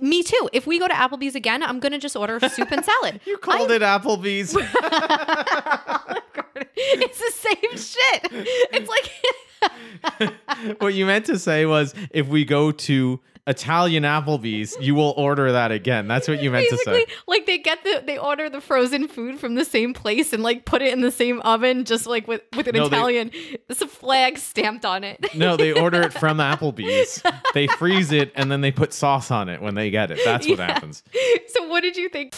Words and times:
Me 0.00 0.22
too. 0.22 0.48
If 0.52 0.66
we 0.66 0.78
go 0.78 0.86
to 0.88 0.94
Applebee's 0.94 1.34
again, 1.34 1.62
I'm 1.62 1.80
gonna 1.80 1.98
just 1.98 2.16
order 2.16 2.38
soup 2.40 2.70
and 2.70 2.84
salad. 2.84 3.20
You 3.30 3.36
called 3.38 3.70
it 3.70 3.82
Applebee's. 3.82 4.56
it's 6.76 7.18
the 7.18 7.32
same 7.32 7.76
shit. 7.76 8.28
It's 8.72 8.88
like 10.18 10.32
what 10.80 10.94
you 10.94 11.06
meant 11.06 11.26
to 11.26 11.38
say 11.38 11.66
was 11.66 11.94
if 12.10 12.26
we 12.28 12.44
go 12.44 12.72
to 12.72 13.20
Italian 13.46 14.04
Applebee's, 14.04 14.76
you 14.80 14.94
will 14.94 15.14
order 15.16 15.52
that 15.52 15.72
again. 15.72 16.06
That's 16.08 16.28
what 16.28 16.42
you 16.42 16.50
meant 16.50 16.68
to 16.70 16.76
say. 16.78 17.06
like 17.26 17.46
they 17.46 17.58
get 17.58 17.82
the 17.84 18.02
they 18.06 18.18
order 18.18 18.48
the 18.50 18.60
frozen 18.60 19.08
food 19.08 19.40
from 19.40 19.54
the 19.54 19.64
same 19.64 19.94
place 19.94 20.32
and 20.32 20.42
like 20.42 20.64
put 20.64 20.82
it 20.82 20.92
in 20.92 21.00
the 21.00 21.10
same 21.10 21.40
oven, 21.40 21.84
just 21.84 22.06
like 22.06 22.28
with 22.28 22.42
with 22.56 22.66
an 22.68 22.76
No, 22.76 22.86
Italian. 22.86 23.30
It's 23.68 23.80
a 23.82 23.86
flag 23.86 24.38
stamped 24.38 24.84
on 24.84 25.04
it. 25.04 25.34
No, 25.34 25.56
they 25.56 25.72
order 25.80 26.02
it 26.02 26.12
from 26.12 26.38
Applebee's. 26.38 27.22
They 27.54 27.66
freeze 27.66 28.12
it 28.12 28.32
and 28.34 28.50
then 28.52 28.60
they 28.60 28.70
put 28.72 28.92
sauce 28.92 29.30
on 29.30 29.48
it 29.48 29.60
when 29.62 29.74
they 29.74 29.90
get 29.90 30.10
it. 30.10 30.20
That's 30.24 30.46
what 30.48 30.58
Yeah. 30.58 30.66
happens. 30.72 31.02
so 31.48 31.66
what 31.68 31.80
did 31.82 31.96
you 31.96 32.08
think? 32.08 32.34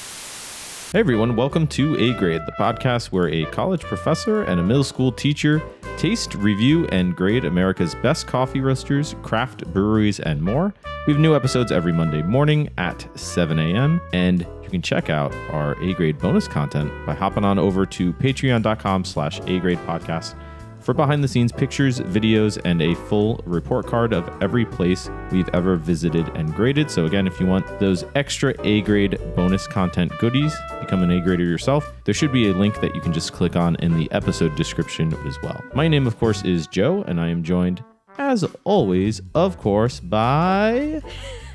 Hey 0.93 1.01
everyone, 1.01 1.37
welcome 1.37 1.67
to 1.69 1.97
A 1.97 2.13
Grade, 2.19 2.43
the 2.45 2.53
podcast 2.53 3.07
where 3.07 3.27
a 3.31 3.47
college 3.47 3.81
professor 3.81 4.43
and 4.43 4.61
a 4.61 4.63
middle 4.63 4.85
school 4.85 5.11
teacher 5.11 5.63
taste, 5.97 6.35
review, 6.35 6.87
and 6.89 7.17
grade 7.17 7.47
America's 7.47 7.95
best 7.95 8.27
coffee 8.27 8.61
roasters, 8.61 9.17
craft 9.23 9.65
breweries, 9.73 10.21
and 10.21 10.43
more. 10.43 10.75
We 11.07 11.15
have 11.15 11.21
new 11.23 11.35
episodes 11.35 11.73
every 11.73 11.95
Monday 11.95 12.21
morning 12.21 12.69
at 12.77 13.09
7 13.19 13.59
a.m. 13.59 14.03
And 14.13 14.47
you 14.63 14.69
can 14.69 14.83
check 14.83 15.09
out 15.09 15.35
our 15.51 15.81
A 15.83 15.95
Grade 15.95 16.19
bonus 16.19 16.47
content 16.47 16.93
by 17.07 17.15
hopping 17.15 17.47
on 17.47 17.59
over 17.59 17.87
to 17.87 18.13
patreon.com 18.13 19.07
slash 19.07 19.41
A 19.47 19.61
Grade 19.61 19.79
podcast 19.87 20.35
for 20.83 20.93
behind 20.93 21.23
the 21.23 21.29
scenes 21.29 21.53
pictures, 21.53 22.01
videos, 22.01 22.61
and 22.65 22.83
a 22.83 22.95
full 22.95 23.41
report 23.47 23.87
card 23.87 24.13
of 24.13 24.29
every 24.43 24.67
place 24.67 25.09
we've 25.31 25.49
ever 25.51 25.77
visited 25.77 26.29
and 26.37 26.55
graded. 26.55 26.91
So, 26.91 27.07
again, 27.07 27.27
if 27.27 27.39
you 27.41 27.47
want 27.47 27.79
those 27.79 28.05
extra 28.15 28.55
A 28.65 28.83
grade 28.83 29.19
bonus 29.37 29.67
content 29.67 30.13
goodies, 30.19 30.55
become 30.81 31.03
an 31.03 31.11
A 31.11 31.21
grader 31.21 31.45
yourself, 31.45 31.93
there 32.05 32.15
should 32.15 32.33
be 32.33 32.49
a 32.49 32.53
link 32.53 32.81
that 32.81 32.95
you 32.95 33.01
can 33.01 33.13
just 33.13 33.33
click 33.33 33.57
on 33.57 33.77
in 33.77 33.97
the 33.97 34.11
episode 34.13 34.55
description 34.57 35.15
as 35.27 35.41
well. 35.43 35.63
My 35.75 35.89
name, 35.89 36.07
of 36.07 36.19
course, 36.19 36.43
is 36.43 36.67
Joe, 36.67 37.03
and 37.07 37.21
I 37.21 37.29
am 37.29 37.43
joined, 37.43 37.85
as 38.19 38.45
always, 38.65 39.21
of 39.35 39.59
course, 39.59 40.01
by. 40.01 41.01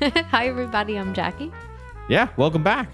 Hi 0.00 0.48
everybody, 0.48 0.98
I'm 0.98 1.12
Jackie. 1.12 1.52
Yeah, 2.08 2.28
welcome 2.36 2.62
back. 2.62 2.90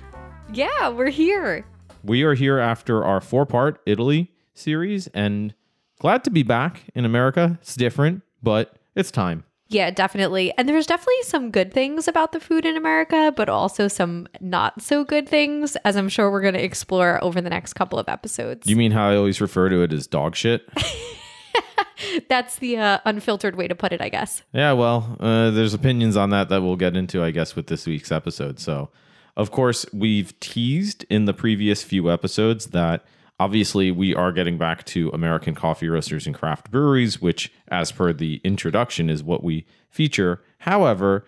Yeah, 0.52 0.88
we're 0.88 1.10
here. 1.10 1.64
We 2.02 2.22
are 2.22 2.34
here 2.34 2.58
after 2.58 3.04
our 3.04 3.20
four 3.20 3.46
part 3.46 3.80
Italy 3.86 4.32
series 4.52 5.06
and 5.08 5.54
glad 5.98 6.24
to 6.24 6.30
be 6.30 6.42
back 6.42 6.82
in 6.94 7.04
America. 7.04 7.58
It's 7.62 7.74
different, 7.74 8.22
but 8.42 8.76
it's 8.94 9.10
time. 9.10 9.44
Yeah, 9.68 9.90
definitely. 9.90 10.52
And 10.56 10.68
there's 10.68 10.86
definitely 10.86 11.22
some 11.22 11.50
good 11.50 11.72
things 11.72 12.06
about 12.06 12.32
the 12.32 12.40
food 12.40 12.66
in 12.66 12.76
America, 12.76 13.32
but 13.34 13.48
also 13.48 13.88
some 13.88 14.28
not 14.40 14.82
so 14.82 15.04
good 15.04 15.28
things, 15.28 15.74
as 15.84 15.96
I'm 15.96 16.08
sure 16.08 16.30
we're 16.30 16.42
going 16.42 16.54
to 16.54 16.62
explore 16.62 17.22
over 17.24 17.40
the 17.40 17.50
next 17.50 17.72
couple 17.72 17.98
of 17.98 18.08
episodes. 18.08 18.68
You 18.68 18.76
mean 18.76 18.92
how 18.92 19.08
I 19.08 19.16
always 19.16 19.40
refer 19.40 19.68
to 19.70 19.82
it 19.82 19.92
as 19.92 20.06
dog 20.06 20.36
shit? 20.36 20.68
That's 22.28 22.56
the 22.56 22.76
uh, 22.76 22.98
unfiltered 23.04 23.56
way 23.56 23.66
to 23.66 23.74
put 23.74 23.92
it, 23.92 24.00
I 24.00 24.10
guess. 24.10 24.42
yeah, 24.52 24.72
well, 24.72 25.16
uh, 25.18 25.50
there's 25.50 25.74
opinions 25.74 26.16
on 26.16 26.30
that 26.30 26.48
that 26.50 26.62
we'll 26.62 26.76
get 26.76 26.96
into, 26.96 27.22
I 27.22 27.30
guess, 27.30 27.56
with 27.56 27.68
this 27.68 27.86
week's 27.86 28.12
episode. 28.12 28.60
So, 28.60 28.90
of 29.36 29.50
course, 29.50 29.86
we've 29.92 30.38
teased 30.40 31.04
in 31.08 31.24
the 31.24 31.34
previous 31.34 31.82
few 31.82 32.10
episodes 32.12 32.66
that 32.66 33.04
obviously 33.38 33.90
we 33.90 34.14
are 34.14 34.32
getting 34.32 34.58
back 34.58 34.84
to 34.84 35.10
American 35.10 35.54
coffee 35.54 35.88
roasters 35.88 36.26
and 36.26 36.34
craft 36.34 36.70
breweries, 36.70 37.20
which, 37.20 37.52
as 37.68 37.92
per 37.92 38.12
the 38.12 38.40
introduction, 38.44 39.10
is 39.10 39.22
what 39.22 39.42
we 39.42 39.66
feature. 39.90 40.42
However, 40.58 41.24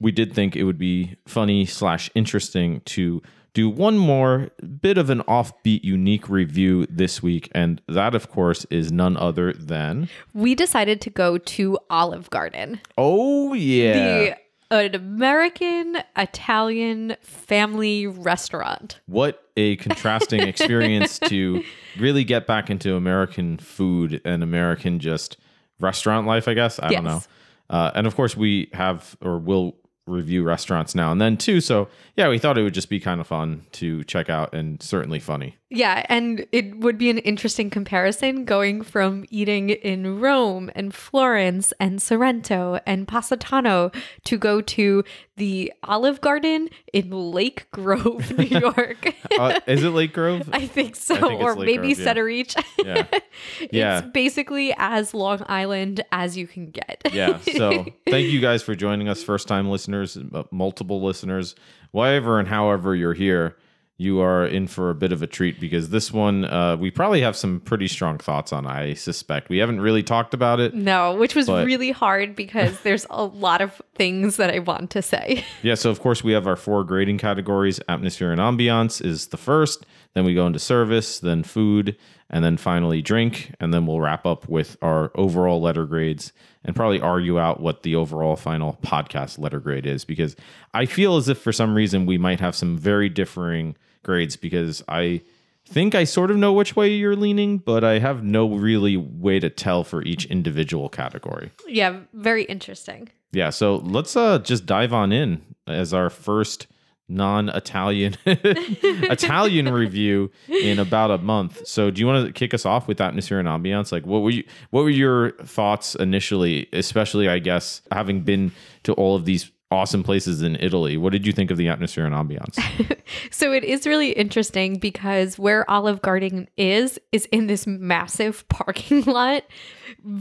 we 0.00 0.12
did 0.12 0.32
think 0.32 0.56
it 0.56 0.64
would 0.64 0.78
be 0.78 1.16
funny 1.26 1.66
slash 1.66 2.10
interesting 2.14 2.80
to 2.86 3.22
do 3.52 3.68
one 3.68 3.98
more 3.98 4.50
bit 4.80 4.96
of 4.96 5.10
an 5.10 5.20
offbeat, 5.22 5.82
unique 5.82 6.28
review 6.28 6.86
this 6.88 7.22
week, 7.22 7.48
and 7.52 7.82
that, 7.88 8.14
of 8.14 8.30
course, 8.30 8.64
is 8.70 8.92
none 8.92 9.16
other 9.16 9.52
than 9.52 10.08
We 10.32 10.54
decided 10.54 11.00
to 11.02 11.10
go 11.10 11.36
to 11.36 11.78
Olive 11.90 12.30
Garden, 12.30 12.80
oh 12.96 13.52
yeah, 13.54 13.92
the 13.94 14.36
an 14.70 14.94
American 14.94 15.98
Italian 16.16 17.16
family 17.22 18.06
restaurant. 18.06 19.00
what 19.06 19.44
a 19.56 19.76
contrasting 19.76 20.40
experience 20.40 21.18
to 21.18 21.62
really 21.98 22.24
get 22.24 22.46
back 22.46 22.70
into 22.70 22.94
American 22.94 23.58
food 23.58 24.20
and 24.24 24.42
American 24.42 24.98
just 24.98 25.36
restaurant 25.80 26.26
life. 26.26 26.48
I 26.48 26.54
guess 26.54 26.78
I 26.80 26.90
don't 26.90 27.04
know. 27.04 27.22
Uh, 27.68 27.90
and 27.94 28.06
of 28.06 28.16
course, 28.16 28.36
we 28.36 28.70
have 28.72 29.16
or 29.20 29.38
will 29.38 29.76
review 30.06 30.42
restaurants 30.42 30.94
now 30.94 31.12
and 31.12 31.20
then 31.20 31.36
too. 31.36 31.60
So 31.60 31.88
yeah, 32.16 32.28
we 32.28 32.38
thought 32.38 32.58
it 32.58 32.62
would 32.62 32.74
just 32.74 32.88
be 32.88 33.00
kind 33.00 33.20
of 33.20 33.26
fun 33.26 33.66
to 33.72 34.02
check 34.04 34.28
out 34.28 34.54
and 34.54 34.82
certainly 34.82 35.20
funny. 35.20 35.56
Yeah, 35.72 36.04
and 36.08 36.46
it 36.50 36.78
would 36.80 36.98
be 36.98 37.10
an 37.10 37.18
interesting 37.18 37.70
comparison 37.70 38.44
going 38.44 38.82
from 38.82 39.24
eating 39.30 39.70
in 39.70 40.18
Rome 40.20 40.68
and 40.74 40.92
Florence 40.92 41.72
and 41.78 42.02
Sorrento 42.02 42.80
and 42.86 43.06
Positano 43.06 43.92
to 44.24 44.36
go 44.36 44.60
to 44.62 45.04
the 45.36 45.72
Olive 45.84 46.20
Garden 46.20 46.70
in 46.92 47.10
Lake 47.10 47.70
Grove, 47.70 48.36
New 48.36 48.44
York. 48.60 49.14
Uh, 49.38 49.60
is 49.68 49.84
it 49.84 49.90
Lake 49.90 50.12
Grove? 50.12 50.50
I 50.52 50.66
think 50.66 50.96
so, 50.96 51.14
I 51.14 51.20
think 51.20 51.40
or 51.40 51.54
Lake 51.54 51.66
maybe 51.66 51.94
Grove, 51.94 51.98
yeah. 52.00 52.14
Centereach. 52.14 52.64
Yeah. 52.84 53.06
Yeah. 53.70 53.98
It's 54.00 54.08
basically 54.12 54.74
as 54.76 55.14
Long 55.14 55.42
Island 55.46 56.04
as 56.12 56.36
you 56.36 56.46
can 56.46 56.70
get. 56.70 57.02
yeah. 57.12 57.38
So 57.38 57.86
thank 58.08 58.26
you 58.28 58.40
guys 58.40 58.62
for 58.62 58.74
joining 58.74 59.08
us, 59.08 59.22
first 59.22 59.46
time 59.48 59.70
listeners, 59.70 60.18
multiple 60.50 61.02
listeners, 61.02 61.54
whatever 61.92 62.38
and 62.38 62.48
however 62.48 62.94
you're 62.94 63.14
here. 63.14 63.56
You 64.00 64.22
are 64.22 64.46
in 64.46 64.66
for 64.66 64.88
a 64.88 64.94
bit 64.94 65.12
of 65.12 65.20
a 65.22 65.26
treat 65.26 65.60
because 65.60 65.90
this 65.90 66.10
one, 66.10 66.46
uh, 66.46 66.78
we 66.78 66.90
probably 66.90 67.20
have 67.20 67.36
some 67.36 67.60
pretty 67.60 67.86
strong 67.86 68.16
thoughts 68.16 68.50
on. 68.50 68.64
I 68.66 68.94
suspect 68.94 69.50
we 69.50 69.58
haven't 69.58 69.82
really 69.82 70.02
talked 70.02 70.32
about 70.32 70.58
it. 70.58 70.72
No, 70.72 71.14
which 71.16 71.34
was 71.34 71.48
But- 71.48 71.66
really 71.66 71.90
hard 71.90 72.34
because 72.34 72.80
there's 72.82 73.06
a 73.10 73.24
lot 73.24 73.60
of 73.60 73.82
things 73.94 74.38
that 74.38 74.48
I 74.48 74.60
want 74.60 74.88
to 74.92 75.02
say. 75.02 75.44
Yeah. 75.62 75.74
So 75.74 75.90
of 75.90 76.00
course 76.00 76.24
we 76.24 76.32
have 76.32 76.46
our 76.46 76.56
four 76.56 76.82
grading 76.82 77.18
categories. 77.18 77.78
Atmosphere 77.90 78.32
and 78.32 78.40
ambiance 78.40 79.04
is 79.04 79.26
the 79.26 79.36
first. 79.36 79.84
Then 80.14 80.24
we 80.24 80.32
go 80.34 80.46
into 80.46 80.58
service, 80.58 81.18
then 81.20 81.42
food, 81.42 81.94
and 82.30 82.42
then 82.42 82.56
finally 82.56 83.02
drink, 83.02 83.54
and 83.60 83.74
then 83.74 83.84
we'll 83.86 84.00
wrap 84.00 84.24
up 84.24 84.48
with 84.48 84.78
our 84.80 85.10
overall 85.14 85.60
letter 85.60 85.84
grades 85.84 86.32
and 86.64 86.74
probably 86.74 87.02
argue 87.02 87.38
out 87.38 87.60
what 87.60 87.82
the 87.82 87.96
overall 87.96 88.36
final 88.36 88.78
podcast 88.82 89.38
letter 89.38 89.60
grade 89.60 89.84
is 89.84 90.06
because 90.06 90.36
I 90.72 90.86
feel 90.86 91.16
as 91.18 91.28
if 91.28 91.36
for 91.36 91.52
some 91.52 91.74
reason 91.74 92.06
we 92.06 92.16
might 92.16 92.40
have 92.40 92.54
some 92.54 92.78
very 92.78 93.10
differing 93.10 93.76
grades 94.02 94.36
because 94.36 94.82
I 94.88 95.22
think 95.66 95.94
I 95.94 96.04
sort 96.04 96.30
of 96.30 96.36
know 96.36 96.52
which 96.52 96.74
way 96.76 96.92
you're 96.92 97.16
leaning, 97.16 97.58
but 97.58 97.84
I 97.84 97.98
have 97.98 98.24
no 98.24 98.48
really 98.48 98.96
way 98.96 99.38
to 99.40 99.50
tell 99.50 99.84
for 99.84 100.02
each 100.02 100.24
individual 100.26 100.88
category. 100.88 101.52
yeah, 101.68 102.00
very 102.12 102.44
interesting. 102.44 103.08
Yeah, 103.32 103.50
so 103.50 103.76
let's 103.76 104.16
uh 104.16 104.38
just 104.40 104.66
dive 104.66 104.92
on 104.92 105.12
in 105.12 105.42
as 105.66 105.94
our 105.94 106.10
first 106.10 106.66
non-Italian 107.08 108.16
Italian 108.26 109.72
review 109.72 110.30
in 110.48 110.78
about 110.78 111.10
a 111.10 111.18
month. 111.18 111.66
So 111.66 111.90
do 111.90 112.00
you 112.00 112.06
want 112.06 112.26
to 112.26 112.32
kick 112.32 112.54
us 112.54 112.64
off 112.64 112.86
with 112.88 113.00
atmosphere 113.00 113.38
and 113.38 113.48
ambiance? 113.48 113.92
Like 113.92 114.06
what 114.06 114.22
were 114.22 114.30
you 114.30 114.44
what 114.70 114.82
were 114.84 114.90
your 114.90 115.32
thoughts 115.32 115.94
initially, 115.96 116.68
especially 116.72 117.28
I 117.28 117.38
guess 117.38 117.82
having 117.92 118.22
been 118.22 118.52
to 118.84 118.92
all 118.94 119.16
of 119.16 119.24
these 119.24 119.50
awesome 119.70 120.02
places 120.02 120.42
in 120.42 120.56
Italy. 120.56 120.96
What 120.96 121.12
did 121.12 121.26
you 121.26 121.32
think 121.32 121.50
of 121.50 121.56
the 121.56 121.68
atmosphere 121.68 122.04
and 122.04 122.14
ambiance? 122.14 122.58
So 123.32 123.52
it 123.52 123.64
is 123.64 123.88
really 123.88 124.12
interesting 124.12 124.78
because 124.78 125.36
where 125.36 125.68
Olive 125.68 126.00
Garden 126.00 126.48
is 126.56 127.00
is 127.10 127.26
in 127.26 127.48
this 127.48 127.66
massive 127.66 128.48
parking 128.48 129.02
lot. 129.02 129.42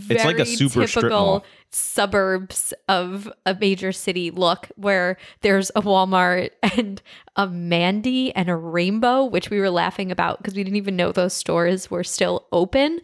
It's 0.09 0.25
like 0.25 0.39
a 0.39 0.45
Very 0.45 0.55
super 0.55 1.09
mall. 1.09 1.45
suburbs 1.71 2.73
of 2.87 3.31
a 3.45 3.55
major 3.59 3.91
city 3.91 4.31
look 4.31 4.69
where 4.75 5.17
there's 5.41 5.69
a 5.75 5.81
Walmart 5.83 6.49
and 6.77 7.01
a 7.35 7.47
Mandee 7.47 8.31
and 8.35 8.49
a 8.49 8.55
Rainbow, 8.55 9.25
which 9.25 9.49
we 9.51 9.59
were 9.59 9.69
laughing 9.69 10.11
about 10.11 10.39
because 10.39 10.55
we 10.55 10.63
didn't 10.63 10.77
even 10.77 10.95
know 10.95 11.11
those 11.11 11.33
stores 11.33 11.91
were 11.91 12.03
still 12.03 12.47
open. 12.51 12.99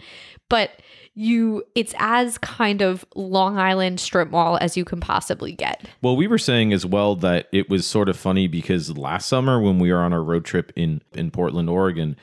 But 0.50 0.71
you 1.15 1.63
it's 1.75 1.94
as 1.97 2.38
kind 2.38 2.81
of 2.81 3.06
Long 3.15 3.57
Island 3.57 4.00
strip 4.00 4.29
mall 4.29 4.57
as 4.59 4.75
you 4.75 4.83
can 4.85 5.00
possibly 5.00 5.53
get. 5.53 5.88
Well, 6.01 6.15
we 6.15 6.27
were 6.27 6.38
saying 6.38 6.73
as 6.73 6.85
well 6.85 7.15
that 7.17 7.47
it 7.51 7.69
was 7.69 7.88
sort 7.88 8.09
of 8.09 8.17
funny 8.17 8.47
because 8.47 8.97
last 8.97 9.27
summer 9.27 9.62
when 9.62 9.79
we 9.79 9.91
were 9.91 10.00
on 10.00 10.13
our 10.13 10.23
road 10.23 10.45
trip 10.45 10.71
in 10.75 11.01
in 11.13 11.31
Portland, 11.31 11.69
Oregon, 11.69 12.17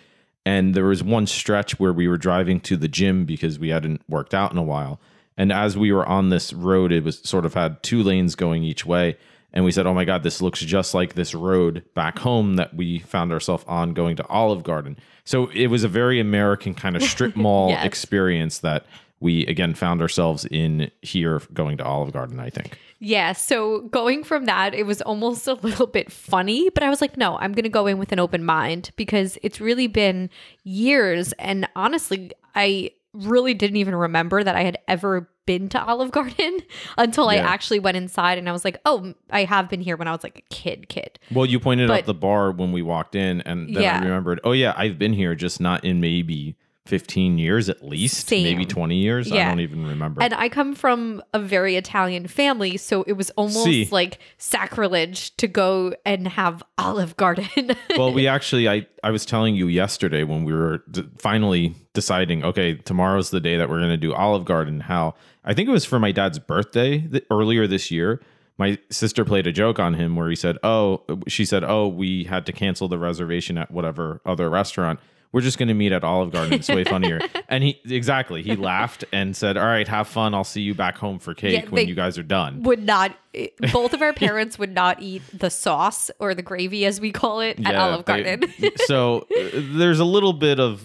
and 0.44 0.75
there 0.75 0.85
was 0.85 1.03
one 1.03 1.27
stretch 1.27 1.81
where 1.81 1.93
we 1.93 2.06
were 2.06 2.19
driving 2.19 2.61
to 2.61 2.77
the 2.77 2.89
gym 2.89 3.25
because 3.25 3.59
we 3.59 3.71
hadn't 3.71 4.03
worked 4.09 4.35
out 4.35 4.53
in 4.53 4.59
a 4.59 4.62
while. 4.62 5.00
And 5.37 5.50
as 5.50 5.77
we 5.77 5.93
were 5.93 6.06
on 6.06 6.29
this 6.29 6.53
road, 6.53 6.93
it 6.93 7.03
was 7.03 7.19
sort 7.21 7.47
of 7.47 7.55
had 7.55 7.83
two 7.83 8.03
lanes 8.03 8.35
going 8.35 8.62
each 8.62 8.85
way. 8.85 9.17
And 9.53 9.65
we 9.65 9.73
said, 9.73 9.87
"Oh 9.87 9.95
my 9.95 10.05
God, 10.05 10.23
this 10.23 10.41
looks 10.41 10.61
just 10.61 10.95
like 10.95 11.15
this 11.15 11.35
road 11.35 11.85
back 11.95 12.19
home 12.19 12.57
that 12.57 12.75
we 12.75 13.01
found 13.01 13.33
ourselves 13.33 13.65
on 13.69 13.93
going 13.93 14.17
to 14.17 14.27
Olive 14.29 14.63
Garden." 14.63 14.97
So 15.25 15.49
it 15.49 15.67
was 15.69 15.85
a 15.85 15.89
very 15.89 16.19
American 16.21 16.75
kind 16.75 16.97
of 16.97 17.03
strip 17.03 17.37
mall 17.45 17.69
Yes. 17.71 17.85
experience 17.85 18.59
that 18.61 18.87
we 19.21 19.47
again 19.47 19.75
found 19.75 20.01
ourselves 20.01 20.45
in 20.47 20.91
here 21.03 21.41
going 21.53 21.77
to 21.79 21.85
Olive 21.85 22.13
Garden, 22.13 22.41
I 22.41 22.51
think. 22.51 22.79
Yeah. 22.99 23.33
So 23.33 23.83
going 23.89 24.23
from 24.25 24.47
that, 24.47 24.75
it 24.75 24.85
was 24.87 25.03
almost 25.03 25.47
a 25.49 25.55
little 25.55 25.87
bit 25.89 26.11
funny, 26.11 26.71
but 26.71 26.83
I 26.83 26.89
was 26.89 27.01
like, 27.01 27.17
no, 27.17 27.37
I'm 27.39 27.53
going 27.53 27.65
to 27.65 27.69
go 27.69 27.87
in 27.87 27.99
with 27.99 28.13
an 28.13 28.21
open 28.21 28.45
mind 28.45 28.91
because 28.97 29.39
it's 29.43 29.61
really 29.61 29.87
been 29.89 30.31
years. 30.65 31.33
And 31.35 31.69
honestly, 31.77 32.31
I 32.55 32.93
really 33.13 33.55
didn't 33.55 33.77
even 33.77 33.95
remember 33.95 34.43
that 34.43 34.55
I 34.57 34.63
had 34.63 34.79
ever 34.89 35.29
been 35.47 35.69
to 35.71 35.83
Olive 35.85 36.11
Garden 36.11 36.59
until 36.99 37.29
I 37.29 37.37
actually 37.37 37.79
went 37.81 37.97
inside 37.97 38.39
and 38.39 38.49
I 38.49 38.53
was 38.53 38.65
like, 38.65 38.79
oh, 38.87 39.15
I 39.31 39.44
have 39.44 39.69
been 39.69 39.81
here 39.81 39.97
when 39.97 40.09
I 40.09 40.12
was 40.12 40.23
like 40.23 40.39
a 40.39 40.55
kid, 40.55 40.89
kid. 40.89 41.19
Well, 41.33 41.47
you 41.47 41.59
pointed 41.61 41.89
But- 41.89 42.00
out 42.00 42.06
the 42.06 42.15
bar 42.15 42.50
when 42.53 42.73
we 42.73 42.83
walked 42.83 43.15
in, 43.15 43.41
and 43.43 43.75
then 43.75 43.83
Yeah. 43.83 43.97
I 43.99 44.03
remembered, 44.03 44.41
oh, 44.44 44.53
yeah, 44.53 44.75
I've 44.77 44.99
been 44.99 45.12
here, 45.12 45.35
just 45.35 45.61
not 45.61 45.85
in 45.85 46.00
maybe 46.00 46.56
15 46.87 47.38
years 47.38 47.69
at 47.69 47.84
least, 47.84 48.26
Same. 48.26 48.43
maybe 48.43 48.64
20 48.64 48.96
years. 48.96 49.31
I 49.31 49.44
don't 49.44 49.61
even 49.61 49.87
remember. 49.87 50.20
And 50.20 50.34
I 50.34 50.49
come 50.49 50.75
from 50.75 51.23
a 51.32 51.38
very 51.38 51.76
Italian 51.76 52.26
family, 52.26 52.76
so 52.76 53.05
it 53.05 53.12
was 53.12 53.31
almost 53.31 53.64
See. 53.64 53.88
like 53.93 54.19
sacrilege 54.38 55.37
to 55.37 55.46
go 55.46 55.94
and 56.05 56.26
have 56.26 56.62
Olive 56.79 57.17
Garden. 57.17 57.76
well, 57.96 58.12
we 58.12 58.26
actually, 58.26 58.69
I, 58.69 58.87
I 59.05 59.11
was 59.11 59.25
telling 59.25 59.55
you 59.55 59.69
yesterday 59.69 60.25
when 60.25 60.44
we 60.44 60.52
were 60.52 60.82
d- 60.90 61.08
finally 61.19 61.76
deciding, 61.94 62.44
okay, 62.44 62.75
tomorrow's 62.75 63.31
the 63.31 63.40
day 63.40 63.56
that 63.56 63.69
we're 63.69 63.79
going 63.79 63.90
to 63.90 63.96
do 63.96 64.12
Olive 64.12 64.44
Garden, 64.44 64.81
how 64.81 65.14
I 65.44 65.55
think 65.55 65.69
it 65.69 65.73
was 65.73 65.84
for 65.84 66.00
my 66.00 66.11
dad's 66.11 66.40
birthday 66.40 66.99
th- 66.99 67.25
earlier 67.31 67.69
this 67.69 67.90
year. 67.93 68.20
My 68.58 68.79
sister 68.90 69.25
played 69.25 69.46
a 69.46 69.52
joke 69.52 69.79
on 69.79 69.94
him 69.94 70.14
where 70.14 70.29
he 70.29 70.37
said, 70.37 70.58
Oh, 70.62 71.02
she 71.26 71.44
said, 71.44 71.64
Oh, 71.64 71.88
we 71.88 72.25
had 72.25 72.44
to 72.46 72.52
cancel 72.52 72.87
the 72.87 72.99
reservation 72.99 73.56
at 73.56 73.70
whatever 73.70 74.20
other 74.26 74.50
restaurant. 74.50 75.00
We're 75.32 75.40
just 75.40 75.56
going 75.58 75.69
to 75.69 75.75
meet 75.75 75.93
at 75.93 76.05
Olive 76.05 76.31
Garden. 76.31 76.52
It's 76.52 76.69
way 76.69 76.84
funnier. 76.84 77.19
and 77.49 77.64
he, 77.64 77.81
exactly, 77.87 78.43
he 78.43 78.55
laughed 78.55 79.05
and 79.12 79.34
said, 79.34 79.56
All 79.56 79.64
right, 79.64 79.88
have 79.88 80.06
fun. 80.06 80.34
I'll 80.34 80.44
see 80.44 80.61
you 80.61 80.75
back 80.75 80.99
home 80.99 81.19
for 81.19 81.32
cake 81.34 81.64
Yeah, 81.64 81.70
when 81.70 81.88
you 81.88 81.94
guys 81.94 82.19
are 82.19 82.23
done. 82.23 82.62
would 82.64 82.82
not 82.84 83.17
both 83.73 83.94
of 83.94 84.02
our 84.02 84.12
parents 84.12 84.58
would 84.58 84.73
not 84.75 85.00
eat 85.00 85.23
the 85.32 85.49
sauce 85.49 86.11
or 86.20 86.34
the 86.34 86.43
gravy 86.43 86.84
as 86.84 87.00
we 87.00 87.11
call 87.12 87.40
it 87.40 87.58
at 87.67 87.75
Olive 87.75 88.05
they- 88.05 88.23
Garden. 88.23 88.52
so 88.87 89.26
uh, 89.37 89.49
there's 89.55 90.00
a 90.00 90.05
little 90.05 90.34
bit 90.34 90.61
of, 90.61 90.84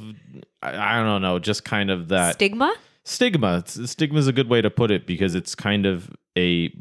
I, 0.62 1.00
I 1.00 1.04
don't 1.04 1.22
know, 1.22 1.40
just 1.40 1.66
kind 1.66 1.92
of 1.92 2.08
that 2.08 2.36
Stigma? 2.36 2.74
stigma. 3.04 3.64
Stigma 3.68 4.18
is 4.20 4.28
a 4.28 4.34
good 4.34 4.50
way 4.50 4.62
to 4.62 4.70
put 4.70 4.92
it 4.92 5.06
because 5.06 5.36
it's 5.36 5.56
kind 5.56 5.86
of 5.86 6.10
a 6.38 6.72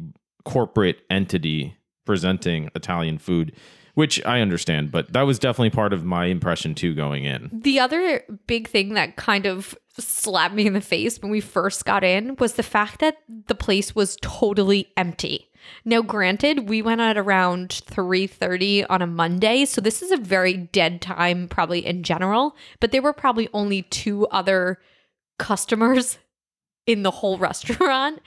corporate 0.44 0.98
entity 1.10 1.76
presenting 2.04 2.70
Italian 2.76 3.18
food, 3.18 3.52
which 3.96 4.22
I 4.26 4.40
understand, 4.40 4.92
but 4.92 5.14
that 5.14 5.22
was 5.22 5.38
definitely 5.38 5.70
part 5.70 5.94
of 5.94 6.04
my 6.04 6.26
impression 6.26 6.74
too 6.74 6.94
going 6.94 7.24
in. 7.24 7.48
The 7.50 7.80
other 7.80 8.22
big 8.46 8.68
thing 8.68 8.92
that 8.92 9.16
kind 9.16 9.46
of 9.46 9.74
slapped 9.98 10.54
me 10.54 10.66
in 10.66 10.74
the 10.74 10.82
face 10.82 11.18
when 11.22 11.30
we 11.30 11.40
first 11.40 11.86
got 11.86 12.04
in 12.04 12.36
was 12.36 12.52
the 12.52 12.62
fact 12.62 13.00
that 13.00 13.16
the 13.46 13.54
place 13.54 13.94
was 13.94 14.18
totally 14.20 14.92
empty. 14.98 15.48
Now, 15.86 16.02
granted, 16.02 16.68
we 16.68 16.82
went 16.82 17.00
at 17.00 17.16
around 17.16 17.70
3:30 17.70 18.84
on 18.90 19.00
a 19.00 19.06
Monday, 19.06 19.64
so 19.64 19.80
this 19.80 20.02
is 20.02 20.12
a 20.12 20.18
very 20.18 20.52
dead 20.52 21.00
time 21.00 21.48
probably 21.48 21.84
in 21.84 22.02
general, 22.02 22.54
but 22.80 22.92
there 22.92 23.00
were 23.00 23.14
probably 23.14 23.48
only 23.54 23.80
two 23.80 24.26
other 24.26 24.78
customers 25.38 26.18
in 26.86 27.02
the 27.02 27.10
whole 27.10 27.36
restaurant 27.50 28.20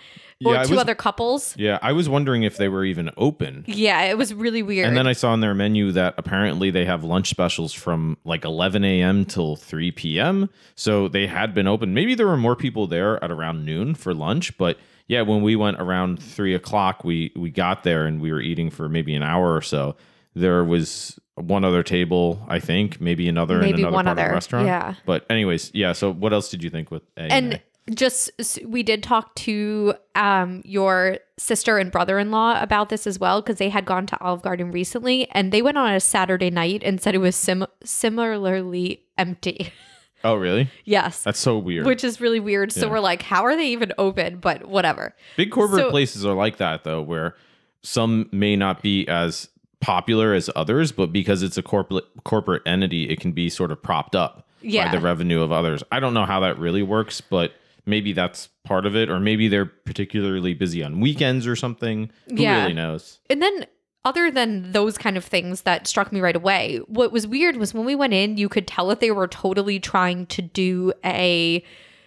or 0.46 0.54
Yeah, 0.54 0.64
two 0.64 0.72
was- 0.74 0.82
other 0.82 0.96
couples. 0.96 1.56
Yeah, 1.58 1.80
I 1.82 1.92
was 1.94 2.08
wondering 2.08 2.44
if 2.44 2.58
they 2.58 2.68
were 2.70 2.86
even 2.86 3.10
open. 3.18 3.64
Yeah, 3.68 4.02
it 4.04 4.18
was 4.18 4.34
really 4.34 4.62
weird. 4.64 4.88
And 4.88 4.96
then 4.98 5.08
I 5.08 5.14
saw 5.14 5.32
on 5.32 5.40
their 5.42 5.54
menu 5.54 5.92
that 5.94 6.14
apparently 6.18 6.70
they 6.72 6.86
have 6.86 7.04
lunch 7.04 7.30
specials 7.30 7.74
from 7.74 8.18
like 8.24 8.46
11 8.46 8.84
a.m. 8.84 9.26
till 9.26 9.56
3 9.56 9.92
p.m. 9.92 10.50
So 10.76 11.08
they 11.08 11.28
had 11.28 11.54
been 11.54 11.68
open. 11.68 11.94
Maybe 11.94 12.16
there 12.16 12.28
were 12.28 12.38
more 12.38 12.56
people 12.56 12.88
there 12.88 13.22
at 13.24 13.32
around 13.32 13.66
noon 13.66 13.96
for 13.96 14.14
lunch, 14.14 14.58
but 14.58 14.78
yeah, 15.08 15.24
when 15.24 15.42
we 15.42 15.56
went 15.56 15.80
around 15.82 16.22
three 16.22 16.54
o'clock, 16.54 17.04
we 17.04 17.32
we 17.36 17.50
got 17.50 17.84
there 17.84 18.06
and 18.06 18.22
we 18.22 18.32
were 18.32 18.42
eating 18.42 18.70
for 18.70 18.88
maybe 18.88 19.16
an 19.16 19.24
hour 19.24 19.56
or 19.56 19.62
so. 19.62 19.96
There 20.36 20.64
was 20.64 21.20
one 21.34 21.64
other 21.66 21.82
table, 21.82 22.46
I 22.48 22.60
think, 22.60 23.02
maybe 23.02 23.28
another 23.28 23.58
Maybe 23.58 23.70
in 23.82 23.88
another 23.88 23.96
one 23.96 24.06
part 24.06 24.18
of 24.18 24.20
other, 24.22 24.30
the 24.30 24.34
restaurant. 24.36 24.68
yeah. 24.68 24.94
But 25.08 25.26
anyways, 25.30 25.72
yeah. 25.74 25.94
So 25.94 26.14
what 26.14 26.32
else 26.32 26.50
did 26.50 26.64
you 26.64 26.70
think 26.70 26.92
with 26.92 27.02
A 27.18 27.22
and 27.22 27.54
A? 27.56 27.62
Just 27.96 28.30
we 28.66 28.84
did 28.84 29.02
talk 29.04 29.34
to 29.36 29.94
um 30.16 30.62
your 30.66 31.18
sister 31.38 31.78
and 31.78 31.92
brother-in-law 31.92 32.62
about 32.62 32.90
this 32.90 33.08
as 33.08 33.18
well 33.20 33.42
because 33.42 33.58
they 33.58 33.70
had 33.70 33.86
gone 33.86 34.06
to 34.08 34.20
Olive 34.22 34.42
Garden 34.42 34.72
recently 34.72 35.30
and 35.32 35.52
they 35.52 35.62
went 35.62 35.78
on 35.78 35.94
a 35.94 36.00
Saturday 36.00 36.50
night 36.50 36.82
and 36.84 37.02
said 37.02 37.16
it 37.16 37.20
was 37.20 37.36
sim- 37.36 37.66
similarly 37.84 39.04
empty. 39.18 39.72
Oh, 40.22 40.36
really? 40.36 40.70
yes. 40.84 41.24
That's 41.24 41.40
so 41.40 41.58
weird. 41.58 41.86
Which 41.86 42.04
is 42.04 42.20
really 42.20 42.42
weird. 42.42 42.74
So 42.74 42.88
Yeah. 42.88 42.92
we're 42.92 43.00
like, 43.00 43.22
how 43.22 43.46
are 43.46 43.56
they 43.56 43.68
even 43.70 43.94
open? 43.98 44.40
But 44.40 44.66
whatever. 44.68 45.16
Big 45.38 45.50
corporate 45.50 45.84
So- 45.84 45.90
places 45.92 46.26
are 46.26 46.34
like 46.34 46.58
that 46.58 46.84
though, 46.84 47.02
where 47.02 47.38
some 47.84 48.28
may 48.34 48.58
not 48.58 48.82
be 48.82 49.08
as 49.08 49.48
popular 49.80 50.34
as 50.34 50.50
others, 50.58 50.92
but 50.92 51.14
because 51.14 51.42
it's 51.42 51.58
a 51.58 51.64
corporate 51.64 52.04
corporate 52.26 52.64
entity, 52.66 53.06
it 53.10 53.22
can 53.22 53.32
be 53.32 53.48
sort 53.50 53.72
of 53.72 53.82
propped 53.82 54.14
up 54.14 54.46
Yeah. 54.62 54.88
by 54.92 54.98
the 54.98 55.00
revenue 55.02 55.42
of 55.42 55.54
others. 55.54 55.84
I 55.90 56.02
don't 56.02 56.14
know 56.14 56.26
how 56.26 56.42
that 56.42 56.60
really 56.60 56.84
works, 56.84 57.22
but 57.22 57.54
maybe 57.90 58.14
that's 58.14 58.48
part 58.64 58.86
of 58.86 58.96
it, 58.96 59.10
or 59.10 59.20
maybe 59.20 59.48
they're 59.48 59.66
particularly 59.66 60.54
busy 60.54 60.84
on 60.84 61.00
weekends 61.00 61.46
or 61.48 61.56
something. 61.56 62.12
Who 62.30 62.44
Yeah. 62.44 62.62
really 62.62 62.74
knows? 62.74 63.20
And 63.30 63.42
then 63.42 63.66
other 64.06 64.32
than 64.32 64.72
those 64.72 64.98
kind 64.98 65.18
of 65.18 65.26
things 65.26 65.64
that 65.64 65.86
struck 65.88 66.14
me 66.14 66.22
right 66.22 66.36
away, 66.36 66.78
what 66.88 67.12
was 67.12 67.28
weird 67.28 67.58
was 67.58 67.74
when 67.74 67.86
we 67.86 67.96
went 67.96 68.14
in, 68.14 68.38
you 68.38 68.48
could 68.48 68.68
tell 68.68 68.88
that 68.88 69.02
they 69.02 69.12
were 69.12 69.28
totally 69.28 69.80
trying 69.80 70.26
to 70.28 70.42
do 70.42 70.94
a 71.04 71.64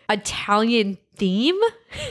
Italian 0.08 0.98
theme 1.16 1.58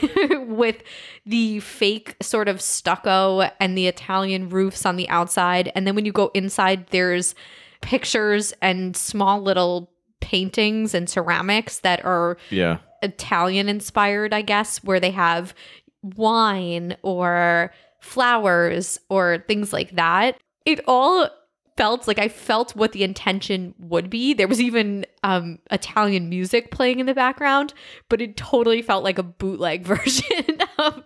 with 0.46 0.82
the 1.26 1.60
fake 1.60 2.16
sort 2.22 2.48
of 2.48 2.60
stucco 2.60 3.50
and 3.60 3.76
the 3.76 3.86
Italian 3.86 4.48
roofs 4.48 4.86
on 4.86 4.96
the 4.96 5.08
outside. 5.08 5.70
And 5.74 5.86
then 5.86 5.94
when 5.94 6.04
you 6.04 6.12
go 6.12 6.30
inside, 6.34 6.86
there's 6.88 7.34
pictures 7.80 8.52
and 8.62 8.96
small 8.96 9.40
little 9.40 9.90
paintings 10.22 10.94
and 10.94 11.10
ceramics 11.10 11.80
that 11.80 12.02
are 12.04 12.38
Yeah. 12.48 12.78
Italian 13.02 13.68
inspired, 13.68 14.32
I 14.32 14.40
guess, 14.42 14.82
where 14.82 15.00
they 15.00 15.10
have 15.10 15.54
wine 16.02 16.96
or 17.02 17.72
flowers 18.00 18.98
or 19.08 19.44
things 19.46 19.72
like 19.72 19.90
that. 19.96 20.38
It 20.64 20.80
all 20.86 21.28
felt 21.76 22.06
like 22.06 22.18
I 22.18 22.28
felt 22.28 22.76
what 22.76 22.92
the 22.92 23.02
intention 23.02 23.74
would 23.78 24.10
be. 24.10 24.34
There 24.34 24.48
was 24.48 24.60
even 24.60 25.06
um 25.22 25.58
Italian 25.70 26.28
music 26.28 26.70
playing 26.70 27.00
in 27.00 27.06
the 27.06 27.14
background, 27.14 27.74
but 28.08 28.20
it 28.20 28.36
totally 28.36 28.82
felt 28.82 29.04
like 29.04 29.18
a 29.18 29.22
bootleg 29.22 29.82
version 29.86 30.58
of 30.82 31.02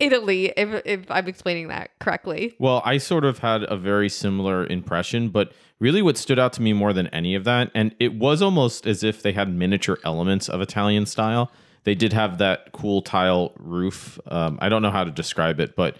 Italy 0.00 0.52
if 0.56 0.82
if 0.84 1.10
I'm 1.10 1.26
explaining 1.26 1.68
that 1.68 1.90
correctly. 1.98 2.54
Well, 2.58 2.82
I 2.84 2.98
sort 2.98 3.24
of 3.24 3.38
had 3.38 3.64
a 3.64 3.76
very 3.76 4.08
similar 4.08 4.66
impression, 4.66 5.28
but 5.30 5.52
really 5.80 6.02
what 6.02 6.16
stood 6.16 6.38
out 6.38 6.52
to 6.54 6.62
me 6.62 6.72
more 6.72 6.92
than 6.92 7.08
any 7.08 7.34
of 7.34 7.44
that, 7.44 7.70
and 7.74 7.94
it 7.98 8.14
was 8.14 8.42
almost 8.42 8.86
as 8.86 9.02
if 9.02 9.22
they 9.22 9.32
had 9.32 9.52
miniature 9.52 9.98
elements 10.04 10.48
of 10.48 10.60
Italian 10.60 11.06
style. 11.06 11.50
They 11.84 11.94
did 11.94 12.12
have 12.12 12.38
that 12.38 12.72
cool 12.72 13.02
tile 13.02 13.52
roof. 13.58 14.18
Um, 14.26 14.58
I 14.62 14.68
don't 14.68 14.80
know 14.80 14.90
how 14.90 15.04
to 15.04 15.10
describe 15.10 15.60
it, 15.60 15.76
but 15.76 15.96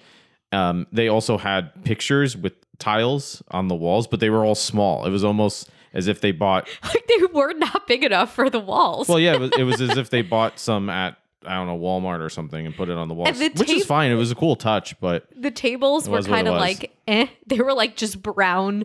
um, 0.52 0.87
they 0.93 1.09
also 1.09 1.37
had 1.37 1.85
pictures 1.85 2.37
with 2.37 2.54
tiles 2.78 3.43
on 3.50 3.69
the 3.69 3.75
walls, 3.75 4.07
but 4.07 4.21
they 4.21 4.31
were 4.31 4.45
all 4.45 4.54
small. 4.54 5.04
It 5.04 5.11
was 5.11 5.25
almost 5.25 5.69
as 5.93 6.09
if 6.09 6.21
they 6.21 6.33
bought. 6.33 6.69
Like 6.85 7.07
they 7.07 7.26
were 7.33 7.52
not 7.54 7.87
big 7.87 8.04
enough 8.04 8.35
for 8.35 8.49
the 8.50 8.61
walls. 8.61 9.09
Well, 9.09 9.21
yeah, 9.21 9.35
it 9.35 9.40
was, 9.40 9.50
it 9.59 9.62
was 9.64 9.81
as 9.90 9.97
if 9.97 10.11
they 10.11 10.23
bought 10.23 10.59
some 10.59 10.88
at 10.88 11.16
I 11.47 11.55
don't 11.55 11.67
know 11.67 11.79
Walmart 11.79 12.21
or 12.21 12.29
something 12.29 12.67
and 12.67 12.75
put 12.75 12.89
it 12.89 12.97
on 12.97 13.09
the 13.09 13.15
wall, 13.15 13.31
the 13.33 13.51
which 13.55 13.71
is 13.71 13.85
fine. 13.85 14.11
It 14.11 14.17
was 14.17 14.31
a 14.31 14.35
cool 14.35 14.57
touch, 14.57 14.99
but 15.01 15.27
the 15.37 15.51
tables 15.51 16.09
were 16.09 16.17
was 16.17 16.29
what 16.29 16.35
it 16.35 16.37
kind 16.37 16.49
of 16.49 16.55
like 16.55 16.93
eh. 17.07 17.27
They 17.47 17.61
were 17.61 17.75
like 17.75 17.97
just 17.97 18.23
brown, 18.23 18.85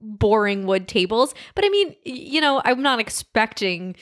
boring 0.00 0.66
wood 0.66 0.88
tables. 0.88 1.34
But 1.54 1.64
I 1.64 1.68
mean, 1.68 1.94
you 2.04 2.40
know, 2.40 2.62
I'm 2.64 2.82
not 2.82 3.00
expecting 3.00 3.96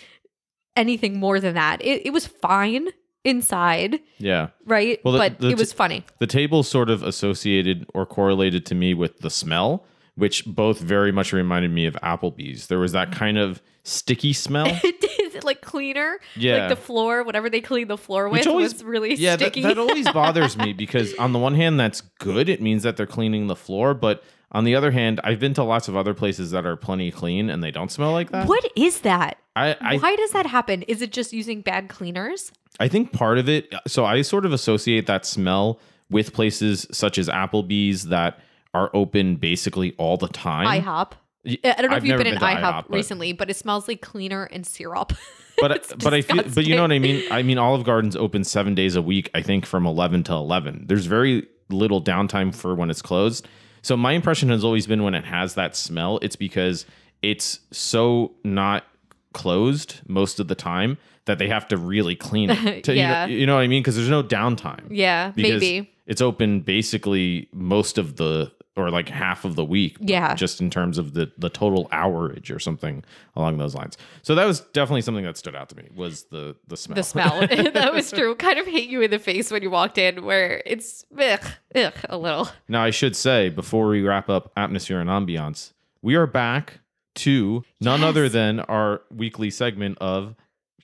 anything 0.76 1.19
more 1.19 1.40
than 1.40 1.55
that. 1.55 1.83
It, 1.83 2.07
it 2.07 2.12
was 2.12 2.26
fine 2.26 2.88
inside, 3.25 4.00
yeah. 4.19 4.49
right? 4.64 5.00
Well, 5.05 5.12
the- 5.12 5.19
but 5.19 5.40
the 5.40 5.49
it 5.50 5.59
was 5.59 5.73
funny. 5.73 6.05
The 6.19 6.26
table 6.26 6.62
sort 6.62 6.88
of 6.88 7.02
associated 7.02 7.87
or 7.93 8.07
correlated 8.07 8.64
to 8.66 8.75
me 8.75 8.95
with 8.95 9.19
the 9.19 9.31
smell, 9.31 9.85
which 10.16 10.44
both 10.46 10.80
very 10.80 11.12
much 11.12 11.32
reminded 11.32 11.70
me 11.70 11.87
of 11.87 11.94
Applebee's. 12.02 12.66
There 12.66 12.78
was 12.78 12.92
that 12.92 13.12
kind 13.12 13.38
of 13.38 13.62
sticky 13.85 14.32
smell. 14.32 14.66
Is 14.66 14.82
it 15.35 15.44
like 15.44 15.61
cleaner? 15.61 16.18
Yeah. 16.35 16.61
Like 16.61 16.68
the 16.70 16.76
floor, 16.76 17.23
whatever 17.23 17.49
they 17.49 17.61
clean 17.61 17.88
the 17.88 17.99
floor 17.99 18.28
with 18.28 18.40
Which 18.40 18.46
always- 18.46 18.73
was 18.75 18.85
really 18.85 19.14
yeah, 19.14 19.37
that, 19.37 19.40
sticky. 19.52 19.62
that 19.62 19.78
always 19.78 20.08
bothers 20.12 20.56
me 20.56 20.73
because 20.73 21.14
on 21.14 21.32
the 21.32 21.38
one 21.38 21.54
hand, 21.54 21.78
that's 21.78 22.00
good. 22.18 22.49
It 22.49 22.61
means 22.61 22.82
that 22.82 22.96
they're 22.96 23.06
cleaning 23.06 23.46
the 23.46 23.54
floor. 23.56 23.94
But 23.94 24.25
on 24.52 24.64
the 24.64 24.75
other 24.75 24.90
hand, 24.90 25.20
I've 25.23 25.38
been 25.40 25.54
to 25.54 25.62
lots 25.62 25.87
of 25.88 25.96
other 25.96 26.14
places 26.14 26.50
that 26.52 26.64
are 26.66 26.76
plenty 26.76 27.11
clean 27.11 27.50
and 27.50 27.62
they 27.62 27.70
don't 27.70 27.90
smell 27.92 28.12
like 28.12 28.30
that. 28.30 28.46
what 28.49 28.64
is 28.75 29.00
that? 29.00 29.38
I, 29.54 29.76
I 29.80 29.96
Why 29.99 30.16
does 30.16 30.30
that 30.32 30.46
happen? 30.46 30.82
Is 30.82 31.02
it 31.02 31.12
just 31.12 31.32
using 31.32 31.61
bad 31.61 31.88
cleaners? 31.88 32.52
I 32.80 32.88
think 32.88 33.12
part 33.12 33.38
of 33.38 33.49
it, 33.49 33.73
so 33.87 34.04
I 34.04 34.20
sort 34.23 34.44
of 34.46 34.52
associate 34.52 35.06
that 35.06 35.25
smell 35.26 35.78
with 36.11 36.32
places 36.35 36.87
such 36.92 37.18
as 37.18 37.28
Applebee's 37.28 38.04
that 38.08 38.38
are 38.76 38.90
open 38.95 39.37
basically 39.37 39.95
all 39.99 40.16
the 40.16 40.28
time. 40.28 40.66
IHOP. 40.66 41.12
I 41.47 41.59
don't 41.62 41.90
know 41.90 41.97
I've 41.97 42.02
if 42.02 42.09
you've 42.09 42.18
been 42.18 42.26
in 42.26 42.38
IHOP, 42.38 42.61
IHOP, 42.61 42.85
but- 42.88 42.97
recently, 42.97 43.33
but 43.33 43.49
it 43.50 43.54
smells 43.56 43.87
like 43.88 44.00
cleaner 44.00 44.45
and 44.45 44.66
syrup. 44.66 45.12
but 45.59 45.92
but 46.02 46.12
I 46.12 46.21
feel 46.23 46.42
but 46.54 46.66
you 46.66 46.75
know 46.76 46.83
what 46.83 46.92
I 46.92 46.99
mean. 46.99 47.23
I 47.30 47.42
mean, 47.42 47.59
Olive 47.59 47.85
Garden's 47.85 48.16
open 48.16 48.45
seven 48.45 48.75
days 48.75 48.97
a 48.97 49.02
week. 49.02 49.30
I 49.35 49.42
think 49.42 49.64
from 49.64 49.87
eleven 49.87 50.23
to 50.25 50.33
eleven. 50.33 50.85
There's 50.88 51.06
very 51.06 51.47
little 51.71 52.02
downtime 52.02 52.54
for 52.54 52.75
when 52.75 52.90
it's 52.90 53.02
closed. 53.02 53.47
So 53.83 53.97
my 53.97 54.12
impression 54.12 54.49
has 54.50 54.64
always 54.64 54.87
been 54.87 55.02
when 55.04 55.14
it 55.14 55.25
has 55.25 55.54
that 55.54 55.76
smell, 55.76 56.18
it's 56.21 56.37
because 56.37 56.85
it's 57.23 57.61
so 57.73 58.35
not 58.45 58.85
closed 59.33 60.00
most 60.09 60.40
of 60.40 60.49
the 60.49 60.54
time 60.54 60.99
that 61.26 61.38
they 61.38 61.49
have 61.49 61.66
to 61.68 61.76
really 61.76 62.16
clean 62.16 62.50
it. 62.50 62.85
To- 62.85 62.92
you 62.95 63.02
know- 63.02 63.09
Yeah. 63.09 63.26
you, 63.26 63.47
know, 63.47 63.54
what 63.56 63.62
I 63.62 63.66
mean? 63.68 63.83
Because 63.83 63.97
there's 63.97 64.09
no 64.11 64.23
downtime. 64.23 64.87
Yeah, 64.90 65.30
Because 65.35 65.61
maybe. 65.61 65.90
it's 66.06 66.21
open 66.21 66.61
basically 66.61 67.49
most 67.52 67.99
of 67.99 68.16
the 68.16 68.52
or 68.76 68.90
like 68.90 69.09
half 69.09 69.45
of 69.45 69.56
the 69.56 69.64
week. 69.64 69.97
Yeah. 70.00 70.35
Just 70.35 70.61
in 70.61 70.71
terms 70.71 70.99
of 70.99 71.14
the 71.14 71.33
the 71.38 71.49
total 71.49 71.88
hourage 71.92 72.50
or 72.50 72.59
something 72.59 73.02
along 73.35 73.59
those 73.59 73.75
lines. 73.75 73.97
So 74.23 74.35
that 74.35 74.45
was 74.45 74.61
definitely 74.61 75.02
something 75.02 75.25
that 75.25 75.37
stood 75.37 75.54
out 75.56 75.68
to 75.71 75.76
me 75.76 75.88
was 75.95 76.25
the 76.25 76.56
the 76.68 76.76
smell. 76.76 76.97
The 76.97 77.02
smell. 77.02 77.40
that 77.73 77.92
was 77.95 78.11
true. 78.11 78.35
Kind 78.35 78.59
of 78.59 78.66
hit 78.66 78.88
you 78.88 79.00
in 79.00 79.11
the 79.11 79.18
face 79.18 79.50
when 79.50 79.62
you 79.62 79.71
walked 79.71 79.99
in, 79.99 80.25
where 80.25 80.62
it's 80.66 81.04
ugh, 81.18 81.40
ugh, 81.75 81.95
a 82.09 82.18
little. 82.18 82.49
now 82.68 82.83
I 82.83 82.90
should 82.90 83.16
say 83.16 83.49
before 83.49 83.88
we 83.88 84.02
wrap 84.02 84.28
up 84.28 84.52
atmosphere 84.56 85.00
and 85.00 85.09
ambiance, 85.11 85.73
we 86.02 86.14
are 86.14 86.26
back 86.26 86.80
to 87.16 87.64
none 87.80 88.00
Yes. 88.00 88.09
other 88.09 88.28
than 88.28 88.61
our 88.61 89.00
weekly 89.11 89.49
segment 89.50 89.97
of 90.02 90.35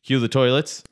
cue 0.03 0.19
the 0.19 0.29
toilets. 0.29 0.83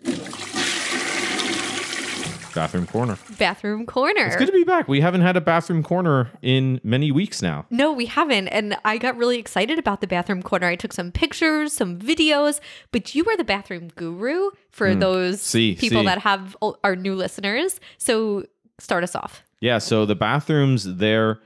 Bathroom 2.54 2.86
corner. 2.86 3.18
Bathroom 3.38 3.86
corner. 3.86 4.24
It's 4.26 4.36
good 4.36 4.46
to 4.46 4.52
be 4.52 4.64
back. 4.64 4.88
We 4.88 5.00
haven't 5.00 5.20
had 5.22 5.36
a 5.36 5.40
bathroom 5.40 5.82
corner 5.82 6.30
in 6.42 6.80
many 6.82 7.10
weeks 7.12 7.42
now. 7.42 7.66
No, 7.70 7.92
we 7.92 8.06
haven't. 8.06 8.48
And 8.48 8.76
I 8.84 8.98
got 8.98 9.16
really 9.16 9.38
excited 9.38 9.78
about 9.78 10.00
the 10.00 10.06
bathroom 10.06 10.42
corner. 10.42 10.66
I 10.66 10.76
took 10.76 10.92
some 10.92 11.12
pictures, 11.12 11.72
some 11.72 11.98
videos, 11.98 12.60
but 12.92 13.14
you 13.14 13.24
are 13.26 13.36
the 13.36 13.44
bathroom 13.44 13.88
guru 13.94 14.50
for 14.70 14.94
those 14.94 15.34
Hmm. 15.40 15.44
See, 15.44 15.74
people 15.76 16.00
see. 16.00 16.06
that 16.06 16.18
have 16.18 16.56
our 16.84 16.96
new 16.96 17.14
listeners. 17.14 17.80
So 17.98 18.44
start 18.78 19.04
us 19.04 19.14
off. 19.14 19.42
Yeah, 19.60 19.78
so 19.78 20.06
the 20.06 20.14
bathrooms 20.14 20.84
they're 20.96 21.38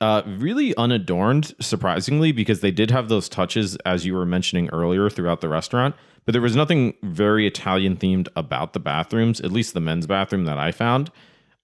uh, 0.00 0.22
really 0.26 0.76
unadorned, 0.76 1.54
surprisingly, 1.60 2.32
because 2.32 2.60
they 2.60 2.70
did 2.70 2.90
have 2.90 3.08
those 3.08 3.28
touches 3.28 3.76
as 3.84 4.04
you 4.04 4.14
were 4.14 4.26
mentioning 4.26 4.68
earlier 4.70 5.08
throughout 5.08 5.40
the 5.40 5.48
restaurant. 5.48 5.94
But 6.24 6.32
there 6.32 6.42
was 6.42 6.56
nothing 6.56 6.94
very 7.02 7.46
Italian 7.46 7.96
themed 7.96 8.28
about 8.34 8.72
the 8.72 8.80
bathrooms, 8.80 9.40
at 9.40 9.52
least 9.52 9.74
the 9.74 9.80
men's 9.80 10.06
bathroom 10.06 10.44
that 10.46 10.58
I 10.58 10.72
found. 10.72 11.10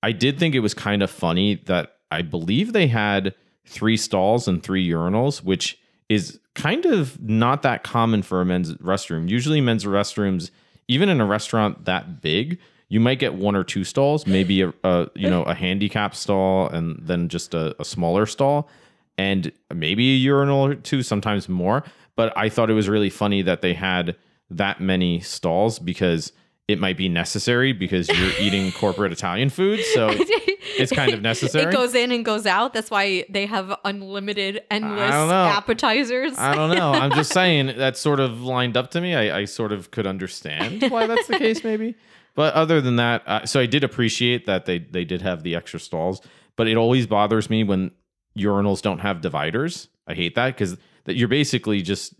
I 0.02 0.12
did 0.12 0.38
think 0.38 0.54
it 0.54 0.60
was 0.60 0.74
kind 0.74 1.02
of 1.02 1.10
funny 1.10 1.56
that 1.66 1.96
I 2.10 2.22
believe 2.22 2.72
they 2.72 2.88
had 2.88 3.34
three 3.66 3.96
stalls 3.96 4.48
and 4.48 4.62
three 4.62 4.86
urinals, 4.86 5.42
which 5.42 5.78
is 6.08 6.40
kind 6.54 6.84
of 6.86 7.20
not 7.22 7.62
that 7.62 7.84
common 7.84 8.22
for 8.22 8.40
a 8.40 8.44
men's 8.44 8.74
restroom. 8.74 9.28
Usually, 9.28 9.60
men's 9.60 9.84
restrooms, 9.84 10.50
even 10.88 11.08
in 11.08 11.20
a 11.20 11.26
restaurant 11.26 11.84
that 11.84 12.20
big, 12.20 12.58
you 12.90 13.00
might 13.00 13.20
get 13.20 13.34
one 13.34 13.56
or 13.56 13.64
two 13.64 13.84
stalls, 13.84 14.26
maybe 14.26 14.60
a, 14.62 14.74
a 14.84 15.08
you 15.14 15.30
know 15.30 15.44
a 15.44 15.54
handicap 15.54 16.14
stall 16.14 16.68
and 16.68 17.00
then 17.00 17.28
just 17.28 17.54
a, 17.54 17.74
a 17.80 17.84
smaller 17.84 18.26
stall, 18.26 18.68
and 19.16 19.50
maybe 19.72 20.12
a 20.12 20.16
urinal 20.16 20.66
or 20.66 20.74
two, 20.74 21.02
sometimes 21.02 21.48
more. 21.48 21.84
But 22.16 22.36
I 22.36 22.50
thought 22.50 22.68
it 22.68 22.74
was 22.74 22.88
really 22.88 23.08
funny 23.08 23.40
that 23.42 23.62
they 23.62 23.72
had 23.72 24.16
that 24.50 24.80
many 24.80 25.20
stalls 25.20 25.78
because 25.78 26.32
it 26.66 26.78
might 26.78 26.96
be 26.96 27.08
necessary 27.08 27.72
because 27.72 28.08
you're 28.08 28.32
eating 28.40 28.72
corporate 28.72 29.12
Italian 29.12 29.50
food, 29.50 29.80
so 29.94 30.10
it's 30.12 30.92
kind 30.92 31.12
of 31.12 31.22
necessary. 31.32 31.70
It 31.70 31.72
goes 31.72 31.94
in 31.94 32.10
and 32.10 32.24
goes 32.24 32.44
out. 32.44 32.74
That's 32.74 32.90
why 32.90 33.24
they 33.28 33.46
have 33.46 33.72
unlimited, 33.84 34.62
endless 34.68 35.10
don't 35.12 35.28
know. 35.28 35.44
appetizers. 35.44 36.36
I 36.36 36.56
don't 36.56 36.76
know. 36.76 36.92
I'm 36.92 37.12
just 37.12 37.32
saying 37.40 37.78
that 37.78 37.96
sort 37.96 38.18
of 38.18 38.42
lined 38.42 38.76
up 38.76 38.90
to 38.92 39.00
me. 39.00 39.14
I, 39.14 39.40
I 39.40 39.44
sort 39.44 39.70
of 39.70 39.92
could 39.92 40.08
understand 40.08 40.90
why 40.90 41.06
that's 41.06 41.28
the 41.28 41.38
case, 41.38 41.62
maybe. 41.62 41.94
But 42.34 42.54
other 42.54 42.80
than 42.80 42.96
that, 42.96 43.22
uh, 43.26 43.46
so 43.46 43.60
I 43.60 43.66
did 43.66 43.84
appreciate 43.84 44.46
that 44.46 44.66
they 44.66 44.78
they 44.78 45.04
did 45.04 45.22
have 45.22 45.42
the 45.42 45.54
extra 45.54 45.80
stalls. 45.80 46.20
But 46.56 46.68
it 46.68 46.76
always 46.76 47.06
bothers 47.06 47.48
me 47.48 47.64
when 47.64 47.90
urinals 48.38 48.82
don't 48.82 49.00
have 49.00 49.20
dividers. 49.20 49.88
I 50.06 50.14
hate 50.14 50.34
that 50.34 50.54
because 50.54 50.76
that 51.04 51.16
you're 51.16 51.28
basically 51.28 51.82
just 51.82 52.14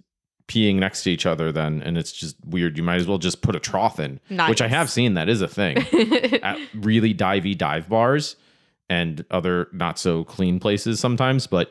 peeing 0.49 0.77
next 0.77 1.05
to 1.05 1.11
each 1.13 1.27
other 1.27 1.53
then 1.53 1.81
and 1.83 1.97
it's 1.97 2.11
just 2.11 2.35
weird 2.45 2.77
you 2.77 2.83
might 2.83 2.97
as 2.97 3.07
well 3.07 3.19
just 3.19 3.41
put 3.41 3.55
a 3.55 3.61
trough 3.61 4.01
in 4.01 4.19
which 4.49 4.61
i 4.61 4.67
have 4.67 4.91
seen 4.91 5.15
that 5.15 5.29
is 5.29 5.41
a 5.43 5.47
thing 5.47 5.79
at 6.43 6.59
really 6.75 7.15
divey 7.15 7.57
dive 7.57 7.89
bars 7.89 8.35
and 8.91 9.25
other 9.31 9.69
not 9.73 9.99
so 9.99 10.25
clean 10.25 10.61
places 10.61 11.01
sometimes. 11.01 11.47
But 11.47 11.71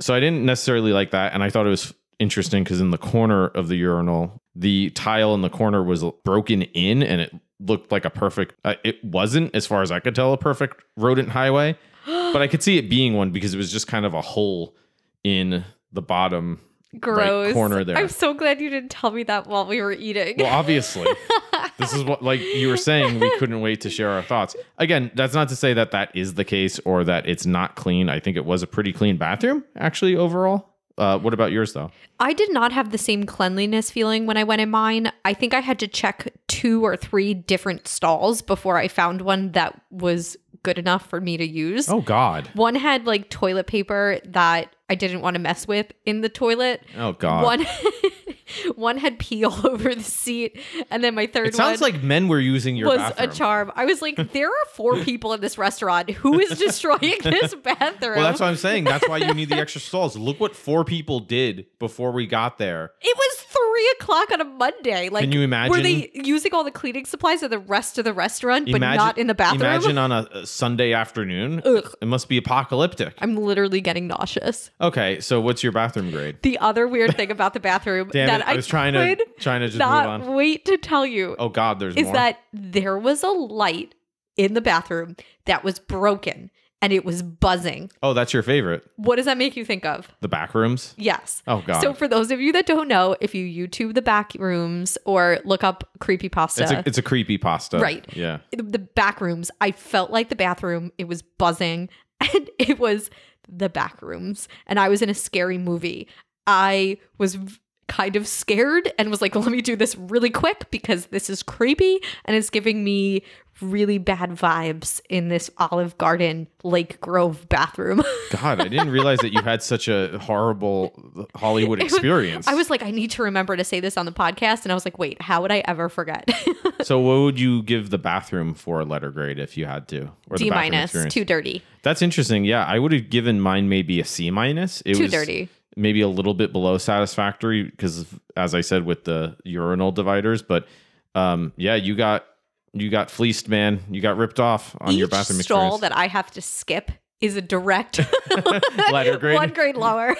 so 0.00 0.14
I 0.14 0.20
didn't 0.20 0.46
necessarily 0.46 0.92
like 0.92 1.10
that. 1.10 1.34
And 1.34 1.42
I 1.42 1.50
thought 1.50 1.66
it 1.66 1.70
was 1.70 1.92
interesting 2.18 2.64
because 2.64 2.80
in 2.80 2.90
the 2.90 2.98
corner 2.98 3.48
of 3.48 3.68
the 3.68 3.76
urinal, 3.76 4.40
the 4.54 4.90
tile 4.90 5.34
in 5.34 5.42
the 5.42 5.50
corner 5.50 5.82
was 5.82 6.04
broken 6.24 6.62
in 6.62 7.02
and 7.02 7.20
it 7.20 7.34
looked 7.64 7.92
like 7.92 8.04
a 8.04 8.10
perfect, 8.10 8.54
uh, 8.64 8.74
it 8.84 9.02
wasn't, 9.04 9.54
as 9.54 9.66
far 9.66 9.82
as 9.82 9.90
I 9.90 10.00
could 10.00 10.14
tell, 10.14 10.32
a 10.32 10.38
perfect 10.38 10.82
rodent 10.96 11.30
highway. 11.30 11.76
but 12.06 12.42
I 12.42 12.46
could 12.46 12.62
see 12.62 12.78
it 12.78 12.88
being 12.88 13.14
one 13.14 13.30
because 13.30 13.54
it 13.54 13.56
was 13.56 13.72
just 13.72 13.86
kind 13.86 14.04
of 14.04 14.14
a 14.14 14.20
hole 14.20 14.76
in 15.22 15.64
the 15.92 16.02
bottom 16.02 16.60
Gross. 17.00 17.52
corner 17.52 17.82
there. 17.82 17.96
I'm 17.96 18.08
so 18.08 18.34
glad 18.34 18.60
you 18.60 18.70
didn't 18.70 18.90
tell 18.90 19.10
me 19.10 19.22
that 19.24 19.46
while 19.46 19.66
we 19.66 19.80
were 19.80 19.92
eating. 19.92 20.36
Well, 20.38 20.52
obviously, 20.52 21.08
this 21.78 21.92
is 21.92 22.04
what, 22.04 22.22
like 22.22 22.40
you 22.40 22.68
were 22.68 22.76
saying, 22.76 23.20
we 23.20 23.36
couldn't 23.38 23.60
wait 23.60 23.80
to 23.82 23.90
share 23.90 24.10
our 24.10 24.22
thoughts. 24.22 24.54
Again, 24.78 25.10
that's 25.14 25.34
not 25.34 25.48
to 25.48 25.56
say 25.56 25.74
that 25.74 25.90
that 25.92 26.14
is 26.14 26.34
the 26.34 26.44
case 26.44 26.78
or 26.84 27.04
that 27.04 27.26
it's 27.28 27.46
not 27.46 27.74
clean. 27.74 28.08
I 28.08 28.20
think 28.20 28.36
it 28.36 28.44
was 28.44 28.62
a 28.62 28.66
pretty 28.66 28.92
clean 28.92 29.16
bathroom, 29.16 29.64
actually, 29.76 30.14
overall. 30.16 30.70
Uh, 30.96 31.18
what 31.18 31.34
about 31.34 31.50
yours, 31.50 31.72
though? 31.72 31.90
I 32.20 32.32
did 32.32 32.52
not 32.52 32.70
have 32.70 32.92
the 32.92 32.98
same 32.98 33.24
cleanliness 33.24 33.90
feeling 33.90 34.26
when 34.26 34.36
I 34.36 34.44
went 34.44 34.60
in 34.60 34.70
mine. 34.70 35.10
I 35.24 35.34
think 35.34 35.52
I 35.52 35.60
had 35.60 35.80
to 35.80 35.88
check 35.88 36.32
two 36.64 36.82
or 36.82 36.96
three 36.96 37.34
different 37.34 37.86
stalls 37.86 38.40
before 38.40 38.78
I 38.78 38.88
found 38.88 39.20
one 39.20 39.52
that 39.52 39.78
was 39.90 40.36
good 40.62 40.78
enough 40.78 41.06
for 41.06 41.20
me 41.20 41.36
to 41.36 41.46
use. 41.46 41.90
Oh, 41.90 42.00
God. 42.00 42.48
One 42.54 42.74
had 42.74 43.06
like 43.06 43.28
toilet 43.28 43.66
paper 43.66 44.18
that 44.24 44.74
I 44.88 44.94
didn't 44.94 45.20
want 45.20 45.34
to 45.34 45.40
mess 45.40 45.68
with 45.68 45.92
in 46.06 46.22
the 46.22 46.30
toilet. 46.30 46.82
Oh, 46.96 47.12
God. 47.12 47.44
One 47.44 47.66
one 48.76 48.98
had 48.98 49.18
pee 49.18 49.44
all 49.44 49.58
over 49.66 49.94
the 49.94 50.02
seat, 50.02 50.58
and 50.90 51.02
then 51.02 51.14
my 51.14 51.26
third 51.26 51.48
it 51.48 51.54
sounds 51.54 51.80
one 51.80 51.92
like 51.92 52.02
men 52.02 52.28
were 52.28 52.40
using 52.40 52.76
your 52.76 52.88
was 52.88 52.98
bathroom. 52.98 53.30
a 53.30 53.32
charm. 53.32 53.72
I 53.74 53.84
was 53.84 54.02
like, 54.02 54.32
there 54.32 54.48
are 54.48 54.66
four 54.72 54.96
people 54.98 55.32
in 55.32 55.40
this 55.40 55.58
restaurant. 55.58 56.10
Who 56.10 56.38
is 56.38 56.58
destroying 56.58 57.18
this 57.22 57.54
bathroom? 57.54 58.16
well, 58.16 58.24
that's 58.24 58.40
what 58.40 58.48
I'm 58.48 58.56
saying. 58.56 58.84
That's 58.84 59.08
why 59.08 59.18
you 59.18 59.34
need 59.34 59.48
the 59.48 59.56
extra 59.56 59.80
stalls. 59.80 60.16
Look 60.16 60.40
what 60.40 60.54
four 60.54 60.84
people 60.84 61.20
did 61.20 61.66
before 61.78 62.12
we 62.12 62.26
got 62.26 62.58
there. 62.58 62.92
It 63.00 63.16
was 63.16 63.43
three 63.74 63.94
o'clock 64.00 64.30
on 64.32 64.40
a 64.40 64.44
Monday. 64.44 65.08
Like, 65.08 65.22
Can 65.22 65.32
you 65.32 65.42
imagine? 65.42 65.70
Were 65.76 65.82
they 65.82 66.10
using 66.14 66.54
all 66.54 66.64
the 66.64 66.70
cleaning 66.70 67.04
supplies 67.04 67.42
of 67.42 67.50
the 67.50 67.58
rest 67.58 67.98
of 67.98 68.04
the 68.04 68.12
restaurant, 68.12 68.66
but 68.66 68.76
Imagine- 68.76 68.96
not 68.98 69.18
in 69.18 69.26
the 69.26 69.34
bathroom? 69.34 69.62
Imagine 69.62 69.98
on 69.98 70.12
a, 70.12 70.46
Sunday 70.46 70.92
afternoon. 70.92 71.62
Ugh. 71.64 71.94
It 72.00 72.06
must 72.06 72.28
be 72.28 72.36
apocalyptic. 72.36 73.14
I'm 73.18 73.36
literally 73.36 73.80
getting 73.80 74.06
nauseous. 74.06 74.70
Okay, 74.80 75.20
so 75.20 75.40
what's 75.40 75.62
your 75.62 75.72
bathroom 75.72 76.10
grade? 76.10 76.36
The 76.42 76.58
other 76.58 76.86
weird 76.86 77.16
thing 77.16 77.30
about 77.32 77.54
the 77.54 77.60
bathroom 77.60 78.10
Damn 78.12 78.28
that 78.28 78.40
it, 78.40 78.46
I 78.46 78.54
was 78.56 78.66
trying 78.66 78.92
to 78.94 79.16
trying 79.38 79.60
to 79.60 79.66
just 79.68 79.78
not 79.78 80.20
move 80.20 80.28
on. 80.28 80.34
wait 80.36 80.64
to 80.66 80.76
tell 80.76 81.04
you 81.06 81.34
Oh 81.38 81.48
God, 81.48 81.78
there's 81.80 81.96
is 81.96 82.04
more. 82.04 82.12
that 82.14 82.40
there 82.52 82.98
was 82.98 83.22
a 83.22 83.28
light 83.28 83.94
in 84.36 84.54
the 84.54 84.60
bathroom 84.60 85.16
that 85.46 85.64
was 85.64 85.78
broken 85.78 86.50
and 86.82 86.92
it 86.92 87.04
was 87.04 87.22
buzzing. 87.22 87.90
oh, 88.02 88.12
that's 88.12 88.32
your 88.34 88.42
favorite. 88.42 88.84
What 88.96 89.16
does 89.16 89.24
that 89.24 89.38
make 89.38 89.56
you 89.56 89.64
think 89.64 89.84
of? 89.86 90.08
The 90.20 90.28
back 90.28 90.54
rooms. 90.54 90.94
Yes. 90.98 91.42
Oh 91.46 91.62
God. 91.66 91.80
So 91.80 91.94
for 91.94 92.06
those 92.06 92.30
of 92.30 92.40
you 92.40 92.52
that 92.52 92.66
don't 92.66 92.88
know, 92.88 93.16
if 93.20 93.34
you 93.34 93.46
YouTube 93.46 93.94
the 93.94 94.02
back 94.02 94.32
rooms 94.38 94.98
or 95.06 95.38
look 95.44 95.64
up 95.64 95.88
creepypasta, 96.00 96.60
It's 96.62 96.70
a 96.72 96.82
it's 96.86 96.98
a 96.98 97.02
creepy 97.02 97.38
pasta. 97.38 97.78
Right. 97.78 98.04
Yeah. 98.14 98.38
the 98.52 98.78
back 98.78 99.20
rooms, 99.20 99.50
I 99.60 99.70
felt 99.72 100.10
like 100.10 100.28
the 100.28 100.36
bathroom, 100.36 100.92
it 100.98 101.08
was 101.08 101.22
buzzing 101.22 101.88
and 102.20 102.50
it 102.58 102.78
was 102.78 103.10
the 103.48 103.68
back 103.68 104.00
rooms. 104.02 104.48
And 104.66 104.78
I 104.78 104.88
was 104.88 105.00
in 105.02 105.08
a 105.10 105.14
scary 105.14 105.58
movie. 105.58 106.08
I 106.46 106.98
was 107.18 107.36
v- 107.36 107.58
kind 107.88 108.16
of 108.16 108.26
scared 108.26 108.92
and 108.98 109.10
was 109.10 109.22
like, 109.22 109.34
let 109.34 109.50
me 109.50 109.60
do 109.60 109.76
this 109.76 109.96
really 109.96 110.30
quick 110.30 110.70
because 110.70 111.06
this 111.06 111.28
is 111.28 111.42
creepy 111.42 112.00
and 112.24 112.36
it's 112.36 112.50
giving 112.50 112.84
me 112.84 113.22
really 113.60 113.98
bad 113.98 114.30
vibes 114.30 115.00
in 115.08 115.28
this 115.28 115.50
Olive 115.58 115.96
Garden 115.98 116.48
Lake 116.62 117.00
Grove 117.00 117.48
bathroom. 117.48 118.02
God, 118.30 118.60
I 118.60 118.68
didn't 118.68 118.90
realize 118.90 119.18
that 119.20 119.32
you 119.32 119.42
had 119.42 119.62
such 119.62 119.88
a 119.88 120.18
horrible 120.18 121.28
Hollywood 121.36 121.80
experience. 121.80 122.48
I 122.48 122.54
was 122.54 122.70
like, 122.70 122.82
I 122.82 122.90
need 122.90 123.10
to 123.12 123.22
remember 123.22 123.56
to 123.56 123.64
say 123.64 123.80
this 123.80 123.96
on 123.96 124.06
the 124.06 124.12
podcast. 124.12 124.64
And 124.64 124.72
I 124.72 124.74
was 124.74 124.84
like, 124.84 124.98
wait, 124.98 125.20
how 125.22 125.42
would 125.42 125.52
I 125.52 125.62
ever 125.66 125.88
forget? 125.88 126.28
so 126.82 126.98
what 126.98 127.20
would 127.20 127.38
you 127.38 127.62
give 127.62 127.90
the 127.90 127.98
bathroom 127.98 128.54
for 128.54 128.80
a 128.80 128.84
letter 128.84 129.10
grade 129.10 129.38
if 129.38 129.56
you 129.56 129.66
had 129.66 129.88
to? 129.88 130.10
Or 130.30 130.36
D 130.36 130.50
minus, 130.50 130.90
experience? 130.90 131.14
too 131.14 131.24
dirty. 131.24 131.62
That's 131.82 132.02
interesting. 132.02 132.44
Yeah, 132.44 132.64
I 132.64 132.78
would 132.78 132.92
have 132.92 133.10
given 133.10 133.40
mine 133.40 133.68
maybe 133.68 134.00
a 134.00 134.04
C 134.04 134.30
minus. 134.30 134.80
It 134.86 134.94
Too 134.94 135.02
was 135.02 135.12
dirty. 135.12 135.48
Maybe 135.76 136.00
a 136.02 136.08
little 136.08 136.34
bit 136.34 136.52
below 136.52 136.78
satisfactory 136.78 137.64
because, 137.64 138.06
as 138.36 138.54
I 138.54 138.60
said, 138.60 138.84
with 138.84 139.04
the 139.04 139.36
urinal 139.44 139.90
dividers. 139.92 140.42
But 140.42 140.66
um, 141.14 141.52
yeah, 141.56 141.74
you 141.74 141.94
got 141.96 142.24
you 142.72 142.90
got 142.90 143.10
fleeced, 143.10 143.48
man. 143.48 143.80
You 143.90 144.00
got 144.00 144.16
ripped 144.16 144.40
off 144.40 144.76
on 144.80 144.92
Each 144.92 144.98
your 144.98 145.08
bathroom 145.08 145.40
stall 145.42 145.74
experience. 145.76 145.80
that 145.82 145.96
I 145.96 146.06
have 146.08 146.30
to 146.32 146.40
skip 146.42 146.90
is 147.20 147.36
a 147.36 147.42
direct 147.42 147.98
Letter 148.92 149.16
grade? 149.16 149.34
one 149.36 149.50
grade 149.50 149.76
lower. 149.76 150.16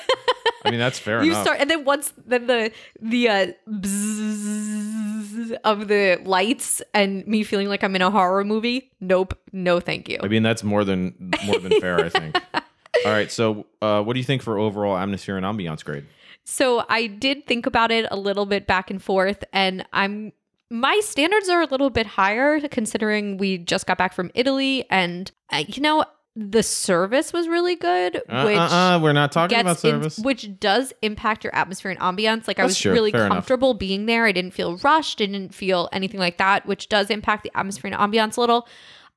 I 0.65 0.71
mean, 0.71 0.81
that's 0.81 0.99
fair 0.99 1.23
you 1.23 1.33
enough. 1.33 1.43
start, 1.45 1.61
and 1.61 1.69
then 1.71 1.85
once 1.85 2.13
then 2.27 2.47
the 2.47 2.73
the 3.01 3.29
uh, 3.29 3.47
bzzz 3.69 5.53
of 5.65 5.89
the 5.89 6.21
lights 6.25 6.83
and 6.95 7.27
me 7.27 7.43
feeling 7.43 7.69
like 7.69 7.83
I'm 7.85 7.95
in 7.97 8.03
a 8.03 8.11
horror 8.11 8.45
movie. 8.45 8.91
Nope, 9.01 9.39
no, 9.53 9.81
thank 9.81 10.09
you. 10.09 10.19
I 10.23 10.29
mean, 10.29 10.43
that's 10.43 10.65
more 10.65 10.85
than 10.85 11.15
more 11.45 11.59
than 11.59 11.81
fair, 11.81 12.01
I 12.05 12.09
think. 12.09 12.37
All 13.05 13.13
right, 13.13 13.31
so 13.31 13.67
uh, 13.83 14.03
what 14.03 14.15
do 14.15 14.19
you 14.21 14.25
think 14.25 14.43
for 14.43 14.59
overall 14.59 14.97
atmosphere 14.97 15.37
and 15.37 15.45
ambiance 15.45 15.85
grade? 15.85 16.07
So 16.45 16.85
I 16.89 17.07
did 17.07 17.47
think 17.47 17.67
about 17.67 17.91
it 17.91 18.07
a 18.11 18.17
little 18.17 18.47
bit 18.47 18.67
back 18.67 18.91
and 18.91 19.03
forth, 19.03 19.45
and 19.53 19.85
I'm 19.93 20.33
my 20.71 20.99
standards 21.05 21.49
are 21.49 21.61
a 21.63 21.67
little 21.67 21.91
bit 21.91 22.07
higher 22.07 22.61
considering 22.69 23.37
we 23.39 23.59
just 23.59 23.87
got 23.87 23.97
back 23.99 24.13
from 24.13 24.31
Italy, 24.35 24.85
and 24.91 25.31
uh, 25.51 25.65
you 25.69 25.81
know 25.83 26.05
the 26.37 26.63
service 26.65 27.33
was 27.33 27.47
really 27.47 27.77
good, 27.77 28.17
Uh, 28.29 28.43
which. 28.43 28.57
uh, 28.57 28.61
uh, 28.97 29.01
we're 29.01 29.13
not 29.13 29.31
talking 29.31 29.57
about 29.61 29.75
gets 29.75 29.85
in- 29.85 29.91
service. 29.93 30.19
which 30.19 30.59
does 30.59 30.93
impact 31.01 31.45
your 31.45 31.55
atmosphere 31.55 31.93
and 31.93 32.01
ambiance. 32.01 32.49
Like 32.49 32.59
I 32.59 32.65
was 32.65 32.77
true. 32.79 32.93
really 32.93 33.13
Fair 33.13 33.27
enough. 33.27 33.37
comfortable 33.37 33.73
being 33.75 34.07
there. 34.07 34.25
I 34.27 34.33
didn't 34.33 34.51
feel 34.51 34.77
rushed. 34.79 35.21
I 35.21 35.27
didn't 35.27 35.55
feel 35.55 35.89
anything 35.93 36.19
like 36.19 36.39
that, 36.39 36.67
which 36.67 36.89
does 36.89 37.09
impact 37.09 37.45
the 37.45 37.53
atmosphere 37.57 37.93
and 37.93 38.01
ambiance 38.13 38.37
a 38.37 38.41
little. 38.41 38.67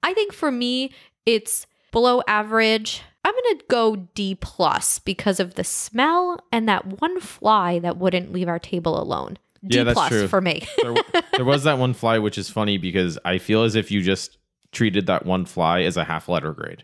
I 0.04 0.14
think 0.14 0.32
for 0.32 0.52
me, 0.52 0.92
it's 1.26 1.66
below 1.98 2.22
average. 2.28 3.02
I'm 3.26 3.34
gonna 3.34 3.64
go 3.70 3.96
D 4.14 4.36
plus 4.36 5.00
because 5.00 5.40
of 5.40 5.56
the 5.56 5.64
smell 5.64 6.40
and 6.52 6.70
that 6.70 7.02
one 7.02 7.20
fly 7.20 7.80
that 7.80 7.98
wouldn't 7.98 8.32
leave 8.32 8.48
our 8.48 8.60
table 8.60 9.02
alone. 9.02 9.40
D 9.66 9.78
Yeah, 9.78 9.84
that's 9.84 9.96
plus 9.96 10.10
true. 10.10 10.28
for 10.28 10.40
me. 10.40 10.62
there, 10.84 10.94
there 11.38 11.44
was 11.46 11.64
that 11.64 11.80
one 11.80 11.96
fly, 11.96 12.20
which 12.20 12.38
is 12.38 12.52
funny 12.52 12.78
because 12.78 13.18
I 13.26 13.40
feel 13.40 13.64
as 13.64 13.74
if 13.74 13.90
you 13.90 14.04
just 14.04 14.38
treated 14.72 15.08
that 15.08 15.26
one 15.26 15.46
fly 15.46 15.82
as 15.82 15.98
a 15.98 16.04
half 16.04 16.30
letter 16.30 16.54
grade 16.54 16.84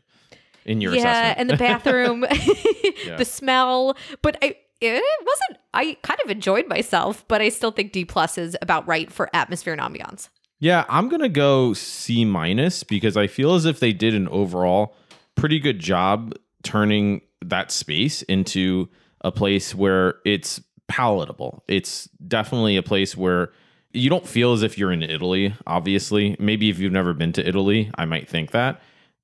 in 0.65 0.81
your 0.81 0.95
yeah, 0.95 1.01
assessment. 1.35 1.37
and 1.41 1.49
the 1.51 1.57
bathroom, 1.57 2.25
Yeah. 3.05 3.17
the 3.17 3.25
smell. 3.25 3.95
But 4.23 4.39
I 4.41 4.55
it 4.81 5.03
wasn't. 5.23 5.59
I 5.75 5.95
kind 6.01 6.19
of 6.25 6.31
enjoyed 6.31 6.67
myself, 6.67 7.23
but 7.27 7.39
I 7.39 7.49
still 7.49 7.69
think 7.71 7.91
D 7.91 8.03
plus 8.03 8.39
is 8.39 8.57
about 8.63 8.87
right 8.87 9.11
for 9.11 9.29
atmosphere 9.31 9.73
and 9.73 9.81
ambiance. 9.81 10.29
Yeah, 10.59 10.85
I'm 10.89 11.07
gonna 11.09 11.29
go 11.29 11.73
C 11.73 12.25
minus 12.25 12.83
because 12.83 13.15
I 13.15 13.27
feel 13.27 13.53
as 13.53 13.65
if 13.65 13.79
they 13.79 13.91
did 13.93 14.15
an 14.15 14.27
overall 14.29 14.95
pretty 15.35 15.59
good 15.59 15.79
job 15.79 16.33
turning 16.63 17.21
that 17.41 17.71
space 17.71 18.21
into 18.23 18.89
a 19.21 19.31
place 19.31 19.75
where 19.75 20.15
it's 20.25 20.61
palatable. 20.87 21.63
It's 21.67 22.09
definitely 22.27 22.77
a 22.77 22.83
place 22.83 23.15
where 23.15 23.51
you 23.93 24.09
don't 24.09 24.27
feel 24.27 24.53
as 24.53 24.63
if 24.63 24.77
you're 24.77 24.91
in 24.91 25.03
Italy, 25.03 25.53
obviously. 25.67 26.35
Maybe 26.39 26.69
if 26.69 26.79
you've 26.79 26.91
never 26.91 27.13
been 27.13 27.33
to 27.33 27.47
Italy, 27.47 27.91
I 27.95 28.05
might 28.05 28.27
think 28.27 28.51
that. 28.51 28.81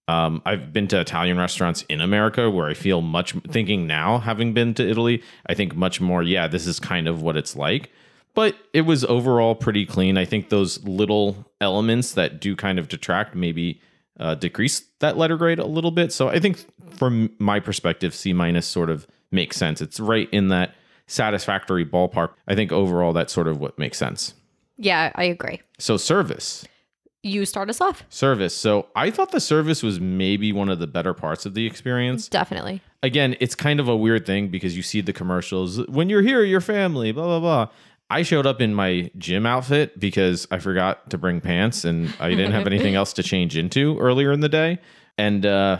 Um, 0.07 0.41
I've 0.45 0.73
been 0.73 0.87
to 0.87 0.99
Italian 0.99 1.37
restaurants 1.37 1.83
in 1.87 2.01
America 2.01 2.49
where 2.49 2.67
I 2.67 2.73
feel 2.73 3.01
much 3.01 3.33
thinking 3.47 3.85
now, 3.85 4.17
having 4.17 4.53
been 4.53 4.73
to 4.75 4.89
Italy, 4.89 5.21
I 5.45 5.53
think 5.53 5.75
much 5.75 6.01
more, 6.01 6.23
yeah, 6.23 6.47
this 6.47 6.65
is 6.65 6.79
kind 6.79 7.07
of 7.07 7.21
what 7.21 7.37
it's 7.37 7.55
like. 7.55 7.91
But 8.33 8.55
it 8.73 8.81
was 8.81 9.05
overall 9.05 9.53
pretty 9.53 9.85
clean. 9.85 10.17
I 10.17 10.25
think 10.25 10.49
those 10.49 10.83
little 10.83 11.51
elements 11.61 12.13
that 12.13 12.39
do 12.39 12.55
kind 12.55 12.79
of 12.79 12.87
detract 12.87 13.35
maybe 13.35 13.81
uh, 14.19 14.35
decrease 14.35 14.81
that 14.99 15.17
letter 15.17 15.37
grade 15.37 15.59
a 15.59 15.65
little 15.65 15.91
bit. 15.91 16.11
So 16.11 16.29
I 16.29 16.39
think 16.39 16.65
from 16.97 17.31
my 17.39 17.59
perspective, 17.59 18.13
C 18.13 18.33
minus 18.33 18.67
sort 18.67 18.89
of 18.89 19.07
makes 19.31 19.57
sense. 19.57 19.81
It's 19.81 19.99
right 19.99 20.29
in 20.31 20.49
that 20.49 20.75
satisfactory 21.07 21.85
ballpark. 21.85 22.31
I 22.47 22.55
think 22.55 22.71
overall 22.71 23.13
that's 23.13 23.33
sort 23.33 23.47
of 23.47 23.59
what 23.59 23.77
makes 23.79 23.97
sense. 23.97 24.33
Yeah, 24.77 25.11
I 25.15 25.23
agree. 25.25 25.61
So 25.77 25.97
service. 25.97 26.65
You 27.21 27.45
start 27.45 27.69
us 27.69 27.81
off. 27.81 28.05
Service. 28.09 28.55
So 28.55 28.87
I 28.95 29.11
thought 29.11 29.31
the 29.31 29.41
service 29.41 29.83
was 29.83 29.99
maybe 29.99 30.53
one 30.53 30.69
of 30.69 30.79
the 30.79 30.87
better 30.87 31.13
parts 31.13 31.45
of 31.45 31.53
the 31.53 31.65
experience. 31.65 32.29
Definitely. 32.29 32.81
Again, 33.03 33.35
it's 33.41 33.55
kind 33.55 33.81
of 33.81 33.89
a 33.89 33.95
weird 33.95 34.25
thing 34.25 34.47
because 34.47 34.77
you 34.77 34.83
see 34.83 35.01
the 35.01 35.11
commercials. 35.11 35.85
When 35.87 36.09
you're 36.09 36.21
here, 36.21 36.43
your 36.43 36.61
family, 36.61 37.11
blah, 37.11 37.25
blah, 37.25 37.39
blah. 37.39 37.67
I 38.09 38.23
showed 38.23 38.47
up 38.47 38.59
in 38.59 38.73
my 38.73 39.11
gym 39.17 39.45
outfit 39.45 39.99
because 39.99 40.47
I 40.49 40.59
forgot 40.59 41.09
to 41.11 41.17
bring 41.17 41.41
pants 41.41 41.85
and 41.85 42.13
I 42.19 42.29
didn't 42.29 42.53
have 42.53 42.65
anything 42.65 42.95
else 42.95 43.13
to 43.13 43.23
change 43.23 43.55
into 43.55 43.99
earlier 43.99 44.31
in 44.31 44.39
the 44.39 44.49
day. 44.49 44.79
And 45.17 45.45
uh, 45.45 45.77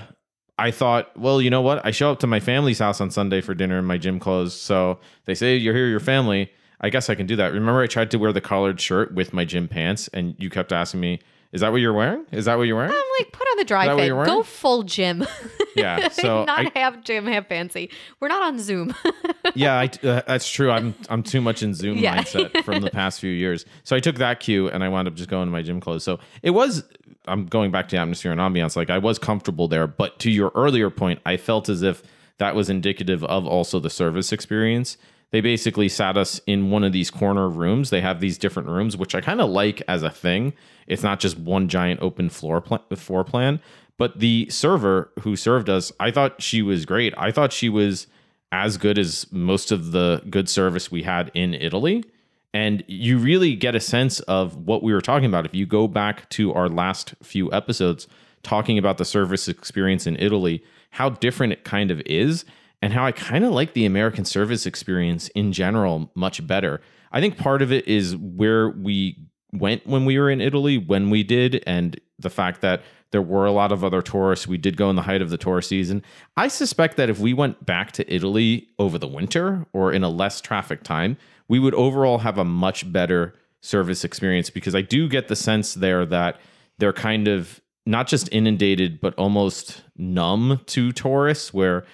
I 0.59 0.71
thought, 0.71 1.17
well, 1.17 1.41
you 1.41 1.50
know 1.50 1.62
what? 1.62 1.83
I 1.86 1.91
show 1.91 2.12
up 2.12 2.19
to 2.19 2.27
my 2.27 2.39
family's 2.39 2.79
house 2.79 3.01
on 3.01 3.09
Sunday 3.09 3.41
for 3.41 3.55
dinner 3.55 3.79
in 3.79 3.86
my 3.86 3.98
gym 3.98 4.19
clothes. 4.19 4.53
So 4.53 5.00
they 5.25 5.33
say, 5.33 5.55
you're 5.55 5.74
here, 5.74 5.88
your 5.88 6.00
family. 6.00 6.51
I 6.81 6.89
guess 6.89 7.09
I 7.09 7.15
can 7.15 7.25
do 7.25 7.36
that. 7.38 7.51
Remember, 7.53 7.81
I 7.81 7.87
tried 7.87 8.11
to 8.11 8.20
wear 8.20 8.31
the 8.31 8.42
collared 8.42 8.79
shirt 8.79 9.13
with 9.13 9.33
my 9.33 9.44
gym 9.44 9.68
pants, 9.68 10.07
and 10.09 10.35
you 10.37 10.50
kept 10.50 10.72
asking 10.72 11.00
me, 11.00 11.20
"Is 11.51 11.62
that 11.62 11.72
what 11.72 11.81
you're 11.81 11.94
wearing? 11.94 12.25
Is 12.31 12.46
that 12.46 12.57
what 12.57 12.64
you're 12.64 12.75
wearing?" 12.75 12.92
I'm 12.92 13.03
like, 13.20 13.31
put 13.31 13.48
on 13.51 13.57
the 13.57 13.64
dry 13.66 13.96
fit. 13.96 14.09
Go 14.09 14.44
full 14.44 14.83
gym. 14.83 15.25
Yeah. 15.75 16.09
So 16.09 16.44
not 16.44 16.75
I, 16.75 16.79
half 16.79 17.03
gym, 17.03 17.25
have 17.27 17.48
fancy. 17.48 17.90
We're 18.20 18.27
not 18.27 18.42
on 18.42 18.59
Zoom. 18.59 18.94
yeah, 19.55 19.75
I, 19.79 19.85
uh, 20.05 20.22
that's 20.27 20.50
true. 20.50 20.72
I'm 20.72 20.94
I'm 21.09 21.24
too 21.24 21.40
much 21.40 21.64
in 21.64 21.74
Zoom 21.74 22.00
Yeah. 22.00 22.18
mindset 22.18 22.66
from 22.66 22.81
the 22.81 22.90
past 22.90 23.22
few 23.22 23.31
years. 23.31 23.66
So 23.85 23.96
I 23.96 24.01
took 24.01 24.18
that 24.18 24.42
cue 24.42 24.68
and 24.70 24.83
I 24.83 24.90
wound 24.90 25.07
up 25.07 25.14
just 25.14 25.29
going 25.29 25.46
to 25.48 25.51
my 25.51 25.62
gym 25.62 25.79
clothes. 25.79 26.03
So 26.03 26.20
it 26.42 26.50
was. 26.50 26.83
I'm 27.27 27.46
going 27.46 27.72
back 27.72 27.88
to 27.90 27.98
atmosphere 27.98 28.31
and 28.31 28.42
ambiance. 28.42 28.75
Like 28.75 28.90
I 28.90 28.98
was 28.98 29.20
comfortable 29.20 29.68
there, 29.70 29.88
but 29.88 30.20
to 30.20 30.31
your 30.31 30.51
earlier 30.55 30.90
point, 30.90 31.20
I 31.25 31.38
felt 31.38 31.70
as 31.70 31.81
if 31.81 32.01
that 32.40 32.55
was 32.55 32.70
indicative 32.70 33.24
of 33.24 33.46
also 33.46 33.79
the 33.79 33.90
service 33.92 34.33
experience. 34.33 34.98
They 35.31 35.42
basically 35.42 35.89
sat 35.89 36.18
us 36.18 36.42
in 36.48 36.72
one 36.72 36.83
of 36.83 36.92
these 36.92 37.11
corner 37.11 37.48
rooms. 37.48 37.89
They 37.89 38.01
have 38.01 38.20
these 38.20 38.37
different 38.37 38.68
rooms, 38.68 38.98
which 38.98 39.13
I 39.13 39.22
kind 39.22 39.42
of 39.42 39.50
like 39.50 39.81
as 39.87 40.01
a 40.01 40.09
thing. 40.09 40.53
It's 40.87 41.03
not 41.03 41.20
just 41.20 41.37
one 41.37 41.68
giant 41.68 42.01
open 42.01 42.29
floor 42.29 42.61
plan, 42.61 42.81
floor 42.96 43.24
plan. 43.24 43.59
But 43.98 44.20
the 44.20 44.48
server 44.50 45.11
who 45.20 45.35
served 45.35 45.70
us, 45.70 45.92
I 46.00 46.09
thought 46.09 46.42
she 46.42 46.61
was 46.61 46.85
great. 46.85 47.13
I 47.18 47.31
thought 47.31 47.53
she 47.53 47.70
was 47.70 48.07
as 48.51 48.77
good 48.77 48.98
as 48.98 49.27
most 49.31 49.72
of 49.72 49.92
the 49.92 50.24
good 50.29 50.50
service 50.50 50.89
we 50.89 51.03
had 51.03 51.29
in 51.35 51.53
Italy. 51.53 52.03
And 52.51 52.83
you 52.87 53.20
really 53.20 53.55
get 53.55 53.75
a 53.75 53.79
sense 53.79 54.22
of 54.22 54.55
what 54.55 54.81
we 54.81 54.94
were 54.94 55.01
talking 55.01 55.27
about. 55.27 55.46
If 55.46 55.53
you 55.53 55.68
go 55.68 55.87
back 55.87 56.27
to 56.31 56.53
our 56.53 56.68
last 56.68 57.13
few 57.22 57.51
episodes 57.53 58.07
talking 58.42 58.77
about 58.77 58.98
the 58.98 59.05
service 59.05 59.48
experience 59.48 60.07
in 60.07 60.15
Italy, 60.18 60.63
how 60.92 61.09
different 61.09 61.53
it 61.53 61.63
kind 61.63 61.92
of 61.92 62.01
is, 62.07 62.46
and 62.81 62.94
how 62.94 63.05
I 63.05 63.11
kind 63.11 63.44
of 63.44 63.51
like 63.51 63.74
the 63.74 63.85
American 63.85 64.25
service 64.25 64.65
experience 64.65 65.27
in 65.29 65.51
general 65.51 66.11
much 66.15 66.46
better. 66.46 66.81
I 67.11 67.20
think 67.20 67.37
part 67.37 67.61
of 67.61 67.72
it 67.72 67.87
is 67.87 68.15
where 68.15 68.70
we 68.70 69.18
went 69.51 69.85
when 69.87 70.05
we 70.05 70.20
were 70.20 70.29
in 70.29 70.42
Italy, 70.42 70.77
when 70.77 71.09
we 71.09 71.24
did, 71.24 71.63
and 71.65 72.00
the 72.20 72.29
fact 72.29 72.61
that 72.61 72.83
there 73.11 73.22
were 73.22 73.46
a 73.46 73.51
lot 73.51 73.72
of 73.72 73.83
other 73.83 74.01
tourists. 74.01 74.48
We 74.48 74.57
did 74.57 74.77
go 74.77 74.89
in 74.89 74.96
the 74.96 75.01
height 75.01 75.22
of 75.22 75.29
the 75.29 75.37
tourist 75.37 75.70
season. 75.70 76.03
I 76.37 76.48
suspect 76.48 76.98
that 76.98 77.09
if 77.09 77.20
we 77.20 77.33
went 77.33 77.65
back 77.65 77.92
to 77.94 78.13
Italy 78.13 78.68
over 78.77 78.98
the 78.98 79.07
winter 79.07 79.65
or 79.74 79.92
in 79.92 80.03
a 80.03 80.09
less 80.09 80.42
traffic 80.42 80.83
time, 80.83 81.18
we 81.48 81.57
would 81.59 81.74
overall 81.74 82.20
have 82.20 82.37
a 82.37 82.46
much 82.46 82.92
better 82.92 83.33
service 83.61 84.03
experience 84.03 84.50
because 84.50 84.75
I 84.75 84.81
do 84.81 85.09
get 85.09 85.27
the 85.27 85.35
sense 85.35 85.74
there 85.74 86.05
that 86.05 86.39
they're 86.77 86.94
kind 86.94 87.27
of 87.27 87.59
not 87.85 88.07
just 88.07 88.29
inundated, 88.31 89.01
but 89.01 89.15
almost 89.15 89.83
numb 89.98 90.61
to 90.68 90.92
tourists, 90.92 91.53
where 91.53 91.85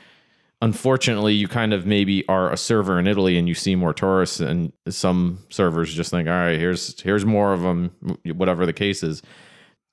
unfortunately 0.66 1.32
you 1.32 1.48
kind 1.48 1.74
of 1.74 1.86
maybe 1.86 2.28
are 2.28 2.52
a 2.52 2.58
server 2.58 2.98
in 2.98 3.06
Italy 3.06 3.38
and 3.38 3.48
you 3.48 3.54
see 3.54 3.76
more 3.76 3.94
tourists 3.94 4.40
and 4.40 4.74
some 4.90 5.38
servers 5.50 5.94
just 5.94 6.10
think, 6.10 6.28
all 6.28 6.34
right, 6.34 6.58
here's 6.58 7.00
here's 7.02 7.24
more 7.24 7.54
of 7.54 7.62
them, 7.62 7.92
whatever 8.34 8.66
the 8.66 8.74
case 8.74 9.04
is. 9.04 9.22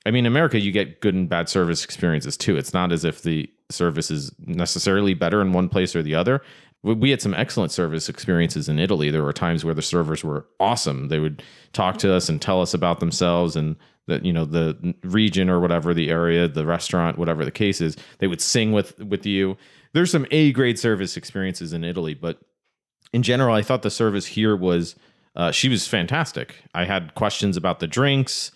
I 0.07 0.11
mean, 0.11 0.25
America, 0.25 0.59
you 0.59 0.73
get 0.73 1.03
good 1.03 1.15
and 1.15 1.29
bad 1.29 1.51
service 1.51 1.85
experiences 1.85 2.39
too. 2.39 2.57
It's 2.57 2.73
not 2.73 2.91
as 2.91 3.05
if 3.05 3.21
the 3.23 3.51
service 3.71 4.11
is 4.11 4.33
necessarily 4.39 5.13
better 5.13 5.43
in 5.43 5.53
one 5.53 5.69
place 5.69 5.95
or 5.95 6.03
the 6.03 6.15
other. 6.15 6.41
We- 6.83 7.11
had 7.11 7.21
some 7.21 7.35
excellent 7.35 7.71
service 7.71 8.09
experiences 8.09 8.67
in 8.67 8.79
Italy. 8.79 9.11
There 9.11 9.23
were 9.23 9.33
times 9.35 9.67
where 9.67 9.75
the 9.75 9.83
servers 9.83 10.25
were 10.25 10.47
awesome. 10.59 11.09
They 11.09 11.19
would 11.21 11.43
talk 11.75 11.99
to 11.99 12.13
us 12.15 12.31
and 12.31 12.41
tell 12.41 12.63
us 12.63 12.73
about 12.73 12.99
themselves 12.99 13.57
and 13.57 13.77
that 14.09 14.25
you 14.25 14.33
know 14.33 14.47
the 14.47 14.95
region 15.05 15.51
or 15.51 15.61
whatever 15.61 15.93
the 15.93 16.09
area, 16.09 16.49
the 16.49 16.65
restaurant, 16.65 17.19
whatever 17.19 17.45
the 17.45 17.51
case 17.51 17.83
is. 17.83 17.95
They 18.21 18.27
would 18.27 18.41
sing 18.41 18.73
with 18.73 18.99
with 18.99 19.27
you. 19.27 19.59
There's 19.95 20.11
some 20.11 20.27
A 20.31 20.53
grade 20.53 20.79
service 20.79 21.17
experiences 21.17 21.73
in 21.73 21.85
Italy, 21.85 22.15
but 22.15 22.39
in 23.13 23.23
general, 23.23 23.55
I 23.55 23.63
thought 23.63 23.83
the 23.83 23.91
service 23.91 24.27
here 24.27 24.57
was 24.57 24.97
uh, 25.37 25.51
she 25.51 25.69
was 25.69 25.87
fantastic. 25.87 26.57
I 26.75 26.85
had 26.85 27.15
questions 27.15 27.57
about 27.57 27.81
the 27.81 27.87
drinks, 27.87 28.53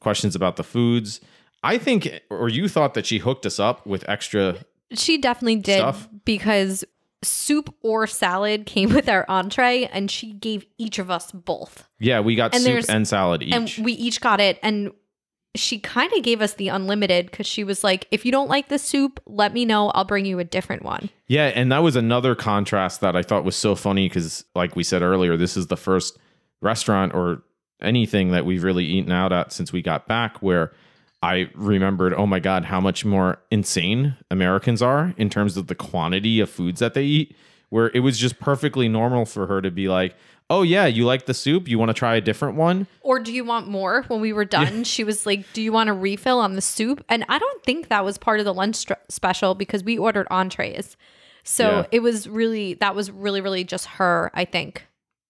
questions 0.00 0.34
about 0.34 0.56
the 0.56 0.64
foods. 0.64 1.20
I 1.62 1.78
think, 1.78 2.08
or 2.30 2.48
you 2.48 2.68
thought 2.68 2.94
that 2.94 3.06
she 3.06 3.18
hooked 3.18 3.44
us 3.46 3.58
up 3.60 3.86
with 3.86 4.08
extra. 4.08 4.56
She 4.92 5.18
definitely 5.18 5.56
did 5.56 5.78
Stuff. 5.78 6.08
because 6.24 6.84
soup 7.22 7.74
or 7.82 8.06
salad 8.06 8.64
came 8.66 8.94
with 8.94 9.08
our 9.08 9.24
entree 9.28 9.88
and 9.92 10.10
she 10.10 10.32
gave 10.32 10.64
each 10.78 10.98
of 10.98 11.10
us 11.10 11.30
both. 11.32 11.88
Yeah, 11.98 12.20
we 12.20 12.34
got 12.34 12.54
And 12.54 12.62
soup 12.62 12.84
and 12.88 13.06
salad 13.06 13.42
each. 13.42 13.52
And 13.52 13.84
we 13.84 13.92
each 13.92 14.20
got 14.20 14.40
it 14.40 14.58
and 14.62 14.92
she 15.56 15.78
kind 15.80 16.12
of 16.12 16.22
gave 16.22 16.40
us 16.40 16.54
the 16.54 16.68
unlimited 16.68 17.30
because 17.30 17.46
she 17.46 17.64
was 17.64 17.82
like, 17.82 18.06
if 18.10 18.24
you 18.24 18.30
don't 18.30 18.48
like 18.48 18.68
the 18.68 18.78
soup, 18.78 19.20
let 19.26 19.52
me 19.52 19.64
know. 19.64 19.88
I'll 19.90 20.04
bring 20.04 20.24
you 20.24 20.38
a 20.38 20.44
different 20.44 20.84
one. 20.84 21.10
Yeah, 21.26 21.46
and 21.46 21.72
that 21.72 21.82
was 21.82 21.96
another 21.96 22.34
contrast 22.34 23.00
that 23.00 23.16
I 23.16 23.22
thought 23.22 23.44
was 23.44 23.56
so 23.56 23.74
funny 23.74 24.08
because, 24.08 24.44
like 24.54 24.76
we 24.76 24.84
said 24.84 25.02
earlier, 25.02 25.36
this 25.36 25.56
is 25.56 25.66
the 25.66 25.76
first 25.76 26.18
restaurant 26.60 27.14
or 27.14 27.42
anything 27.82 28.30
that 28.30 28.46
we've 28.46 28.62
really 28.62 28.84
eaten 28.84 29.10
out 29.10 29.32
at 29.32 29.52
since 29.52 29.72
we 29.72 29.82
got 29.82 30.06
back 30.06 30.40
where 30.42 30.72
I 31.22 31.50
remembered, 31.54 32.14
oh 32.14 32.26
my 32.26 32.38
God, 32.40 32.66
how 32.66 32.80
much 32.80 33.04
more 33.04 33.38
insane 33.50 34.16
Americans 34.30 34.80
are 34.82 35.14
in 35.16 35.30
terms 35.30 35.56
of 35.56 35.66
the 35.66 35.74
quantity 35.74 36.40
of 36.40 36.48
foods 36.48 36.80
that 36.80 36.94
they 36.94 37.04
eat. 37.04 37.36
where 37.70 37.90
it 37.94 38.00
was 38.00 38.18
just 38.18 38.38
perfectly 38.38 38.88
normal 38.88 39.24
for 39.24 39.46
her 39.46 39.62
to 39.62 39.70
be 39.70 39.88
like, 39.88 40.14
"Oh 40.50 40.62
yeah, 40.62 40.86
you 40.86 41.04
like 41.06 41.24
the 41.26 41.32
soup? 41.34 41.68
You 41.68 41.78
want 41.78 41.88
to 41.88 41.94
try 41.94 42.16
a 42.16 42.20
different 42.20 42.56
one?" 42.56 42.86
Or 43.00 43.18
do 43.18 43.32
you 43.32 43.44
want 43.44 43.68
more? 43.68 44.02
When 44.08 44.20
we 44.20 44.32
were 44.32 44.44
done, 44.44 44.84
she 44.84 45.04
was 45.04 45.24
like, 45.24 45.50
"Do 45.54 45.62
you 45.62 45.72
want 45.72 45.88
a 45.88 45.92
refill 45.94 46.38
on 46.40 46.54
the 46.54 46.60
soup?" 46.60 47.02
And 47.08 47.24
I 47.28 47.38
don't 47.38 47.62
think 47.64 47.88
that 47.88 48.04
was 48.04 48.18
part 48.18 48.38
of 48.40 48.44
the 48.44 48.52
lunch 48.54 48.76
str- 48.76 48.94
special 49.08 49.54
because 49.54 49.82
we 49.82 49.96
ordered 49.96 50.26
entrees. 50.30 50.96
So 51.44 51.68
Yeah. 51.70 51.86
it 51.92 52.00
was 52.00 52.28
really 52.28 52.74
that 52.74 52.94
was 52.94 53.10
really 53.10 53.40
really 53.40 53.64
just 53.64 53.86
her, 53.86 54.30
I 54.34 54.44
think. 54.44 54.86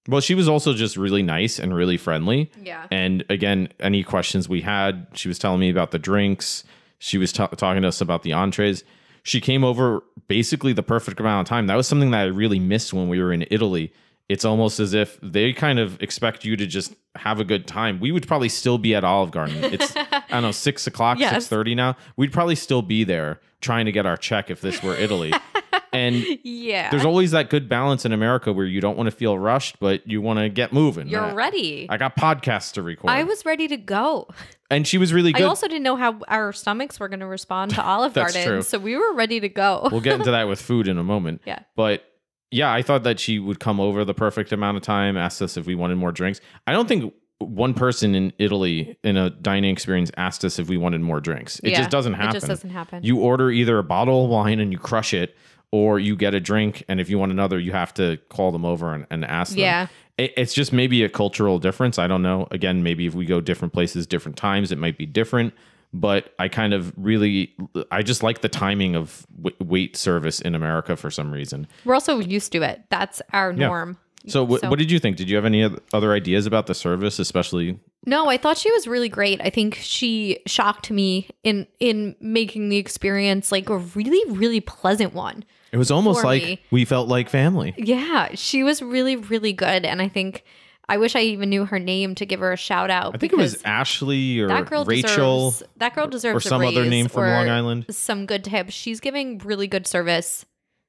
Well, 0.08 0.20
she 0.22 0.34
was 0.34 0.48
also 0.48 0.72
just 0.72 0.96
really 0.96 1.22
nice 1.22 1.58
and 1.58 1.74
really 1.74 1.98
friendly. 1.98 2.50
Yeah. 2.60 2.86
And 2.90 3.22
again, 3.28 3.68
any 3.80 4.02
questions 4.02 4.48
we 4.48 4.62
had, 4.62 5.06
she 5.12 5.28
was 5.28 5.38
telling 5.38 5.60
me 5.60 5.68
about 5.70 5.90
the 5.90 5.98
drinks. 5.98 6.64
She 6.98 7.18
was 7.18 7.32
ta- 7.32 7.46
talking 7.48 7.82
to 7.82 7.88
us 7.88 8.00
about 8.00 8.22
the 8.22 8.32
entrees. 8.32 8.82
She 9.22 9.40
came 9.40 9.62
over 9.62 10.00
basically 10.26 10.72
the 10.72 10.82
perfect 10.82 11.20
amount 11.20 11.46
of 11.46 11.48
time. 11.50 11.66
That 11.66 11.76
was 11.76 11.86
something 11.86 12.10
that 12.12 12.20
I 12.22 12.24
really 12.24 12.58
missed 12.58 12.92
when 12.94 13.08
we 13.10 13.22
were 13.22 13.32
in 13.32 13.44
Italy. 13.50 13.92
It's 14.30 14.44
almost 14.44 14.78
as 14.78 14.94
if 14.94 15.18
they 15.22 15.52
kind 15.52 15.80
of 15.80 16.00
expect 16.00 16.44
you 16.44 16.54
to 16.56 16.64
just 16.66 16.94
have 17.16 17.40
a 17.40 17.44
good 17.44 17.66
time. 17.66 17.98
We 17.98 18.12
would 18.12 18.26
probably 18.28 18.48
still 18.48 18.78
be 18.78 18.94
at 18.94 19.02
Olive 19.02 19.32
Garden. 19.32 19.64
It's 19.64 19.92
I 19.96 20.22
don't 20.30 20.42
know 20.42 20.52
six 20.52 20.86
o'clock, 20.86 21.18
Yes. 21.18 21.32
six 21.34 21.46
thirty 21.48 21.74
now. 21.74 21.96
We'd 22.16 22.32
probably 22.32 22.54
still 22.54 22.80
be 22.82 23.02
there 23.02 23.40
trying 23.60 23.86
to 23.86 23.92
get 23.92 24.06
our 24.06 24.16
check 24.16 24.48
if 24.48 24.60
this 24.60 24.82
were 24.84 24.94
Italy. 24.94 25.32
and 25.92 26.24
Yeah. 26.44 26.90
there's 26.90 27.04
always 27.04 27.32
that 27.32 27.50
good 27.50 27.68
balance 27.68 28.04
in 28.04 28.12
America 28.12 28.52
where 28.52 28.64
you 28.66 28.80
don't 28.80 28.96
want 28.96 29.08
to 29.08 29.10
feel 29.10 29.36
rushed, 29.36 29.80
but 29.80 30.06
you 30.06 30.22
want 30.22 30.38
to 30.38 30.48
get 30.48 30.72
moving. 30.72 31.08
You're 31.08 31.20
Uh, 31.32 31.34
ready. 31.34 31.86
I 31.90 31.96
got 31.96 32.14
podcasts 32.16 32.72
to 32.74 32.82
record. 32.82 33.10
I 33.10 33.24
was 33.24 33.44
ready 33.44 33.66
to 33.68 33.76
go. 33.76 34.28
and 34.70 34.86
she 34.86 34.96
was 34.96 35.12
really 35.12 35.34
I 35.34 35.42
also 35.42 35.66
didn't 35.66 35.82
know 35.82 35.96
how 35.96 36.20
our 36.28 36.52
stomachs 36.52 37.00
were 37.00 37.08
going 37.08 37.18
to 37.20 37.26
respond 37.26 37.72
to 37.74 37.82
Olive 37.84 38.14
Garden, 38.14 38.44
true. 38.46 38.62
so 38.62 38.78
we 38.78 38.96
were 38.96 39.12
ready 39.14 39.40
to 39.40 39.48
go. 39.48 39.88
we'll 39.90 40.00
get 40.00 40.14
into 40.20 40.30
that 40.30 40.46
with 40.46 40.62
food 40.62 40.86
in 40.86 40.96
a 40.98 41.04
moment. 41.04 41.42
Yeah. 41.44 41.58
But 41.74 42.04
yeah, 42.50 42.72
I 42.72 42.82
thought 42.82 43.02
that 43.04 43.20
she 43.20 43.38
would 43.38 43.60
come 43.60 43.78
over 43.80 44.04
the 44.04 44.14
perfect 44.14 44.52
amount 44.52 44.76
of 44.76 44.82
time, 44.82 45.16
asked 45.16 45.40
us 45.42 45.56
if 45.56 45.66
we 45.66 45.74
wanted 45.74 45.96
more 45.96 46.12
drinks. 46.12 46.40
I 46.66 46.72
don't 46.72 46.88
think 46.88 47.12
one 47.38 47.72
person 47.74 48.14
in 48.14 48.32
Italy 48.38 48.98
in 49.02 49.16
a 49.16 49.30
dining 49.30 49.70
experience 49.72 50.10
asked 50.16 50.44
us 50.44 50.58
if 50.58 50.68
we 50.68 50.76
wanted 50.76 51.00
more 51.00 51.20
drinks. 51.20 51.58
It 51.60 51.70
Yeah, 51.70 51.78
just 51.78 51.90
doesn't 51.90 52.14
happen. 52.14 52.30
It 52.30 52.32
just 52.40 52.46
doesn't 52.48 52.70
happen. 52.70 53.02
You 53.02 53.18
order 53.18 53.50
either 53.50 53.78
a 53.78 53.82
bottle 53.82 54.24
of 54.24 54.30
wine 54.30 54.60
and 54.60 54.72
you 54.72 54.78
crush 54.78 55.14
it, 55.14 55.36
or 55.72 55.98
you 56.00 56.16
get 56.16 56.34
a 56.34 56.40
drink, 56.40 56.82
and 56.88 57.00
if 57.00 57.08
you 57.08 57.18
want 57.18 57.30
another, 57.32 57.58
you 57.58 57.72
have 57.72 57.94
to 57.94 58.18
call 58.28 58.50
them 58.50 58.64
over 58.64 58.92
and, 58.92 59.06
and 59.10 59.24
ask 59.24 59.52
them. 59.52 59.60
yeah. 59.60 59.86
It- 60.18 60.34
It's 60.36 60.52
just 60.52 60.72
maybe 60.72 61.02
a 61.04 61.08
cultural 61.08 61.58
difference. 61.60 61.98
I 61.98 62.08
don't 62.08 62.22
know. 62.22 62.48
Again, 62.50 62.82
maybe 62.82 63.06
if 63.06 63.14
we 63.14 63.24
go 63.24 63.40
different 63.40 63.72
places, 63.72 64.06
different 64.06 64.36
times, 64.36 64.72
it 64.72 64.78
might 64.78 64.98
be 64.98 65.06
different. 65.06 65.54
But 65.92 66.34
I 66.38 66.48
kind 66.48 66.72
of 66.72 66.92
really, 66.96 67.54
I 67.90 68.02
just 68.02 68.22
like 68.22 68.42
the 68.42 68.48
timing 68.48 68.94
of 68.94 69.26
w- 69.36 69.56
wait 69.58 69.96
service 69.96 70.40
in 70.40 70.54
America 70.54 70.96
for 70.96 71.10
some 71.10 71.32
reason. 71.32 71.66
We're 71.84 71.94
also 71.94 72.20
used 72.20 72.52
to 72.52 72.62
it. 72.62 72.82
That's 72.90 73.20
our 73.32 73.50
Yeah. 73.50 73.66
norm. 73.66 73.98
So, 74.26 74.46
wh- 74.46 74.60
So- 74.60 74.68
what 74.68 74.78
did 74.78 74.90
you 74.90 74.98
think? 75.00 75.16
Did 75.16 75.28
you 75.28 75.34
have 75.36 75.44
any 75.46 75.68
other 75.92 76.12
ideas 76.12 76.46
about 76.46 76.66
the 76.68 76.74
service, 76.74 77.18
especially? 77.18 77.78
No, 78.06 78.28
I 78.28 78.36
thought 78.36 78.56
she 78.58 78.70
was 78.70 78.86
really 78.86 79.08
great. 79.08 79.40
I 79.42 79.50
think 79.50 79.74
she 79.80 80.38
shocked 80.46 80.90
me 80.90 81.28
in 81.42 81.66
in 81.80 82.14
making 82.20 82.68
the 82.68 82.76
experience 82.76 83.50
like 83.50 83.68
a 83.68 83.78
really 83.78 84.22
really 84.30 84.60
pleasant 84.60 85.12
one. 85.14 85.44
It 85.72 85.76
was 85.78 85.90
almost 85.90 86.22
like 86.24 86.42
me. 86.42 86.60
we 86.70 86.84
felt 86.84 87.08
like 87.08 87.28
family. 87.28 87.74
Yeah, 87.76 88.28
she 88.34 88.62
was 88.62 88.80
really 88.82 89.16
really 89.16 89.52
good 89.52 89.84
and 89.84 90.00
I 90.02 90.08
think 90.08 90.44
I 90.90 90.96
wish 90.96 91.14
I 91.14 91.20
even 91.20 91.50
knew 91.50 91.64
her 91.66 91.78
name 91.78 92.16
to 92.16 92.26
give 92.26 92.40
her 92.40 92.52
a 92.52 92.56
shout 92.56 92.90
out 92.90 93.14
I 93.14 93.18
think 93.18 93.32
it 93.32 93.36
was 93.36 93.62
Ashley 93.64 94.40
or 94.40 94.48
that 94.48 94.66
girl 94.66 94.84
Rachel 94.84 95.50
deserves, 95.52 95.70
that 95.76 95.94
girl 95.94 96.08
deserves 96.08 96.44
or 96.44 96.48
some 96.48 96.62
other 96.62 96.84
name 96.84 97.06
from 97.06 97.22
Long 97.28 97.48
Island. 97.48 97.86
Some 97.90 98.26
good 98.26 98.42
tips. 98.42 98.74
She's 98.74 98.98
giving 98.98 99.38
really 99.38 99.68
good 99.68 99.86
service. 99.86 100.44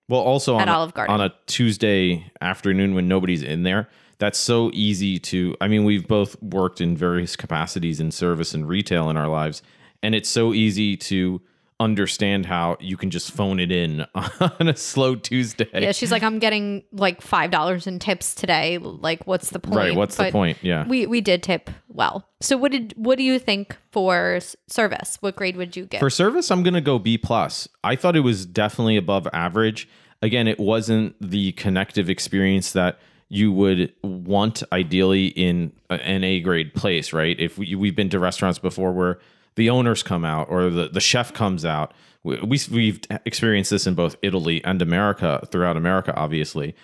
Well, 0.09 0.21
also 0.21 0.55
on 0.55 0.61
At 0.61 0.69
a, 0.69 0.71
Olive 0.71 0.95
Garden. 0.95 1.13
on 1.13 1.21
a 1.21 1.31
Tuesday 1.45 2.31
afternoon 2.41 2.95
when 2.95 3.07
nobody's 3.07 3.43
in 3.43 3.61
there, 3.61 3.89
that's 4.17 4.39
so 4.39 4.71
easy 4.73 5.19
to. 5.19 5.55
I 5.61 5.67
mean, 5.67 5.83
we've 5.83 6.07
both 6.07 6.41
worked 6.41 6.81
in 6.81 6.97
various 6.97 7.35
capacities 7.35 7.99
in 7.99 8.09
service 8.09 8.55
and 8.55 8.67
retail 8.67 9.07
in 9.11 9.17
our 9.17 9.27
lives, 9.27 9.61
and 10.01 10.15
it's 10.15 10.29
so 10.29 10.51
easy 10.51 10.97
to 10.97 11.41
understand 11.81 12.45
how 12.45 12.77
you 12.79 12.95
can 12.95 13.09
just 13.09 13.31
phone 13.31 13.59
it 13.59 13.71
in 13.71 14.05
on 14.15 14.67
a 14.67 14.75
slow 14.75 15.15
Tuesday. 15.15 15.67
Yeah, 15.73 15.91
she's 15.91 16.11
like 16.11 16.23
I'm 16.23 16.39
getting 16.39 16.83
like 16.91 17.21
$5 17.21 17.87
in 17.87 17.99
tips 17.99 18.35
today. 18.35 18.77
Like 18.77 19.25
what's 19.25 19.49
the 19.49 19.59
point? 19.59 19.75
right. 19.75 19.95
What's 19.95 20.15
the 20.15 20.31
point? 20.31 20.59
Yeah. 20.61 20.87
We 20.87 21.05
we 21.05 21.21
did 21.21 21.43
tip 21.43 21.69
well. 21.89 22.27
So 22.39 22.57
what 22.57 22.71
did 22.71 22.93
what 22.95 23.17
do 23.17 23.23
you 23.23 23.39
think 23.39 23.75
for 23.91 24.39
service? 24.67 25.17
What 25.21 25.35
grade 25.35 25.57
would 25.57 25.75
you 25.75 25.85
give? 25.85 25.99
For 25.99 26.09
service, 26.09 26.51
I'm 26.51 26.63
gonna 26.63 26.81
go 26.81 26.99
B 26.99 27.17
plus. 27.17 27.67
I 27.83 27.95
thought 27.95 28.15
it 28.15 28.21
was 28.21 28.45
definitely 28.45 28.97
above 28.97 29.27
average. 29.33 29.89
Again, 30.21 30.47
it 30.47 30.59
wasn't 30.59 31.15
the 31.19 31.51
connective 31.53 32.09
experience 32.09 32.73
that 32.73 32.99
you 33.27 33.51
would 33.51 33.93
want 34.03 34.61
ideally 34.73 35.27
in 35.27 35.71
an 35.89 36.23
A 36.23 36.41
grade 36.41 36.73
place, 36.73 37.13
right? 37.13 37.39
If 37.39 37.57
we, 37.57 37.75
we've 37.75 37.95
been 37.95 38.09
to 38.09 38.19
restaurants 38.19 38.59
before 38.59 38.91
where 38.91 39.19
the 39.55 39.69
owners 39.69 40.03
come 40.03 40.25
out 40.25 40.49
or 40.49 40.69
the, 40.69 40.89
the 40.89 40.99
chef 41.01 41.33
comes 41.33 41.65
out, 41.65 41.93
we, 42.23 42.39
we, 42.41 42.59
we've 42.71 43.01
experienced 43.25 43.71
this 43.71 43.87
in 43.87 43.95
both 43.95 44.15
Italy 44.21 44.63
and 44.63 44.81
America, 44.81 45.47
throughout 45.51 45.77
America, 45.77 46.13
obviously, 46.15 46.75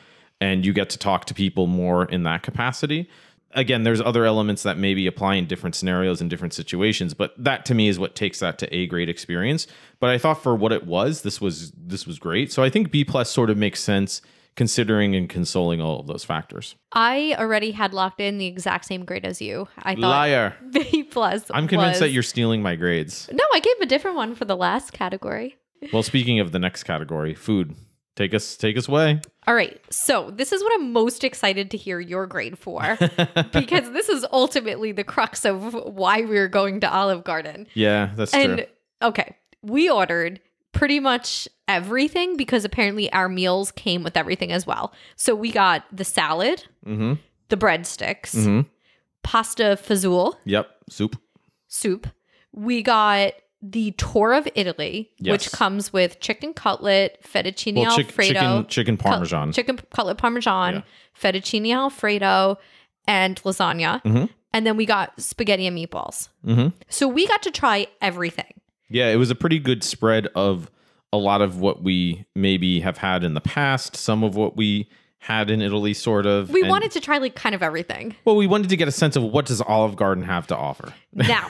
and 0.41 0.65
you 0.65 0.73
get 0.73 0.89
to 0.91 0.97
talk 0.97 1.25
to 1.25 1.33
people 1.33 1.67
more 1.67 2.05
in 2.05 2.23
that 2.23 2.43
capacity 2.43 3.09
again, 3.53 3.83
there's 3.83 4.01
other 4.01 4.25
elements 4.25 4.63
that 4.63 4.77
maybe 4.77 5.07
apply 5.07 5.35
in 5.35 5.47
different 5.47 5.75
scenarios 5.75 6.21
and 6.21 6.29
different 6.29 6.53
situations, 6.53 7.13
but 7.13 7.33
that 7.43 7.65
to 7.65 7.73
me 7.73 7.87
is 7.87 7.99
what 7.99 8.15
takes 8.15 8.39
that 8.39 8.57
to 8.59 8.73
A 8.73 8.87
great 8.87 9.09
experience. 9.09 9.67
But 9.99 10.09
I 10.09 10.17
thought 10.17 10.41
for 10.43 10.55
what 10.55 10.71
it 10.71 10.85
was, 10.85 11.21
this 11.21 11.41
was 11.41 11.71
this 11.71 12.05
was 12.05 12.19
great. 12.19 12.51
So 12.51 12.63
I 12.63 12.69
think 12.69 12.91
B 12.91 13.03
plus 13.03 13.29
sort 13.29 13.49
of 13.49 13.57
makes 13.57 13.79
sense 13.79 14.21
considering 14.57 15.15
and 15.15 15.29
consoling 15.29 15.79
all 15.79 16.01
of 16.01 16.07
those 16.07 16.25
factors. 16.25 16.75
I 16.91 17.35
already 17.37 17.71
had 17.71 17.93
locked 17.93 18.19
in 18.19 18.39
the 18.39 18.47
exact 18.47 18.85
same 18.85 19.05
grade 19.05 19.23
as 19.23 19.41
you. 19.41 19.69
I 19.77 19.93
thought 19.93 20.01
Liar. 20.01 20.55
B 20.71 21.03
plus. 21.03 21.45
I'm 21.51 21.67
convinced 21.67 21.93
was- 21.93 21.99
that 22.01 22.09
you're 22.09 22.23
stealing 22.23 22.61
my 22.61 22.75
grades. 22.75 23.29
No, 23.31 23.43
I 23.53 23.61
gave 23.61 23.79
a 23.79 23.85
different 23.85 24.17
one 24.17 24.35
for 24.35 24.43
the 24.43 24.57
last 24.57 24.91
category. 24.91 25.55
Well, 25.93 26.03
speaking 26.03 26.39
of 26.39 26.51
the 26.51 26.59
next 26.59 26.83
category, 26.83 27.35
food. 27.35 27.75
Take 28.15 28.33
us 28.33 28.57
take 28.57 28.75
us 28.77 28.87
away. 28.87 29.21
All 29.45 29.53
right. 29.53 29.79
So, 29.91 30.31
this 30.31 30.51
is 30.51 30.63
what 30.63 30.73
I'm 30.73 30.91
most 30.91 31.23
excited 31.23 31.69
to 31.69 31.77
hear 31.77 31.99
your 31.99 32.25
grade 32.25 32.57
for 32.57 32.97
because 33.53 33.91
this 33.91 34.09
is 34.09 34.25
ultimately 34.31 34.91
the 34.91 35.03
crux 35.03 35.45
of 35.45 35.75
why 35.75 36.21
we 36.21 36.39
were 36.39 36.47
going 36.47 36.79
to 36.79 36.91
Olive 36.91 37.23
Garden. 37.23 37.67
Yeah, 37.75 38.09
that's 38.15 38.33
and 38.33 38.43
true. 38.43 38.53
And 38.53 38.67
okay, 39.03 39.35
we 39.61 39.87
ordered 39.87 40.39
pretty 40.77 40.99
much 40.99 41.47
everything 41.67 42.37
because 42.37 42.63
apparently 42.65 43.11
our 43.11 43.27
meals 43.27 43.71
came 43.71 44.03
with 44.03 44.15
everything 44.15 44.51
as 44.51 44.65
well. 44.67 44.93
So, 45.15 45.35
we 45.35 45.51
got 45.51 45.83
the 45.91 46.03
salad, 46.05 46.63
Mm-hmm. 46.85 47.13
the 47.49 47.57
breadsticks, 47.57 48.35
Mm-hmm. 48.35 48.61
pasta 49.23 49.77
fazool, 49.81 50.35
Yep. 50.45 50.67
Soup. 50.89 51.15
soup. 51.67 52.07
We 52.53 52.81
got 52.81 53.33
the 53.61 53.91
tour 53.91 54.33
of 54.33 54.47
Italy, 54.55 55.09
Yes. 55.19 55.31
which 55.31 55.51
comes 55.51 55.91
with 55.91 56.19
chicken 56.19 56.53
cutlet, 56.53 57.19
fettuccine 57.23 57.75
Well, 57.75 57.95
chick- 57.95 58.07
alfredo, 58.07 58.39
chicken 58.39 58.67
chicken 58.67 58.97
parmesan. 58.97 59.51
chicken 59.51 59.79
cutlet 59.89 60.17
parmesan, 60.17 60.75
Yeah. 60.75 60.81
fettuccine 61.19 61.73
alfredo, 61.73 62.57
and 63.07 63.41
lasagna. 63.43 64.01
Mhm. 64.03 64.29
And 64.53 64.65
then 64.65 64.77
we 64.77 64.85
got 64.85 65.19
spaghetti 65.19 65.65
and 65.67 65.77
meatballs. 65.77 66.29
mm-hmm. 66.45 66.69
So 66.89 67.07
we 67.07 67.27
got 67.27 67.41
to 67.43 67.51
try 67.51 67.87
everything. 68.01 68.53
Yeah, 68.89 69.09
it 69.09 69.17
was 69.17 69.29
a 69.31 69.35
pretty 69.35 69.59
good 69.59 69.83
spread 69.83 70.27
of 70.35 70.69
a 71.13 71.17
lot 71.17 71.41
of 71.41 71.59
what 71.59 71.83
we 71.83 72.25
maybe 72.35 72.79
have 72.81 72.97
had 72.97 73.23
in 73.23 73.33
the 73.33 73.41
past, 73.41 73.95
some 73.95 74.23
of 74.23 74.35
what 74.35 74.55
we 74.57 74.89
had 75.19 75.49
in 75.49 75.61
Italy, 75.61 75.93
sort 75.93 76.25
of. 76.25 76.49
We 76.49 76.61
and- 76.61 76.69
wanted 76.69 76.91
to 76.91 76.99
try 76.99 77.17
like 77.17 77.35
kind 77.35 77.55
of 77.55 77.63
everything. 77.63 78.15
well, 78.25 78.35
we 78.35 78.47
wanted 78.47 78.69
to 78.69 78.77
get 78.77 78.87
a 78.87 78.91
sense 78.91 79.15
of 79.15 79.23
what 79.23 79.45
does 79.45 79.61
Olive 79.61 79.95
Garden 79.95 80.23
have 80.23 80.47
to 80.47 80.57
offer. 80.57 80.93
Now, 81.13 81.49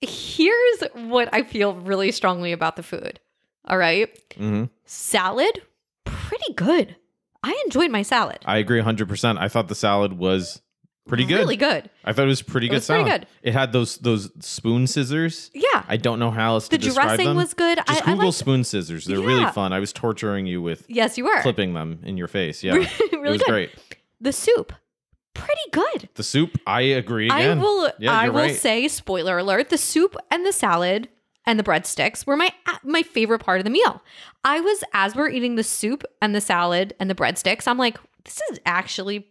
here's 0.00 0.82
what 0.94 1.28
I 1.32 1.42
feel 1.42 1.74
really 1.74 2.10
strongly 2.12 2.52
about 2.52 2.76
the 2.76 2.82
food. 2.82 3.20
All 3.66 3.78
right. 3.78 4.08
hmm 4.36 4.64
Salad, 4.84 5.62
pretty 6.04 6.52
good. 6.54 6.96
I 7.42 7.60
enjoyed 7.66 7.90
my 7.90 8.02
salad. 8.02 8.38
I 8.46 8.56
agree 8.58 8.80
100%. 8.80 9.38
I 9.38 9.48
thought 9.48 9.68
the 9.68 9.74
salad 9.74 10.14
was 10.14 10.60
pretty 11.06 11.24
good. 11.24 11.38
Really 11.38 11.56
good. 11.56 11.90
I 12.04 12.12
thought 12.12 12.24
it 12.24 12.28
was 12.28 12.42
pretty 12.42 12.68
good 12.68 12.76
was 12.76 12.86
pretty 12.86 13.08
good. 13.08 13.26
It 13.42 13.52
had 13.52 13.72
those 13.72 13.98
those 13.98 14.30
spoon 14.44 14.86
scissors. 14.86 15.50
Yeah. 15.54 15.84
I 15.88 15.96
don't 15.96 16.18
know 16.18 16.30
how 16.30 16.54
else 16.54 16.68
the 16.68 16.78
to 16.78 16.84
describe 16.84 17.08
them. 17.08 17.10
The 17.10 17.16
dressing 17.16 17.28
them. 17.28 17.36
was 17.36 17.54
good. 17.54 17.78
Just 17.86 17.90
I, 17.90 17.94
I 17.96 18.12
Google 18.12 18.26
liked- 18.26 18.36
spoon 18.38 18.64
scissors. 18.64 19.04
They're 19.04 19.20
really 19.20 19.50
fun. 19.52 19.72
I 19.72 19.80
was 19.80 19.92
torturing 19.92 20.46
you 20.46 20.62
with 20.62 20.84
Yes, 20.88 21.16
you 21.18 21.24
were. 21.24 21.40
clipping 21.42 21.74
them 21.74 22.00
in 22.04 22.16
your 22.16 22.28
face. 22.28 22.62
Yeah. 22.62 22.72
really 22.74 22.88
it 23.12 23.20
was 23.20 23.42
good. 23.42 23.50
great. 23.50 23.70
The 24.20 24.32
soup, 24.32 24.72
pretty 25.34 25.60
good. 25.72 26.08
The 26.14 26.22
soup, 26.22 26.58
I 26.66 26.80
agree 26.82 27.26
again. 27.26 27.58
I 27.58 27.62
will. 27.62 27.92
Yeah, 27.98 28.12
I 28.12 28.28
will 28.28 28.40
right. 28.42 28.56
say, 28.56 28.88
spoiler 28.88 29.36
alert: 29.38 29.68
the 29.68 29.76
soup 29.78 30.16
and 30.30 30.46
the 30.46 30.52
salad 30.52 31.08
and 31.46 31.58
the 31.58 31.62
breadsticks 31.64 32.26
were 32.26 32.36
my 32.36 32.50
uh, 32.66 32.78
my 32.84 33.02
favorite 33.02 33.40
part 33.40 33.60
of 33.60 33.64
the 33.64 33.70
meal. 33.70 34.02
I 34.44 34.60
was 34.60 34.82
as 34.94 35.14
we're 35.14 35.28
eating 35.28 35.56
the 35.56 35.64
soup 35.64 36.04
and 36.22 36.34
the 36.34 36.40
salad 36.40 36.94
and 36.98 37.10
the 37.10 37.14
breadsticks. 37.14 37.68
I'm 37.68 37.76
like, 37.76 37.98
this 38.24 38.40
is 38.50 38.60
actually 38.64 39.26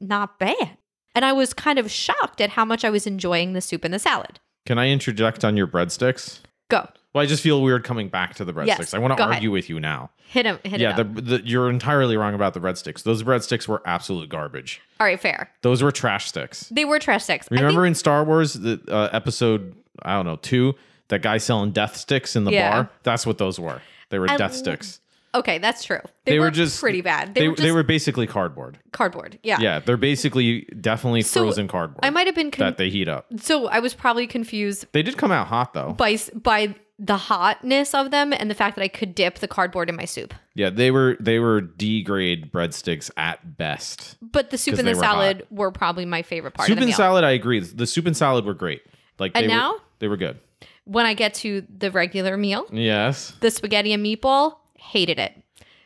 not 0.00 0.38
bad, 0.38 0.78
and 1.14 1.24
I 1.24 1.32
was 1.32 1.52
kind 1.54 1.78
of 1.78 1.90
shocked 1.90 2.40
at 2.40 2.50
how 2.50 2.64
much 2.64 2.84
I 2.84 2.90
was 2.90 3.06
enjoying 3.06 3.52
the 3.52 3.60
soup 3.60 3.84
and 3.84 3.92
the 3.94 3.98
salad. 3.98 4.38
Can 4.66 4.78
I 4.78 4.88
interject 4.90 5.44
on 5.44 5.56
your 5.56 5.66
breadsticks? 5.66 6.40
Go. 6.70 6.88
Well, 7.14 7.22
I 7.22 7.26
just 7.26 7.42
feel 7.42 7.62
weird 7.62 7.84
coming 7.84 8.08
back 8.08 8.34
to 8.34 8.44
the 8.44 8.52
breadsticks. 8.52 8.66
Yes, 8.66 8.94
I 8.94 8.98
want 8.98 9.12
to 9.12 9.16
go 9.16 9.24
ahead. 9.24 9.36
argue 9.36 9.50
with 9.50 9.70
you 9.70 9.80
now. 9.80 10.10
Hit 10.28 10.44
him. 10.44 10.58
Hit 10.62 10.72
him. 10.74 10.80
yeah. 10.82 10.92
The, 10.92 11.04
the, 11.04 11.42
you're 11.42 11.70
entirely 11.70 12.18
wrong 12.18 12.34
about 12.34 12.52
the 12.52 12.60
breadsticks. 12.60 13.02
Those 13.02 13.22
breadsticks 13.22 13.66
were 13.66 13.80
absolute 13.86 14.28
garbage. 14.28 14.82
All 15.00 15.06
right, 15.06 15.18
fair. 15.18 15.50
Those 15.62 15.82
were 15.82 15.90
trash 15.90 16.28
sticks. 16.28 16.68
They 16.68 16.84
were 16.84 16.98
trash 16.98 17.24
sticks. 17.24 17.46
I 17.46 17.48
think- 17.48 17.60
Remember 17.62 17.86
in 17.86 17.94
Star 17.94 18.24
Wars, 18.24 18.52
the 18.52 18.78
uh, 18.88 19.08
episode 19.12 19.74
I 20.02 20.14
don't 20.16 20.26
know 20.26 20.36
two, 20.36 20.74
that 21.08 21.22
guy 21.22 21.38
selling 21.38 21.70
death 21.72 21.96
sticks 21.96 22.36
in 22.36 22.44
the 22.44 22.52
Yeah. 22.52 22.70
bar. 22.72 22.90
That's 23.04 23.26
what 23.26 23.38
those 23.38 23.58
were. 23.58 23.80
They 24.10 24.18
were 24.18 24.30
I 24.30 24.36
death 24.36 24.52
l- 24.52 24.58
sticks. 24.58 25.00
Okay, 25.34 25.58
that's 25.58 25.84
true. 25.84 26.00
They, 26.24 26.32
They 26.32 26.38
were, 26.38 26.46
were 26.46 26.50
just- 26.50 26.80
pretty 26.80 27.00
bad. 27.00 27.34
They, 27.34 27.40
They, 27.42 27.48
were 27.48 27.54
just 27.54 27.62
they 27.62 27.72
were 27.72 27.82
basically 27.82 28.26
cardboard. 28.26 28.78
cardboard. 28.92 29.38
Yeah. 29.42 29.58
Yeah, 29.60 29.78
they're 29.80 29.96
basically 29.96 30.62
definitely 30.80 31.22
So, 31.22 31.42
frozen 31.42 31.68
cardboard 31.68 32.00
I 32.04 32.10
might 32.10 32.26
have 32.26 32.34
been. 32.34 32.50
Con- 32.50 32.66
that 32.66 32.76
they 32.78 32.90
heat 32.90 33.08
up. 33.08 33.26
so 33.38 33.68
I 33.68 33.78
was 33.80 33.94
probably 33.94 34.26
confused 34.26 34.86
They 34.92 35.02
did 35.02 35.16
come 35.16 35.30
out 35.32 35.46
hot 35.48 35.74
though. 35.74 35.92
by 35.92 36.18
by 36.34 36.74
the 37.00 37.16
hotness 37.16 37.94
of 37.94 38.10
them 38.10 38.32
and 38.32 38.50
the 38.50 38.56
fact 38.56 38.74
that 38.74 38.82
I 38.82 38.88
could 38.88 39.14
dip 39.14 39.38
the 39.38 39.46
cardboard 39.46 39.88
in 39.88 39.94
my 39.94 40.04
soup. 40.04 40.34
Yeah, 40.56 40.70
they 40.70 40.90
were 40.90 41.16
they 41.20 41.38
were 41.38 41.60
D 41.60 42.02
grade 42.02 42.50
breadsticks 42.52 43.08
at 43.16 43.56
best. 43.56 44.16
But 44.20 44.50
the 44.50 44.58
soup 44.58 44.78
and 44.78 44.88
the 44.88 44.94
were 44.94 44.98
salad 45.00 45.46
were 45.50 45.70
probably 45.70 46.06
my 46.06 46.22
favorite 46.22 46.54
part 46.54 46.66
soup 46.66 46.78
and 46.78 46.86
meal. 46.86 46.96
salad, 46.96 47.22
I 47.22 47.30
agree. 47.30 47.60
The 47.60 47.86
soup 47.86 48.06
and 48.06 48.16
salad 48.16 48.44
were 48.44 48.54
great. 48.54 48.82
Like 49.20 49.32
And 49.36 49.44
they 49.44 49.48
now? 49.54 49.74
were, 49.74 49.78
they 50.00 50.08
were 50.08 50.16
good. 50.16 50.38
when 50.86 51.06
I 51.06 51.14
get 51.14 51.34
to 51.34 51.64
the 51.76 51.90
regular 51.92 52.36
meal, 52.36 52.66
Yes. 52.72 53.32
the 53.40 53.50
spaghetti 53.52 53.92
and 53.92 54.04
meatball, 54.04 54.56
hated 54.78 55.18
it. 55.18 55.42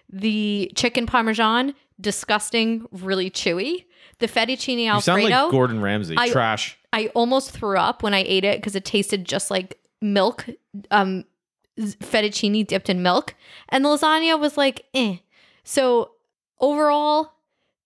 The 0.08 0.70
chicken 0.74 1.06
parmesan, 1.06 1.74
disgusting, 2.00 2.86
really 2.92 3.30
chewy. 3.30 3.86
The 4.18 4.28
fettuccine 4.28 4.84
You 4.84 5.00
sound 5.00 5.22
alfredo, 5.22 5.42
like 5.44 5.50
Gordon 5.50 5.80
Ramsay. 5.82 6.14
I- 6.18 6.30
Trash. 6.30 6.78
I 6.92 7.06
almost 7.14 7.50
threw 7.52 7.78
up 7.78 8.02
when 8.02 8.12
I 8.12 8.18
ate 8.26 8.44
it 8.44 8.58
because 8.60 8.76
it 8.76 8.84
tasted 8.84 9.24
just 9.24 9.50
like 9.50 9.78
milk, 10.02 10.46
um, 10.90 11.24
fettuccine 11.80 12.66
dipped 12.66 12.90
in 12.90 13.02
milk, 13.02 13.34
and 13.70 13.84
the 13.84 13.88
lasagna 13.88 14.38
was 14.38 14.56
like, 14.58 14.84
eh. 14.92 15.16
So 15.64 16.12
overall, 16.60 17.32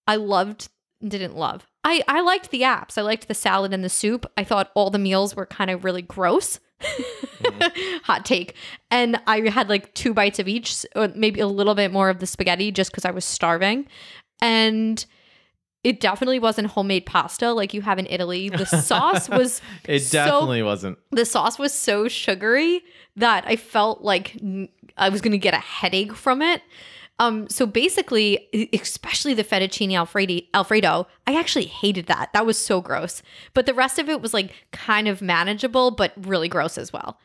I 0.08 0.16
loved, 0.16 0.68
didn't 1.06 1.36
love. 1.36 1.66
I 1.84 2.02
I 2.08 2.20
liked 2.20 2.50
the 2.50 2.62
apps. 2.62 2.98
I 2.98 3.02
liked 3.02 3.28
the 3.28 3.34
salad 3.34 3.72
and 3.72 3.84
the 3.84 3.88
soup. 3.88 4.26
I 4.36 4.42
thought 4.42 4.72
all 4.74 4.90
the 4.90 4.98
meals 4.98 5.36
were 5.36 5.46
kind 5.46 5.70
of 5.70 5.84
really 5.84 6.02
gross. 6.02 6.58
Hot 8.04 8.24
take. 8.24 8.54
And 8.90 9.20
I 9.26 9.48
had 9.48 9.68
like 9.68 9.92
two 9.94 10.14
bites 10.14 10.38
of 10.38 10.48
each, 10.48 10.84
or 10.94 11.08
maybe 11.14 11.40
a 11.40 11.46
little 11.46 11.74
bit 11.74 11.92
more 11.92 12.08
of 12.10 12.18
the 12.20 12.26
spaghetti 12.26 12.70
just 12.72 12.90
because 12.90 13.04
I 13.04 13.10
was 13.10 13.24
starving. 13.24 13.86
And 14.40 15.04
it 15.84 16.00
definitely 16.00 16.38
wasn't 16.40 16.68
homemade 16.68 17.06
pasta 17.06 17.52
like 17.52 17.72
you 17.72 17.80
have 17.82 17.98
in 17.98 18.06
Italy. 18.06 18.48
The 18.48 18.64
sauce 18.82 19.28
was 19.28 19.60
It 19.86 20.00
so- 20.00 20.12
definitely 20.24 20.62
wasn't. 20.62 20.98
the 21.12 21.24
sauce 21.24 21.58
was 21.58 21.72
so 21.72 22.08
sugary 22.08 22.82
that 23.16 23.44
I 23.46 23.56
felt 23.56 24.02
like 24.02 24.36
I 24.96 25.08
was 25.08 25.20
going 25.20 25.32
to 25.32 25.38
get 25.38 25.54
a 25.54 25.58
headache 25.58 26.12
from 26.14 26.42
it. 26.42 26.62
Um, 27.18 27.48
so 27.48 27.64
basically, 27.64 28.68
especially 28.74 29.32
the 29.32 29.42
fettuccine 29.42 29.94
alfredo, 29.94 30.40
alfredo, 30.52 31.06
I 31.26 31.38
actually 31.38 31.64
hated 31.64 32.08
that. 32.08 32.30
That 32.34 32.44
was 32.44 32.58
so 32.58 32.82
gross. 32.82 33.22
But 33.54 33.64
the 33.64 33.72
rest 33.72 33.98
of 33.98 34.10
it 34.10 34.20
was 34.20 34.34
like 34.34 34.52
kind 34.72 35.08
of 35.08 35.22
manageable, 35.22 35.92
but 35.92 36.12
really 36.26 36.48
gross 36.48 36.76
as 36.76 36.92
well. 36.92 37.18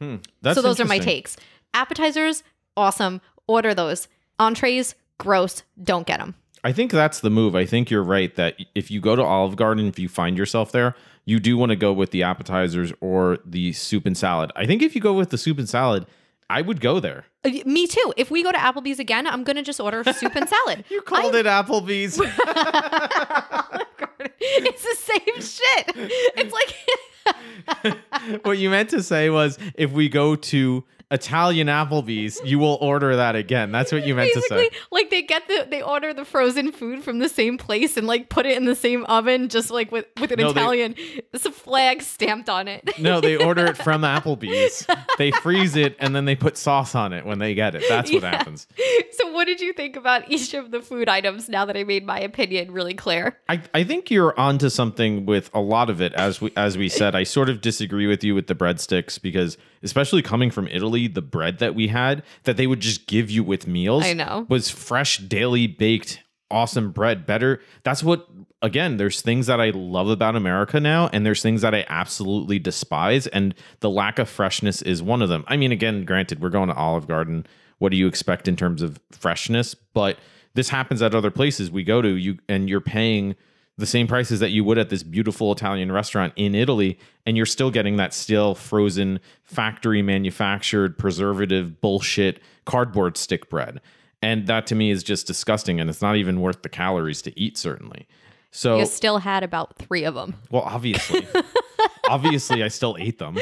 Hmm. 0.00 0.16
So 0.44 0.62
those 0.62 0.80
are 0.80 0.84
my 0.84 0.98
takes. 0.98 1.36
Appetizers, 1.74 2.42
awesome. 2.76 3.20
Order 3.46 3.74
those. 3.74 4.08
Entrees, 4.38 4.94
gross. 5.18 5.62
Don't 5.82 6.06
get 6.06 6.20
them. 6.20 6.34
I 6.64 6.72
think 6.72 6.90
that's 6.90 7.20
the 7.20 7.30
move. 7.30 7.54
I 7.54 7.64
think 7.64 7.90
you're 7.90 8.02
right 8.02 8.34
that 8.36 8.56
if 8.74 8.90
you 8.90 9.00
go 9.00 9.14
to 9.14 9.22
Olive 9.22 9.56
Garden, 9.56 9.86
if 9.86 9.98
you 9.98 10.08
find 10.08 10.36
yourself 10.36 10.72
there, 10.72 10.94
you 11.24 11.38
do 11.38 11.56
want 11.56 11.70
to 11.70 11.76
go 11.76 11.92
with 11.92 12.10
the 12.10 12.22
appetizers 12.22 12.92
or 13.00 13.38
the 13.44 13.72
soup 13.72 14.04
and 14.06 14.16
salad. 14.16 14.50
I 14.56 14.66
think 14.66 14.82
if 14.82 14.94
you 14.94 15.00
go 15.00 15.12
with 15.12 15.30
the 15.30 15.38
soup 15.38 15.58
and 15.58 15.68
salad, 15.68 16.06
I 16.48 16.62
would 16.62 16.80
go 16.80 17.00
there. 17.00 17.26
Uh, 17.44 17.50
Me 17.66 17.86
too. 17.86 18.12
If 18.16 18.30
we 18.30 18.42
go 18.42 18.52
to 18.52 18.58
Applebee's 18.58 18.98
again, 18.98 19.26
I'm 19.26 19.44
gonna 19.44 19.62
just 19.62 19.80
order 19.80 20.02
soup 20.12 20.34
and 20.34 20.48
salad. 20.48 20.84
You 20.90 21.02
called 21.02 21.34
it 21.34 21.46
Applebee's. 21.46 22.20
it's 24.40 24.82
the 24.82 24.96
same 24.96 25.40
shit. 25.40 26.10
It's 26.36 26.52
like 26.52 26.74
what 28.42 28.58
you 28.58 28.70
meant 28.70 28.90
to 28.90 29.02
say 29.02 29.30
was 29.30 29.58
if 29.74 29.90
we 29.92 30.08
go 30.08 30.36
to 30.36 30.84
Italian 31.10 31.68
Applebee's, 31.68 32.40
you 32.44 32.58
will 32.58 32.78
order 32.80 33.14
that 33.16 33.36
again. 33.36 33.70
That's 33.70 33.92
what 33.92 34.04
you 34.06 34.14
meant 34.16 34.32
to 34.34 34.42
say. 34.42 34.70
like 34.90 35.08
they 35.10 35.22
get 35.22 35.46
the 35.46 35.66
they 35.70 35.80
order 35.80 36.12
the 36.12 36.24
frozen 36.24 36.72
food 36.72 37.04
from 37.04 37.20
the 37.20 37.28
same 37.28 37.58
place 37.58 37.96
and 37.96 38.06
like 38.08 38.28
put 38.28 38.44
it 38.44 38.56
in 38.56 38.64
the 38.64 38.74
same 38.74 39.04
oven, 39.04 39.48
just 39.48 39.70
like 39.70 39.92
with 39.92 40.06
with 40.20 40.32
an 40.32 40.40
No, 40.40 40.50
Italian. 40.50 40.96
It's 41.32 41.46
a 41.46 41.52
flag 41.52 42.02
stamped 42.02 42.48
on 42.48 42.66
it. 42.66 42.98
No, 42.98 43.20
they 43.20 43.36
order 43.44 43.66
it 43.66 43.76
from 43.76 44.02
Applebee's. 44.02 44.86
They 45.16 45.30
freeze 45.30 45.76
it 45.76 45.94
and 46.00 46.14
then 46.14 46.24
they 46.24 46.34
put 46.34 46.56
sauce 46.56 46.94
on 46.96 47.12
it 47.12 47.24
when 47.24 47.38
they 47.38 47.54
get 47.54 47.74
it. 47.76 47.84
That's 47.88 48.10
what 48.10 48.22
Yeah. 48.22 48.30
happens. 48.36 48.66
so 49.12 49.30
what 49.32 49.44
did 49.46 49.60
you 49.60 49.72
think 49.72 49.94
about 49.96 50.28
each 50.30 50.54
of 50.54 50.72
the 50.72 50.80
food 50.82 51.08
items? 51.08 51.48
Now 51.48 51.64
that 51.66 51.76
I 51.76 51.84
made 51.84 52.04
my 52.04 52.18
opinion 52.18 52.72
really 52.72 52.94
clear. 52.94 53.38
I, 53.48 53.62
I 53.72 53.84
think 53.84 54.10
you're 54.10 54.38
onto 54.38 54.68
something 54.70 55.24
with 55.24 55.50
a 55.54 55.60
lot 55.60 55.88
of 55.88 56.00
it. 56.00 56.12
As 56.14 56.40
we 56.40 56.50
as 56.56 56.76
we 56.76 56.88
said, 57.00 57.14
I 57.14 57.22
sort 57.22 57.48
of 57.48 57.60
disagree 57.60 58.06
with 58.08 58.24
you 58.24 58.34
with 58.34 58.48
the 58.48 58.54
breadsticks 58.56 59.20
because, 59.22 59.56
especially 59.86 60.20
coming 60.20 60.50
from 60.50 60.68
Italy, 60.68 61.06
the 61.06 61.22
bread 61.22 61.58
that 61.60 61.74
we 61.74 61.88
had 61.88 62.22
that 62.42 62.56
they 62.56 62.66
would 62.66 62.80
just 62.80 63.06
give 63.06 63.30
you 63.30 63.42
with 63.42 63.66
meals, 63.66 64.04
I 64.04 64.12
know. 64.12 64.44
was 64.48 64.68
fresh, 64.68 65.18
daily 65.18 65.66
baked, 65.66 66.22
awesome 66.50 66.90
bread. 66.90 67.24
Better. 67.24 67.60
That's 67.82 68.02
what. 68.02 68.26
Again, 68.62 68.96
there's 68.96 69.20
things 69.20 69.46
that 69.46 69.60
I 69.60 69.70
love 69.70 70.08
about 70.08 70.34
America 70.34 70.80
now, 70.80 71.08
and 71.12 71.24
there's 71.26 71.42
things 71.42 71.60
that 71.60 71.74
I 71.74 71.84
absolutely 71.88 72.58
despise, 72.58 73.26
and 73.26 73.54
the 73.80 73.90
lack 73.90 74.18
of 74.18 74.30
freshness 74.30 74.80
is 74.82 75.02
one 75.02 75.20
of 75.22 75.28
them. 75.28 75.44
I 75.46 75.56
mean, 75.58 75.72
again, 75.72 76.04
granted, 76.04 76.40
we're 76.40 76.48
going 76.48 76.70
to 76.70 76.74
Olive 76.74 77.06
Garden. 77.06 77.46
What 77.78 77.90
do 77.90 77.98
you 77.98 78.06
expect 78.06 78.48
in 78.48 78.56
terms 78.56 78.80
of 78.80 78.98
freshness? 79.12 79.74
But 79.74 80.18
this 80.54 80.70
happens 80.70 81.02
at 81.02 81.14
other 81.14 81.30
places 81.30 81.70
we 81.70 81.84
go 81.84 82.00
to. 82.00 82.08
You 82.08 82.38
and 82.48 82.68
you're 82.68 82.80
paying 82.80 83.36
the 83.78 83.86
same 83.86 84.06
prices 84.06 84.40
that 84.40 84.50
you 84.50 84.64
would 84.64 84.78
at 84.78 84.88
this 84.88 85.02
beautiful 85.02 85.52
Italian 85.52 85.92
restaurant 85.92 86.32
in 86.36 86.54
Italy, 86.54 86.98
and 87.26 87.36
you're 87.36 87.44
still 87.46 87.70
getting 87.70 87.96
that 87.96 88.14
still 88.14 88.54
frozen, 88.54 89.20
factory 89.44 90.00
manufactured, 90.02 90.96
preservative 90.98 91.80
bullshit 91.80 92.40
cardboard 92.64 93.16
stick 93.16 93.50
bread. 93.50 93.80
And 94.22 94.46
that 94.46 94.66
to 94.68 94.74
me 94.74 94.90
is 94.90 95.02
just 95.02 95.26
disgusting, 95.26 95.78
and 95.78 95.90
it's 95.90 96.00
not 96.00 96.16
even 96.16 96.40
worth 96.40 96.62
the 96.62 96.68
calories 96.70 97.20
to 97.22 97.38
eat, 97.38 97.58
certainly. 97.58 98.08
So, 98.50 98.78
You 98.78 98.86
still 98.86 99.18
had 99.18 99.42
about 99.42 99.76
three 99.76 100.04
of 100.04 100.14
them. 100.14 100.34
well, 100.50 100.62
obviously, 100.62 101.26
obviously, 102.08 102.62
I 102.62 102.68
still 102.68 102.96
ate 102.98 103.18
them. 103.18 103.36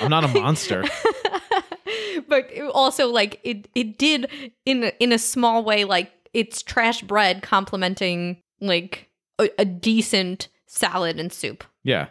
I'm 0.00 0.08
not 0.10 0.24
a 0.24 0.28
monster. 0.28 0.84
but 2.28 2.50
also 2.72 3.08
like 3.08 3.40
it 3.44 3.68
it 3.74 3.98
did 3.98 4.30
in 4.64 4.84
a- 4.84 4.92
in 5.00 5.12
a 5.12 5.18
small 5.18 5.62
way 5.64 5.84
like 5.84 6.10
it's 6.32 6.62
trash 6.62 7.02
bread 7.02 7.42
complementing 7.42 8.38
like 8.60 9.08
a, 9.38 9.50
a 9.58 9.64
decent 9.64 10.48
salad 10.66 11.18
and 11.18 11.32
soup. 11.32 11.64
Yeah. 11.82 12.08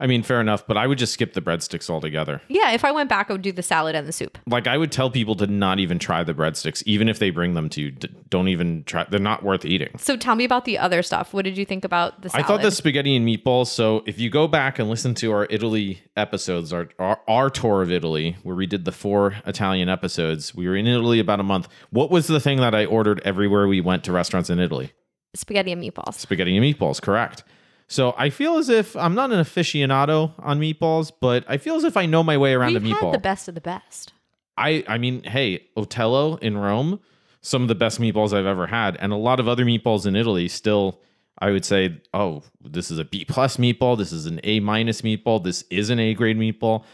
I 0.00 0.08
mean, 0.08 0.24
fair 0.24 0.40
enough, 0.40 0.66
but 0.66 0.76
I 0.76 0.88
would 0.88 0.98
just 0.98 1.12
skip 1.12 1.34
the 1.34 1.40
breadsticks 1.40 1.88
altogether. 1.88 2.42
Yeah, 2.48 2.72
if 2.72 2.84
I 2.84 2.90
went 2.90 3.08
back, 3.08 3.30
I 3.30 3.32
would 3.32 3.42
do 3.42 3.52
the 3.52 3.62
salad 3.62 3.94
and 3.94 4.08
the 4.08 4.12
soup. 4.12 4.38
Like, 4.44 4.66
I 4.66 4.76
would 4.76 4.90
tell 4.90 5.08
people 5.08 5.36
to 5.36 5.46
not 5.46 5.78
even 5.78 6.00
try 6.00 6.24
the 6.24 6.34
breadsticks, 6.34 6.82
even 6.84 7.08
if 7.08 7.20
they 7.20 7.30
bring 7.30 7.54
them 7.54 7.68
to 7.70 7.80
you. 7.80 7.90
D- 7.92 8.08
Don't 8.28 8.48
even 8.48 8.82
try. 8.84 9.06
They're 9.08 9.20
not 9.20 9.44
worth 9.44 9.64
eating. 9.64 9.96
So 9.98 10.16
tell 10.16 10.34
me 10.34 10.44
about 10.44 10.64
the 10.64 10.78
other 10.78 11.00
stuff. 11.02 11.32
What 11.32 11.44
did 11.44 11.56
you 11.56 11.64
think 11.64 11.84
about 11.84 12.22
the 12.22 12.30
I 12.34 12.42
thought 12.42 12.60
the 12.62 12.72
spaghetti 12.72 13.14
and 13.14 13.26
meatballs. 13.26 13.68
So 13.68 14.02
if 14.04 14.18
you 14.18 14.30
go 14.30 14.48
back 14.48 14.80
and 14.80 14.90
listen 14.90 15.14
to 15.14 15.30
our 15.30 15.46
Italy 15.48 16.02
episodes, 16.16 16.72
our, 16.72 16.88
our 16.98 17.20
our 17.28 17.48
tour 17.48 17.80
of 17.80 17.92
Italy, 17.92 18.36
where 18.42 18.56
we 18.56 18.66
did 18.66 18.84
the 18.84 18.92
four 18.92 19.36
Italian 19.46 19.88
episodes, 19.88 20.56
we 20.56 20.66
were 20.66 20.76
in 20.76 20.88
Italy 20.88 21.20
about 21.20 21.38
a 21.38 21.44
month. 21.44 21.68
What 21.90 22.10
was 22.10 22.26
the 22.26 22.40
thing 22.40 22.58
that 22.60 22.74
I 22.74 22.84
ordered 22.84 23.22
everywhere 23.24 23.68
we 23.68 23.80
went 23.80 24.02
to 24.04 24.12
restaurants 24.12 24.50
in 24.50 24.58
Italy? 24.58 24.92
Spaghetti 25.34 25.72
and 25.72 25.82
meatballs. 25.82 26.14
Spaghetti 26.14 26.56
and 26.56 26.64
meatballs, 26.64 27.00
correct. 27.00 27.44
So 27.86 28.14
I 28.16 28.30
feel 28.30 28.56
as 28.56 28.68
if 28.68 28.96
I'm 28.96 29.14
not 29.14 29.30
an 29.30 29.40
aficionado 29.40 30.32
on 30.38 30.58
meatballs, 30.58 31.12
but 31.20 31.44
I 31.48 31.58
feel 31.58 31.76
as 31.76 31.84
if 31.84 31.96
I 31.96 32.06
know 32.06 32.22
my 32.22 32.36
way 32.38 32.54
around 32.54 32.72
We've 32.72 32.84
a 32.84 32.86
meatball. 32.86 33.12
had 33.12 33.14
the 33.14 33.18
best 33.18 33.48
of 33.48 33.54
the 33.54 33.60
best. 33.60 34.12
I 34.56 34.84
I 34.88 34.98
mean, 34.98 35.22
hey, 35.24 35.66
Otello 35.76 36.36
in 36.36 36.56
Rome, 36.56 37.00
some 37.42 37.62
of 37.62 37.68
the 37.68 37.74
best 37.74 38.00
meatballs 38.00 38.32
I've 38.32 38.46
ever 38.46 38.66
had, 38.66 38.96
and 38.96 39.12
a 39.12 39.16
lot 39.16 39.40
of 39.40 39.48
other 39.48 39.64
meatballs 39.64 40.06
in 40.06 40.16
Italy 40.16 40.48
still. 40.48 41.00
I 41.40 41.50
would 41.50 41.64
say, 41.64 42.00
oh, 42.14 42.44
this 42.62 42.92
is 42.92 42.98
a 43.00 43.04
B 43.04 43.24
plus 43.24 43.56
meatball. 43.56 43.98
This 43.98 44.12
is 44.12 44.26
an 44.26 44.40
A 44.44 44.60
minus 44.60 45.02
meatball. 45.02 45.42
This 45.42 45.64
is 45.68 45.90
an 45.90 45.98
A 45.98 46.14
grade 46.14 46.38
meatball. 46.38 46.84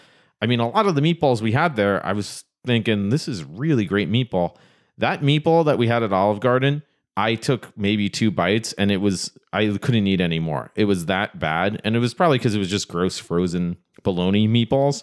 I 0.41 0.47
mean, 0.47 0.61
a 0.61 0.69
lot 0.69 0.87
of 0.87 0.95
the 0.95 1.03
meatballs 1.03 1.43
we 1.43 1.53
had 1.53 1.77
there, 1.77 2.05
I 2.05 2.15
was 2.15 2.45
thinking 2.67 3.11
this 3.11 3.29
is 3.29 3.45
really 3.45 3.85
great 3.85 4.11
meatball. 4.11 4.57
That 4.97 5.21
meatball 5.21 5.67
that 5.67 5.77
we 5.77 5.89
had 5.89 6.03
at 6.03 6.13
Olive 6.13 6.41
Garden, 6.41 6.83
I 7.21 7.35
took 7.35 7.77
maybe 7.77 8.09
two 8.09 8.31
bites 8.31 8.73
and 8.75 8.91
it 8.91 8.99
was 8.99 9.37
I 9.53 9.67
couldn't 9.81 10.07
eat 10.07 10.21
anymore. 10.21 10.71
It 10.75 10.85
was 10.85 11.07
that 11.07 11.39
bad, 11.39 11.81
and 11.85 11.97
it 11.97 11.99
was 11.99 12.15
probably 12.15 12.39
because 12.39 12.55
it 12.55 12.59
was 12.59 12.71
just 12.71 12.89
gross 12.89 13.19
frozen 13.19 13.77
bologna 14.03 14.49
meatballs 14.49 15.03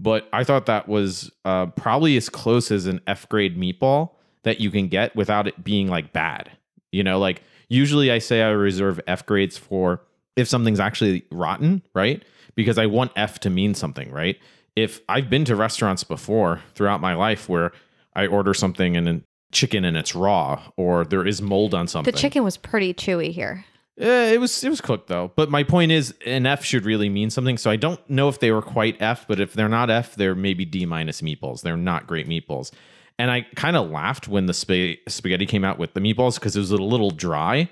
but 0.00 0.28
I 0.32 0.44
thought 0.44 0.66
that 0.66 0.88
was 0.88 1.30
uh, 1.44 1.66
probably 1.66 2.16
as 2.16 2.28
close 2.28 2.70
as 2.70 2.86
an 2.86 3.00
F 3.08 3.28
grade 3.28 3.58
meatball 3.58 4.12
that 4.44 4.60
you 4.60 4.70
can 4.70 4.86
get 4.86 5.14
without 5.16 5.48
it 5.48 5.64
being 5.64 5.88
like 5.88 6.12
bad. 6.12 6.52
You 6.92 7.02
know, 7.02 7.18
like 7.18 7.42
usually 7.68 8.12
I 8.12 8.20
say 8.20 8.42
I 8.42 8.50
reserve 8.50 9.00
F 9.08 9.26
grades 9.26 9.58
for 9.58 10.00
if 10.36 10.46
something's 10.46 10.78
actually 10.78 11.24
rotten, 11.32 11.82
right? 11.96 12.24
Because 12.54 12.78
I 12.78 12.86
want 12.86 13.10
F 13.16 13.40
to 13.40 13.50
mean 13.50 13.74
something, 13.74 14.12
right? 14.12 14.38
if 14.78 15.00
I've 15.08 15.28
been 15.28 15.44
to 15.46 15.56
restaurants 15.56 16.04
before 16.04 16.60
throughout 16.74 17.00
my 17.00 17.14
life 17.14 17.48
where 17.48 17.72
I 18.14 18.26
order 18.26 18.54
something 18.54 18.96
and 18.96 19.08
chicken 19.52 19.84
and 19.84 19.96
it's 19.96 20.14
raw 20.14 20.62
or 20.76 21.04
there 21.04 21.26
is 21.26 21.40
mold 21.40 21.74
on 21.74 21.88
something. 21.88 22.12
The 22.12 22.18
chicken 22.18 22.44
was 22.44 22.56
pretty 22.56 22.92
chewy 22.94 23.32
here. 23.32 23.64
Eh, 23.98 24.32
it 24.34 24.40
was 24.40 24.62
it 24.62 24.68
was 24.68 24.80
cooked 24.80 25.08
though. 25.08 25.32
But 25.34 25.50
my 25.50 25.64
point 25.64 25.90
is, 25.90 26.14
an 26.24 26.46
F 26.46 26.64
should 26.64 26.84
really 26.84 27.08
mean 27.08 27.30
something. 27.30 27.58
So 27.58 27.70
I 27.70 27.76
don't 27.76 27.98
know 28.08 28.28
if 28.28 28.38
they 28.38 28.52
were 28.52 28.62
quite 28.62 29.00
F, 29.00 29.26
but 29.26 29.40
if 29.40 29.54
they're 29.54 29.68
not 29.68 29.90
F, 29.90 30.14
they're 30.14 30.34
maybe 30.34 30.64
D 30.64 30.86
minus 30.86 31.20
meatballs. 31.20 31.62
They're 31.62 31.76
not 31.76 32.06
great 32.06 32.28
meatballs. 32.28 32.70
And 33.18 33.30
I 33.30 33.42
kind 33.56 33.76
of 33.76 33.90
laughed 33.90 34.28
when 34.28 34.46
the 34.46 34.54
sp- 34.54 35.02
spaghetti 35.08 35.46
came 35.46 35.64
out 35.64 35.78
with 35.78 35.94
the 35.94 36.00
meatballs 36.00 36.36
because 36.36 36.54
it 36.54 36.60
was 36.60 36.70
a 36.70 36.76
little 36.76 37.10
dry. 37.10 37.68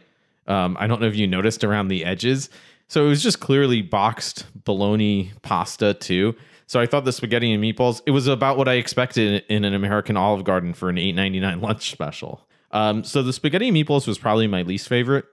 Um, 0.49 0.77
I 0.81 0.89
don't 0.89 1.01
know 1.01 1.07
if 1.07 1.15
you 1.15 1.29
noticed 1.29 1.63
around 1.63 1.89
the 1.89 2.05
edges. 2.05 2.51
So 2.89 3.07
it 3.07 3.09
was 3.09 3.23
just 3.23 3.41
clearly 3.41 3.83
boxed 3.83 4.47
bologna 4.65 5.33
pasta 5.43 5.95
too. 5.95 6.35
So 6.67 6.81
I 6.81 6.87
thought 6.87 7.05
the 7.05 7.13
spaghetti 7.13 7.53
and 7.53 7.63
meatballs, 7.63 8.03
it 8.07 8.11
was 8.11 8.27
about 8.27 8.59
what 8.59 8.69
I 8.69 8.75
expected 8.75 9.45
in 9.49 9.65
an 9.65 9.73
American 9.73 10.17
Olive 10.17 10.45
Garden 10.45 10.75
for 10.75 10.89
an 10.89 10.97
$8.99 10.97 11.63
lunch 11.63 11.91
special. 11.91 12.47
Um, 12.73 13.05
so 13.05 13.23
the 13.23 13.33
spaghetti 13.33 13.69
and 13.69 13.77
meatballs 13.77 14.07
was 14.07 14.19
probably 14.19 14.47
my 14.47 14.63
least 14.63 14.89
favorite. 14.89 15.25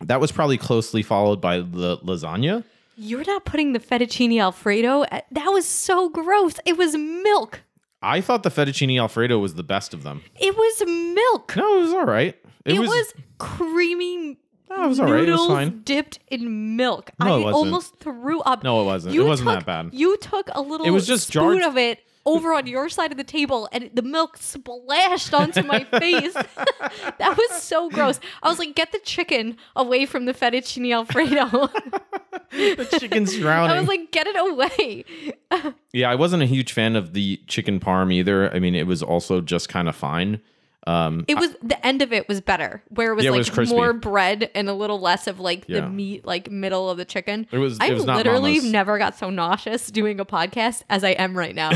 That 0.00 0.20
was 0.20 0.32
probably 0.32 0.56
closely 0.58 1.02
followed 1.02 1.40
by 1.40 1.58
the 1.58 1.98
lasagna. 1.98 2.64
You're 2.96 3.24
not 3.24 3.44
putting 3.44 3.72
the 3.72 3.78
fettuccine 3.78 4.40
alfredo. 4.40 5.04
At, 5.10 5.26
that 5.30 5.48
was 5.48 5.66
so 5.66 6.08
gross. 6.08 6.54
It 6.64 6.76
was 6.76 6.96
milk. 6.96 7.62
I 8.00 8.20
thought 8.20 8.42
the 8.42 8.50
fettuccine 8.50 9.00
alfredo 9.00 9.38
was 9.38 9.54
the 9.54 9.62
best 9.62 9.94
of 9.94 10.02
them. 10.02 10.22
It 10.40 10.56
was 10.56 11.14
milk. 11.14 11.54
No, 11.56 11.78
it 11.78 11.82
was 11.82 11.92
all 11.92 12.04
right. 12.04 12.36
It, 12.64 12.78
was, 12.78 13.14
creamy. 13.38 14.38
No, 14.76 14.84
it 14.84 14.88
was 14.88 15.00
all 15.00 15.06
right. 15.06 15.14
It 15.28 15.30
was 15.30 15.40
noodles 15.40 15.48
fine. 15.48 15.82
dipped 15.84 16.18
in 16.28 16.76
milk. 16.76 17.10
No, 17.20 17.26
I 17.26 17.28
it 17.40 17.44
wasn't. 17.44 17.54
almost 17.54 17.96
threw 18.00 18.40
up. 18.40 18.64
No, 18.64 18.80
it 18.82 18.84
wasn't. 18.84 19.14
It 19.14 19.22
wasn't 19.22 19.48
that 19.50 19.66
bad. 19.66 19.90
You 19.92 20.16
took 20.18 20.48
a 20.52 20.60
little 20.62 20.86
It 20.86 20.90
was 20.90 21.06
just 21.06 21.28
spoon 21.28 21.58
jarred- 21.58 21.62
of 21.70 21.76
it 21.76 22.00
over 22.24 22.54
on 22.54 22.66
your 22.68 22.88
side 22.88 23.10
of 23.10 23.18
the 23.18 23.24
table 23.24 23.68
and 23.72 23.90
the 23.94 24.02
milk 24.02 24.36
splashed 24.36 25.34
onto 25.34 25.62
my 25.64 25.82
face. 25.98 26.32
that 27.18 27.34
was 27.36 27.62
so 27.62 27.90
gross. 27.90 28.20
I 28.42 28.48
was 28.48 28.58
like, 28.60 28.74
get 28.76 28.92
the 28.92 29.00
chicken 29.00 29.56
away 29.74 30.06
from 30.06 30.24
the 30.26 30.32
fettuccine 30.32 30.94
alfredo. 30.94 31.44
the 32.50 32.96
chicken's 32.98 33.36
drowning. 33.36 33.76
I 33.76 33.80
was 33.80 33.88
like, 33.88 34.12
get 34.12 34.26
it 34.28 34.36
away. 34.38 35.04
yeah, 35.92 36.10
I 36.10 36.14
wasn't 36.14 36.42
a 36.42 36.46
huge 36.46 36.72
fan 36.72 36.94
of 36.96 37.12
the 37.12 37.40
chicken 37.48 37.80
parm 37.80 38.12
either. 38.12 38.54
I 38.54 38.58
mean, 38.60 38.74
it 38.74 38.86
was 38.86 39.02
also 39.02 39.40
just 39.40 39.68
kind 39.68 39.88
of 39.88 39.96
fine. 39.96 40.40
Um, 40.86 41.24
It 41.28 41.36
was 41.36 41.54
the 41.62 41.84
end 41.86 42.02
of 42.02 42.12
it 42.12 42.26
was 42.28 42.40
better, 42.40 42.82
where 42.88 43.12
it 43.12 43.14
was 43.14 43.24
Yeah, 43.24 43.30
it 43.30 43.46
like 43.46 43.56
was 43.56 43.70
more 43.70 43.92
bread 43.92 44.50
and 44.54 44.68
a 44.68 44.74
little 44.74 44.98
less 45.00 45.26
of 45.28 45.38
like 45.38 45.64
Yeah. 45.68 45.80
the 45.82 45.88
meat, 45.88 46.24
like 46.26 46.50
middle 46.50 46.90
of 46.90 46.98
the 46.98 47.04
chicken. 47.04 47.46
It 47.52 47.58
was- 47.58 47.74
it 47.76 47.82
I 47.82 47.90
was 47.92 48.04
literally 48.04 48.56
Mama's. 48.56 48.72
never 48.72 48.98
got 48.98 49.16
so 49.16 49.30
nauseous 49.30 49.90
doing 49.90 50.18
a 50.18 50.24
podcast 50.24 50.82
as 50.90 51.04
I 51.04 51.10
am 51.10 51.38
right 51.38 51.54
now. 51.54 51.70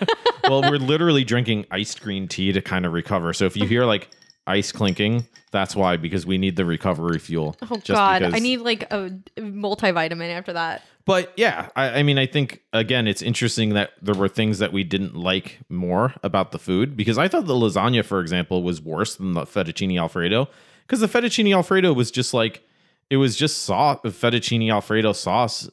well, 0.48 0.62
we're 0.62 0.78
literally 0.78 1.24
drinking 1.24 1.66
iced 1.70 2.00
green 2.02 2.26
tea 2.26 2.52
to 2.52 2.60
kind 2.60 2.84
of 2.86 2.92
recover. 2.92 3.32
So 3.32 3.44
if 3.46 3.56
you 3.56 3.66
hear 3.66 3.84
like 3.84 4.08
ice 4.46 4.72
clinking, 4.72 5.26
that's 5.52 5.76
why 5.76 5.96
because 5.96 6.26
we 6.26 6.36
need 6.38 6.56
the 6.56 6.64
recovery 6.64 7.18
fuel. 7.18 7.56
Oh 7.70 7.80
God, 7.86 8.22
I 8.22 8.38
need 8.40 8.58
like 8.60 8.90
a 8.92 9.10
multivitamin 9.38 10.30
after 10.30 10.54
that. 10.54 10.82
But 11.08 11.32
yeah, 11.38 11.70
I, 11.74 12.00
I 12.00 12.02
mean, 12.02 12.18
I 12.18 12.26
think 12.26 12.60
again, 12.74 13.08
it's 13.08 13.22
interesting 13.22 13.70
that 13.70 13.92
there 14.02 14.14
were 14.14 14.28
things 14.28 14.58
that 14.58 14.74
we 14.74 14.84
didn't 14.84 15.16
like 15.16 15.58
more 15.70 16.12
about 16.22 16.52
the 16.52 16.58
food 16.58 16.98
because 16.98 17.16
I 17.16 17.28
thought 17.28 17.46
the 17.46 17.54
lasagna, 17.54 18.04
for 18.04 18.20
example, 18.20 18.62
was 18.62 18.82
worse 18.82 19.16
than 19.16 19.32
the 19.32 19.46
fettuccine 19.46 19.98
alfredo 19.98 20.50
because 20.86 21.00
the 21.00 21.06
fettuccine 21.06 21.50
alfredo 21.56 21.94
was 21.94 22.10
just 22.10 22.34
like 22.34 22.62
it 23.08 23.16
was 23.16 23.36
just 23.36 23.62
sauce, 23.62 23.98
fettuccine 24.04 24.70
alfredo 24.70 25.14
sauce, 25.14 25.70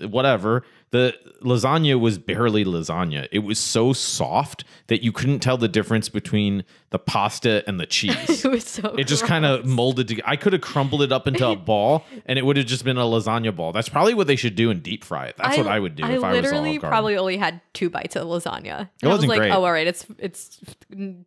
whatever. 0.00 0.64
The 0.90 1.14
lasagna 1.42 2.00
was 2.00 2.16
barely 2.16 2.64
lasagna. 2.64 3.28
It 3.30 3.40
was 3.40 3.58
so 3.58 3.92
soft 3.92 4.64
that 4.86 5.04
you 5.04 5.12
couldn't 5.12 5.40
tell 5.40 5.58
the 5.58 5.68
difference 5.68 6.08
between 6.08 6.64
the 6.90 6.98
pasta 6.98 7.62
and 7.66 7.78
the 7.78 7.86
cheese. 7.86 8.14
It 8.48 8.50
was 8.50 8.64
so. 8.64 8.94
It 8.96 9.06
just 9.06 9.24
kind 9.24 9.44
of 9.44 9.66
molded 9.66 10.08
together. 10.08 10.28
I 10.28 10.36
could 10.36 10.52
have 10.52 10.62
crumbled 10.62 11.02
it 11.02 11.12
up 11.12 11.26
into 11.26 11.46
a 11.46 11.56
ball, 11.70 12.04
and 12.24 12.38
it 12.38 12.46
would 12.46 12.56
have 12.56 12.66
just 12.66 12.84
been 12.84 12.96
a 12.96 13.02
lasagna 13.02 13.54
ball. 13.54 13.72
That's 13.72 13.88
probably 13.88 14.14
what 14.14 14.26
they 14.26 14.36
should 14.36 14.54
do 14.54 14.70
and 14.70 14.82
deep 14.82 15.04
fry 15.04 15.26
it. 15.26 15.36
That's 15.36 15.58
what 15.58 15.66
I 15.66 15.78
would 15.78 15.96
do 15.96 16.04
I 16.04 16.12
if 16.12 16.24
I 16.24 16.32
was 16.32 16.42
literally 16.42 16.78
probably 16.78 17.16
only 17.16 17.36
had 17.36 17.60
two 17.74 17.90
bites 17.90 18.16
of 18.16 18.26
lasagna. 18.26 18.88
And 19.02 19.10
I 19.10 19.14
was 19.14 19.26
like, 19.26 19.40
great. 19.40 19.50
oh, 19.50 19.64
all 19.64 19.72
right, 19.72 19.86
it's 19.86 20.06
it's 20.18 20.60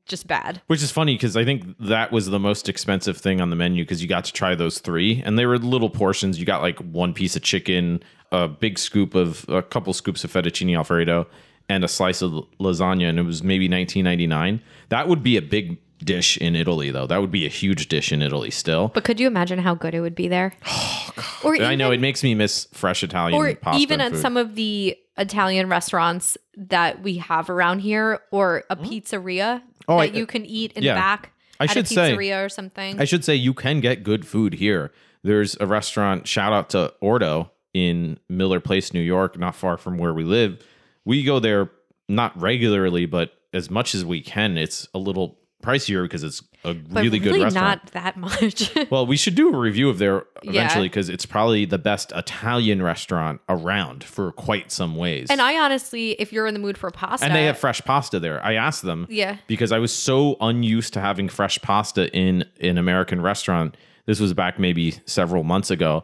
just 0.05 0.27
bad. 0.27 0.61
Which 0.67 0.81
is 0.81 0.91
funny 0.91 1.15
because 1.15 1.35
I 1.37 1.43
think 1.43 1.77
that 1.79 2.11
was 2.11 2.27
the 2.27 2.39
most 2.39 2.69
expensive 2.69 3.17
thing 3.17 3.41
on 3.41 3.49
the 3.49 3.55
menu 3.55 3.83
because 3.83 4.01
you 4.01 4.07
got 4.07 4.25
to 4.25 4.33
try 4.33 4.55
those 4.55 4.79
three, 4.79 5.21
and 5.23 5.37
they 5.37 5.45
were 5.45 5.57
little 5.57 5.89
portions. 5.89 6.39
You 6.39 6.45
got 6.45 6.61
like 6.61 6.79
one 6.79 7.13
piece 7.13 7.35
of 7.35 7.43
chicken, 7.43 8.01
a 8.31 8.47
big 8.47 8.79
scoop 8.79 9.13
of 9.15 9.45
a 9.49 9.61
couple 9.61 9.93
scoops 9.93 10.23
of 10.23 10.31
fettuccine 10.31 10.75
alfredo, 10.75 11.27
and 11.71 11.83
a 11.83 11.87
slice 11.87 12.21
of 12.21 12.31
lasagna, 12.59 13.09
and 13.09 13.17
it 13.19 13.23
was 13.23 13.41
maybe 13.43 13.67
nineteen 13.67 14.03
ninety 14.03 14.27
nine. 14.27 14.61
That 14.89 15.07
would 15.07 15.23
be 15.23 15.37
a 15.37 15.41
big 15.41 15.77
dish 16.03 16.37
in 16.37 16.55
Italy, 16.55 16.91
though. 16.91 17.07
That 17.07 17.21
would 17.21 17.31
be 17.31 17.45
a 17.45 17.49
huge 17.49 17.87
dish 17.87 18.11
in 18.11 18.21
Italy 18.21 18.51
still. 18.51 18.89
But 18.89 19.03
could 19.03 19.19
you 19.19 19.27
imagine 19.27 19.59
how 19.59 19.75
good 19.75 19.93
it 19.93 20.01
would 20.01 20.15
be 20.15 20.27
there? 20.27 20.53
Oh 21.13 21.13
God! 21.15 21.25
Or 21.43 21.55
I 21.65 21.75
know 21.75 21.91
it 21.91 21.99
makes 21.99 22.23
me 22.23 22.35
miss 22.35 22.67
fresh 22.71 23.03
Italian 23.03 23.37
or 23.37 23.57
even 23.75 23.99
at 23.99 24.13
food. 24.13 24.21
some 24.21 24.37
of 24.37 24.55
the 24.55 24.95
Italian 25.17 25.67
restaurants 25.67 26.37
that 26.55 27.01
we 27.01 27.17
have 27.17 27.49
around 27.49 27.79
here, 27.79 28.21
or 28.31 28.63
a 28.69 28.75
hmm? 28.77 28.83
pizzeria 28.85 29.61
Oh, 29.89 29.97
that 29.99 30.13
I- 30.13 30.17
you 30.17 30.25
can 30.25 30.45
eat 30.45 30.71
in 30.73 30.83
yeah. 30.83 30.93
the 30.93 30.99
back 30.99 31.33
I 31.59 31.65
should 31.65 31.83
a 31.85 31.87
say- 31.87 32.13
pizzeria 32.13 32.45
or 32.45 32.49
something. 32.49 33.01
I 33.01 33.03
should 33.05 33.25
say 33.25 33.35
you 33.35 33.53
can 33.53 33.81
get 33.81 34.03
good 34.03 34.25
food 34.25 34.53
here. 34.53 34.91
There's 35.23 35.57
a 35.59 35.65
restaurant, 35.65 36.27
shout 36.27 36.53
out 36.53 36.69
to 36.69 36.93
Ordo 37.01 37.51
in 37.73 38.17
Miller 38.29 38.59
Place, 38.61 38.93
New 38.93 39.01
York, 39.01 39.37
not 39.37 39.55
far 39.55 39.75
from 39.77 39.97
where 39.97 40.13
we 40.13 40.23
live. 40.23 40.63
We 41.05 41.23
go 41.23 41.39
there 41.39 41.71
not 42.07 42.39
regularly, 42.39 43.05
but 43.05 43.33
as 43.53 43.69
much 43.69 43.95
as 43.95 44.05
we 44.05 44.21
can. 44.21 44.57
It's 44.57 44.87
a 44.93 44.99
little 44.99 45.37
pricier 45.61 46.03
because 46.03 46.23
it's 46.23 46.41
a 46.63 46.73
but 46.73 47.03
really 47.03 47.19
good 47.19 47.41
restaurant. 47.41 47.53
not 47.53 47.91
that 47.91 48.17
much. 48.17 48.75
Well, 48.89 49.05
we 49.05 49.15
should 49.15 49.35
do 49.35 49.53
a 49.53 49.57
review 49.57 49.89
of 49.89 49.99
there 49.99 50.25
eventually 50.43 50.89
because 50.89 51.07
it's 51.07 51.25
probably 51.25 51.65
the 51.65 51.77
best 51.77 52.11
Italian 52.13 52.81
restaurant 52.81 53.39
around 53.47 54.03
for 54.03 54.31
quite 54.31 54.71
some 54.71 54.95
ways. 54.95 55.27
and 55.29 55.41
I 55.41 55.59
honestly, 55.59 56.11
if 56.13 56.33
you're 56.33 56.47
in 56.47 56.53
the 56.53 56.59
mood 56.59 56.77
for 56.77 56.91
pasta, 56.91 57.25
and 57.25 57.35
they 57.35 57.45
have 57.45 57.57
fresh 57.57 57.81
pasta 57.81 58.19
there. 58.19 58.43
I 58.43 58.55
asked 58.55 58.81
them 58.81 59.07
yeah. 59.09 59.37
because 59.47 59.71
I 59.71 59.79
was 59.79 59.93
so 59.93 60.35
unused 60.41 60.93
to 60.93 60.99
having 60.99 61.29
fresh 61.29 61.61
pasta 61.61 62.11
in 62.15 62.43
an 62.59 62.77
American 62.77 63.21
restaurant. 63.21 63.77
This 64.07 64.19
was 64.19 64.33
back 64.33 64.59
maybe 64.59 64.95
several 65.05 65.43
months 65.43 65.71
ago. 65.71 66.03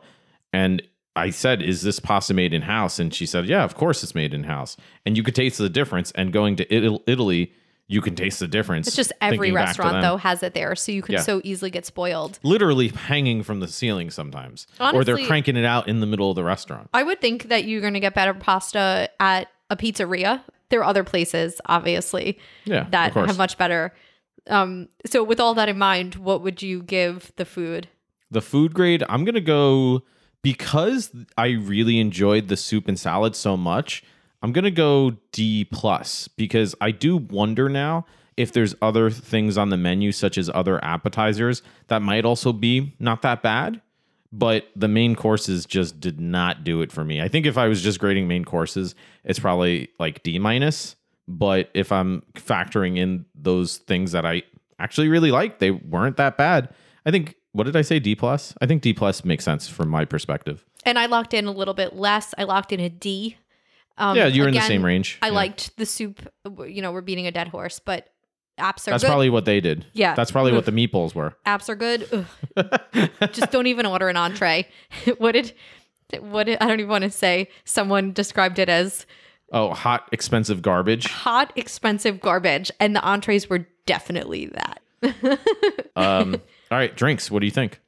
And 0.53 0.81
I 1.17 1.29
said, 1.31 1.61
Is 1.61 1.81
this 1.81 1.99
pasta 1.99 2.33
made 2.33 2.53
in 2.53 2.61
house? 2.61 2.99
And 2.99 3.13
she 3.13 3.25
said, 3.25 3.45
Yeah, 3.47 3.63
of 3.63 3.75
course 3.75 4.03
it's 4.03 4.15
made 4.15 4.33
in 4.33 4.43
house. 4.43 4.77
And 5.05 5.17
you 5.17 5.23
could 5.23 5.35
taste 5.35 5.57
the 5.57 5.69
difference. 5.69 6.11
And 6.11 6.31
going 6.31 6.55
to 6.57 6.75
Ital- 6.75 7.03
Italy, 7.07 7.53
you 7.89 8.01
can 8.01 8.15
taste 8.15 8.39
the 8.39 8.47
difference. 8.47 8.87
It's 8.87 8.95
just 8.95 9.13
every 9.21 9.49
to 9.49 9.55
restaurant 9.55 10.01
though 10.01 10.17
has 10.17 10.43
it 10.43 10.53
there, 10.53 10.75
so 10.75 10.91
you 10.91 11.01
can 11.01 11.13
Yeah. 11.13 11.21
so 11.21 11.39
easily 11.43 11.71
get 11.71 11.85
spoiled. 11.85 12.37
Literally 12.43 12.89
hanging 12.89 13.43
from 13.43 13.59
the 13.61 13.67
ceiling 13.67 14.09
sometimes. 14.11 14.67
or 14.79 15.03
they're 15.03 15.25
cranking 15.25 15.55
it 15.55 15.65
out 15.65 15.87
in 15.87 15.99
the 16.01 16.05
middle 16.05 16.29
of 16.29 16.35
the 16.35 16.43
restaurant. 16.43 16.89
I 16.93 17.03
would 17.03 17.21
think 17.21 17.47
that 17.49 17.63
you're 17.65 17.81
going 17.81 17.93
to 17.93 17.99
get 18.01 18.13
better 18.13 18.33
pasta 18.33 19.09
at 19.19 19.47
a 19.69 19.75
pizzeria. 19.77 20.41
There 20.69 20.81
are 20.81 20.83
other 20.85 21.05
places, 21.05 21.61
obviously, 21.65 22.37
Yeah. 22.65 22.87
that 22.91 23.13
have 23.13 23.37
much 23.37 23.57
better. 23.57 23.93
Um, 24.49 24.89
so 25.05 25.23
with 25.23 25.39
all 25.39 25.53
that 25.55 25.69
in 25.69 25.77
mind, 25.77 26.15
what 26.15 26.41
would 26.41 26.61
you 26.61 26.81
give 26.83 27.31
the 27.37 27.45
food? 27.45 27.87
The 28.31 28.41
food 28.41 28.73
grade, 28.73 29.03
I'm 29.07 29.23
gonna 29.23 29.39
go 29.39 30.03
because 30.47 31.11
I 31.37 31.47
really 31.49 31.99
enjoyed 31.99 32.47
the 32.47 32.55
soup 32.55 32.87
and 32.87 32.97
salad 32.97 33.35
so 33.35 33.57
much. 33.57 34.01
I'm 34.41 34.53
gonna 34.53 34.71
go 34.71 35.17
D 35.33 35.65
plus 35.65 36.29
because 36.29 36.73
I 36.79 36.91
do 36.91 37.17
wonder 37.17 37.67
now 37.67 38.05
if 38.37 38.53
there's 38.53 38.73
other 38.81 39.09
things 39.09 39.57
on 39.57 39.71
the 39.71 39.75
menu, 39.75 40.13
such 40.13 40.37
as 40.37 40.49
other 40.53 40.81
appetizers, 40.85 41.63
that 41.87 42.01
might 42.01 42.23
also 42.23 42.53
be 42.53 42.95
not 42.97 43.23
that 43.23 43.43
bad. 43.43 43.81
But 44.31 44.69
the 44.73 44.87
main 44.87 45.17
courses 45.17 45.65
just 45.65 45.99
did 45.99 46.21
not 46.21 46.63
do 46.63 46.81
it 46.81 46.93
for 46.93 47.03
me. 47.03 47.21
I 47.21 47.27
think 47.27 47.45
if 47.45 47.57
I 47.57 47.67
was 47.67 47.81
just 47.81 47.99
grading 47.99 48.29
main 48.29 48.45
courses, 48.45 48.95
it's 49.25 49.39
probably 49.39 49.89
like 49.99 50.23
D 50.23 50.39
minus. 50.39 50.95
But 51.27 51.69
if 51.73 51.91
I'm 51.91 52.23
factoring 52.35 52.97
in 52.97 53.25
those 53.35 53.79
things 53.79 54.13
that 54.13 54.25
I 54.25 54.43
actually 54.79 55.09
really 55.09 55.31
like, 55.31 55.59
they 55.59 55.71
weren't 55.71 56.15
that 56.15 56.37
bad. 56.37 56.73
I 57.05 57.11
think 57.11 57.35
what 57.57 57.65
did 57.65 57.75
I 57.75 57.81
say? 57.81 57.99
D 57.99 58.15
plus. 58.15 58.53
I 58.61 58.65
think 58.65 58.81
D 58.81 58.93
plus 58.93 59.25
makes 59.25 59.43
sense 59.43 59.67
from 59.67 59.89
my 59.89 60.05
perspective. 60.05 60.63
And 60.85 60.97
I 60.97 61.07
locked 61.07 61.33
in 61.33 61.45
a 61.45 61.51
little 61.51 61.73
bit 61.73 61.95
less. 61.95 62.33
I 62.37 62.43
locked 62.43 62.71
in 62.71 62.79
a 62.79 62.89
D. 62.89 63.37
Um, 63.97 64.15
yeah, 64.15 64.27
you're 64.27 64.47
in 64.47 64.53
the 64.53 64.59
again, 64.59 64.67
same 64.67 64.85
range. 64.85 65.17
I 65.21 65.27
Yeah. 65.27 65.33
liked 65.33 65.75
the 65.77 65.85
soup. 65.85 66.21
You 66.45 66.81
know, 66.81 66.91
we're 66.91 67.01
beating 67.01 67.25
a 67.27 67.31
dead 67.31 67.47
horse, 67.47 67.79
but 67.79 68.07
apps 68.59 68.87
are 68.87 68.91
That's 68.91 69.03
good. 69.03 69.07
probably 69.07 69.29
what 69.29 69.45
they 69.45 69.59
did. 69.59 69.85
Yeah. 69.93 70.13
That's 70.13 70.29
probably 70.31 70.51
what 70.53 70.65
the 70.65 70.71
meatballs 70.71 71.15
were. 71.15 71.33
apps 71.45 71.67
are 71.67 71.75
good. 71.75 72.07
Ugh. 72.55 73.09
Just 73.33 73.51
don't 73.51 73.67
even 73.67 73.85
order 73.85 74.07
an 74.07 74.15
entree. 74.17 74.67
what 75.17 75.31
did 75.33 75.53
what 76.21 76.45
did, 76.45 76.57
I 76.61 76.67
don't 76.67 76.79
even 76.79 76.89
want 76.91 77.03
to 77.03 77.09
say. 77.09 77.49
Someone 77.65 78.13
described 78.13 78.59
it 78.59 78.69
as 78.69 79.05
Oh, 79.51 79.73
hot, 79.73 80.07
expensive 80.11 80.61
garbage. 80.61 81.07
hot, 81.07 81.51
expensive 81.55 82.19
garbage, 82.19 82.69
and 82.79 82.95
the 82.95 83.01
entrees 83.01 83.49
were 83.49 83.65
definitely 83.85 84.47
that. 84.47 84.81
Um, 85.95 86.41
all 86.71 86.77
right, 86.77 86.95
drinks. 86.95 87.31
What 87.31 87.39
do 87.39 87.45
you 87.45 87.51
think? 87.51 87.79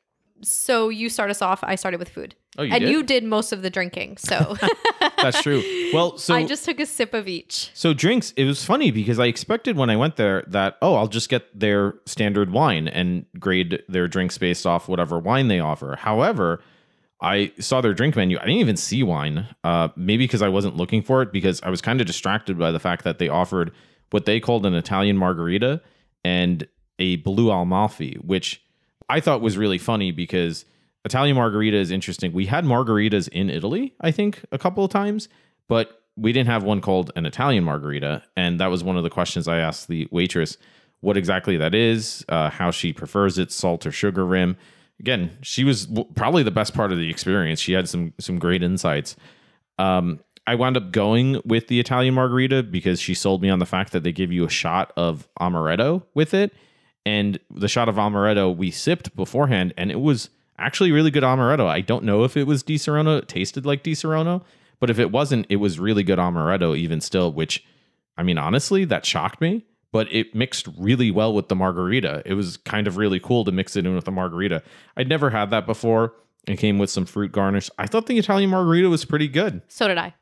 So 0.41 0.89
you 0.89 1.09
start 1.09 1.29
us 1.29 1.41
off. 1.41 1.59
I 1.63 1.75
started 1.75 1.99
with 1.99 2.09
food. 2.09 2.35
Oh, 2.57 2.63
you 2.63 2.73
and 2.73 2.81
did? 2.81 2.89
you 2.89 3.03
did 3.03 3.23
most 3.23 3.51
of 3.51 3.61
the 3.61 3.69
drinking. 3.69 4.17
So 4.17 4.55
That's 5.21 5.41
true. 5.41 5.63
Well, 5.93 6.17
so 6.17 6.33
I 6.33 6.45
just 6.45 6.65
took 6.65 6.79
a 6.79 6.85
sip 6.85 7.13
of 7.13 7.27
each. 7.27 7.71
So 7.73 7.93
drinks, 7.93 8.31
it 8.37 8.45
was 8.45 8.63
funny 8.63 8.91
because 8.91 9.19
I 9.19 9.25
expected 9.25 9.75
when 9.75 9.89
I 9.89 9.95
went 9.95 10.15
there 10.15 10.43
that 10.47 10.77
oh, 10.81 10.95
I'll 10.95 11.07
just 11.07 11.29
get 11.29 11.57
their 11.57 11.95
standard 12.05 12.51
wine 12.51 12.87
and 12.87 13.25
grade 13.39 13.83
their 13.87 14.07
drinks 14.07 14.37
based 14.37 14.65
off 14.65 14.87
whatever 14.87 15.19
wine 15.19 15.47
they 15.47 15.59
offer. 15.59 15.97
However, 15.99 16.61
I 17.21 17.51
saw 17.59 17.81
their 17.81 17.93
drink 17.93 18.15
menu. 18.15 18.37
I 18.37 18.41
didn't 18.41 18.59
even 18.59 18.77
see 18.77 19.03
wine. 19.03 19.47
Uh, 19.63 19.89
maybe 19.95 20.23
because 20.23 20.41
I 20.41 20.49
wasn't 20.49 20.77
looking 20.77 21.01
for 21.01 21.21
it 21.21 21.33
because 21.33 21.61
I 21.63 21.69
was 21.69 21.81
kind 21.81 21.99
of 21.99 22.07
distracted 22.07 22.57
by 22.57 22.71
the 22.71 22.79
fact 22.79 23.03
that 23.03 23.19
they 23.19 23.27
offered 23.27 23.71
what 24.11 24.25
they 24.25 24.39
called 24.39 24.65
an 24.65 24.73
Italian 24.73 25.17
margarita 25.17 25.81
and 26.23 26.67
a 26.97 27.17
blue 27.17 27.51
Amalfi, 27.51 28.17
which 28.21 28.63
I 29.09 29.19
thought 29.19 29.41
was 29.41 29.57
really 29.57 29.77
funny 29.77 30.11
because 30.11 30.65
Italian 31.05 31.35
margarita 31.35 31.77
is 31.77 31.91
interesting. 31.91 32.33
We 32.33 32.45
had 32.45 32.65
margaritas 32.65 33.27
in 33.29 33.49
Italy, 33.49 33.93
I 34.01 34.11
think, 34.11 34.43
a 34.51 34.57
couple 34.57 34.83
of 34.83 34.91
times, 34.91 35.29
but 35.67 36.01
we 36.15 36.33
didn't 36.33 36.49
have 36.49 36.63
one 36.63 36.81
called 36.81 37.11
an 37.15 37.25
Italian 37.25 37.63
margarita. 37.63 38.23
And 38.35 38.59
that 38.59 38.67
was 38.67 38.83
one 38.83 38.97
of 38.97 39.03
the 39.03 39.09
questions 39.09 39.47
I 39.47 39.59
asked 39.59 39.87
the 39.87 40.07
waitress 40.11 40.57
what 41.01 41.15
exactly 41.15 41.55
that 41.57 41.73
is, 41.73 42.25
uh, 42.27 42.49
how 42.49 42.71
she 42.71 42.91
prefers 42.91 43.37
it, 43.37 43.51
salt 43.51 43.85
or 43.85 43.91
sugar 43.91 44.25
rim. 44.25 44.57
Again, 44.99 45.37
she 45.41 45.63
was 45.63 45.87
probably 46.15 46.43
the 46.43 46.51
best 46.51 46.73
part 46.73 46.91
of 46.91 46.97
the 46.97 47.09
experience. 47.09 47.61
She 47.61 47.71
had 47.71 47.87
some 47.87 48.13
some 48.19 48.37
great 48.37 48.61
insights. 48.61 49.15
Um, 49.77 50.19
I 50.45 50.55
wound 50.55 50.75
up 50.75 50.91
going 50.91 51.41
with 51.45 51.67
the 51.67 51.79
Italian 51.79 52.15
margarita 52.15 52.63
because 52.63 52.99
she 52.99 53.13
sold 53.13 53.41
me 53.41 53.49
on 53.49 53.59
the 53.59 53.65
fact 53.65 53.93
that 53.93 54.03
they 54.03 54.11
give 54.11 54.31
you 54.31 54.43
a 54.43 54.49
shot 54.49 54.91
of 54.97 55.29
amaretto 55.39 56.03
with 56.15 56.33
it. 56.33 56.53
And 57.09 57.39
the 57.49 57.67
shot 57.67 57.89
of 57.89 57.95
amaretto 57.95 58.55
we 58.55 58.69
sipped 58.69 59.15
beforehand, 59.15 59.73
and 59.77 59.89
it 59.89 59.99
was 59.99 60.29
actually 60.57 60.91
really 60.91 61.09
good 61.11 61.23
amaretto. 61.23 61.65
I 61.65 61.81
don't 61.81 62.03
know 62.03 62.23
if 62.23 62.37
it 62.37 62.45
was 62.45 62.63
Disaronno. 62.63 63.17
It 63.19 63.27
tasted 63.27 63.65
like 63.65 63.83
Disaronno, 63.83 64.43
but 64.79 64.89
if 64.89 64.99
it 64.99 65.11
wasn't, 65.11 65.47
it 65.49 65.55
was 65.55 65.79
really 65.79 66.03
good 66.03 66.19
amaretto 66.19 66.77
even 66.77 67.01
still, 67.01 67.31
which, 67.31 67.65
I 68.17 68.23
mean, 68.23 68.37
honestly, 68.37 68.85
that 68.85 69.05
shocked 69.05 69.41
me. 69.41 69.65
But 69.91 70.07
it 70.13 70.35
mixed 70.35 70.67
really 70.77 71.09
well 71.09 71.33
with 71.33 71.47
the 71.47 71.55
margarita. 71.55 72.21
It 72.23 72.35
was 72.35 72.57
kind 72.57 72.85
of 72.85 72.95
really 72.97 73.19
cool 73.19 73.43
to 73.45 73.51
mix 73.51 73.75
it 73.75 73.87
in 73.87 73.95
with 73.95 74.05
the 74.05 74.11
margarita. 74.11 74.61
I'd 74.95 75.09
never 75.09 75.31
had 75.31 75.49
that 75.49 75.65
before. 75.65 76.13
It 76.47 76.59
came 76.59 76.77
with 76.77 76.91
some 76.91 77.05
fruit 77.07 77.31
garnish. 77.31 77.71
I 77.79 77.87
thought 77.87 78.05
the 78.05 78.19
Italian 78.19 78.51
margarita 78.51 78.87
was 78.87 79.03
pretty 79.03 79.27
good. 79.27 79.63
So 79.67 79.87
did 79.87 79.97
I. 79.97 80.13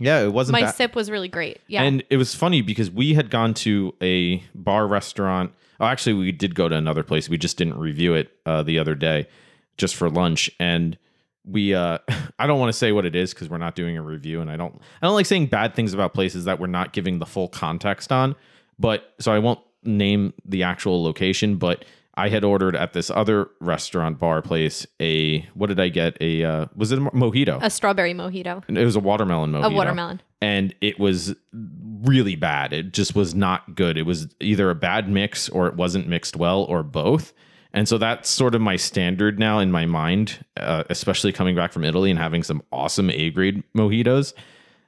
Yeah, 0.00 0.22
it 0.24 0.32
wasn't 0.32 0.54
My 0.54 0.62
that. 0.62 0.74
sip 0.74 0.96
was 0.96 1.12
really 1.12 1.28
great. 1.28 1.60
Yeah. 1.68 1.84
And 1.84 2.02
it 2.10 2.16
was 2.16 2.34
funny 2.34 2.60
because 2.60 2.90
we 2.90 3.14
had 3.14 3.30
gone 3.30 3.54
to 3.54 3.94
a 4.02 4.42
bar 4.52 4.88
restaurant. 4.88 5.52
Oh, 5.80 5.86
actually, 5.86 6.14
we 6.14 6.32
did 6.32 6.54
go 6.54 6.68
to 6.68 6.74
another 6.76 7.02
place. 7.02 7.28
We 7.28 7.38
just 7.38 7.56
didn't 7.56 7.78
review 7.78 8.14
it 8.14 8.30
uh, 8.46 8.62
the 8.62 8.78
other 8.78 8.94
day, 8.94 9.26
just 9.76 9.96
for 9.96 10.08
lunch. 10.08 10.50
And 10.60 10.96
we, 11.44 11.74
uh, 11.74 11.98
I 12.38 12.46
don't 12.46 12.58
want 12.60 12.70
to 12.70 12.78
say 12.78 12.92
what 12.92 13.04
it 13.06 13.14
is 13.16 13.34
because 13.34 13.48
we're 13.48 13.58
not 13.58 13.74
doing 13.74 13.96
a 13.96 14.02
review, 14.02 14.40
and 14.40 14.50
I 14.50 14.56
don't, 14.56 14.74
I 15.02 15.06
don't 15.06 15.14
like 15.14 15.26
saying 15.26 15.46
bad 15.46 15.74
things 15.74 15.92
about 15.94 16.14
places 16.14 16.44
that 16.44 16.58
we're 16.60 16.66
not 16.68 16.92
giving 16.92 17.18
the 17.18 17.26
full 17.26 17.48
context 17.48 18.10
on. 18.12 18.34
But 18.78 19.14
so 19.20 19.32
I 19.32 19.38
won't 19.38 19.60
name 19.84 20.32
the 20.44 20.62
actual 20.62 21.02
location, 21.04 21.56
but 21.56 21.84
I 22.16 22.28
had 22.28 22.44
ordered 22.44 22.76
at 22.76 22.92
this 22.92 23.10
other 23.10 23.48
restaurant 23.60 24.18
bar 24.18 24.40
place 24.40 24.86
a 25.00 25.40
what 25.54 25.66
did 25.66 25.80
I 25.80 25.88
get? 25.88 26.16
A 26.20 26.44
uh, 26.44 26.66
was 26.76 26.92
it 26.92 26.98
a 26.98 27.02
mojito? 27.02 27.58
a 27.60 27.68
strawberry 27.70 28.14
mojito. 28.14 28.62
it 28.68 28.84
was 28.84 28.94
a 28.96 29.00
watermelon 29.00 29.50
mojito 29.52 29.64
A 29.66 29.70
watermelon. 29.70 30.22
and 30.40 30.74
it 30.80 30.98
was 30.98 31.34
really 32.04 32.36
bad. 32.36 32.72
It 32.72 32.92
just 32.92 33.14
was 33.14 33.34
not 33.34 33.74
good. 33.74 33.96
It 33.96 34.06
was 34.06 34.28
either 34.40 34.70
a 34.70 34.74
bad 34.74 35.08
mix 35.08 35.48
or 35.48 35.66
it 35.66 35.74
wasn't 35.74 36.08
mixed 36.08 36.36
well 36.36 36.62
or 36.64 36.82
both. 36.82 37.32
And 37.72 37.88
so 37.88 37.98
that's 37.98 38.30
sort 38.30 38.54
of 38.54 38.60
my 38.60 38.76
standard 38.76 39.38
now 39.38 39.58
in 39.58 39.72
my 39.72 39.84
mind, 39.84 40.44
uh, 40.56 40.84
especially 40.90 41.32
coming 41.32 41.56
back 41.56 41.72
from 41.72 41.84
Italy 41.84 42.08
and 42.08 42.18
having 42.18 42.44
some 42.44 42.62
awesome 42.70 43.10
A 43.10 43.30
grade 43.30 43.64
mojitos. 43.76 44.32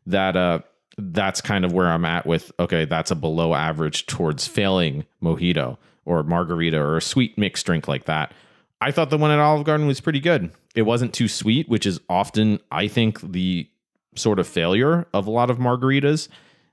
That 0.06 0.36
uh, 0.36 0.60
that's 0.96 1.40
kind 1.40 1.64
of 1.64 1.72
where 1.72 1.88
I'm 1.88 2.04
at 2.04 2.26
with 2.26 2.52
okay, 2.60 2.84
that's 2.84 3.10
a 3.10 3.16
below 3.16 3.54
average 3.54 4.06
towards 4.06 4.46
failing 4.46 5.04
mojito 5.20 5.78
or 6.04 6.22
margarita 6.22 6.78
or 6.78 6.96
a 6.96 7.02
sweet 7.02 7.36
mixed 7.36 7.66
drink 7.66 7.88
like 7.88 8.04
that. 8.04 8.32
I 8.80 8.92
thought 8.92 9.10
the 9.10 9.18
one 9.18 9.30
at 9.30 9.38
Olive 9.38 9.64
Garden 9.64 9.86
was 9.86 10.00
pretty 10.00 10.20
good. 10.20 10.52
It 10.74 10.82
wasn't 10.82 11.12
too 11.12 11.28
sweet, 11.28 11.68
which 11.68 11.86
is 11.86 11.98
often, 12.08 12.60
I 12.70 12.88
think, 12.88 13.20
the 13.20 13.68
sort 14.14 14.38
of 14.38 14.46
failure 14.46 15.06
of 15.12 15.26
a 15.26 15.30
lot 15.30 15.50
of 15.50 15.58
margaritas. 15.58 16.28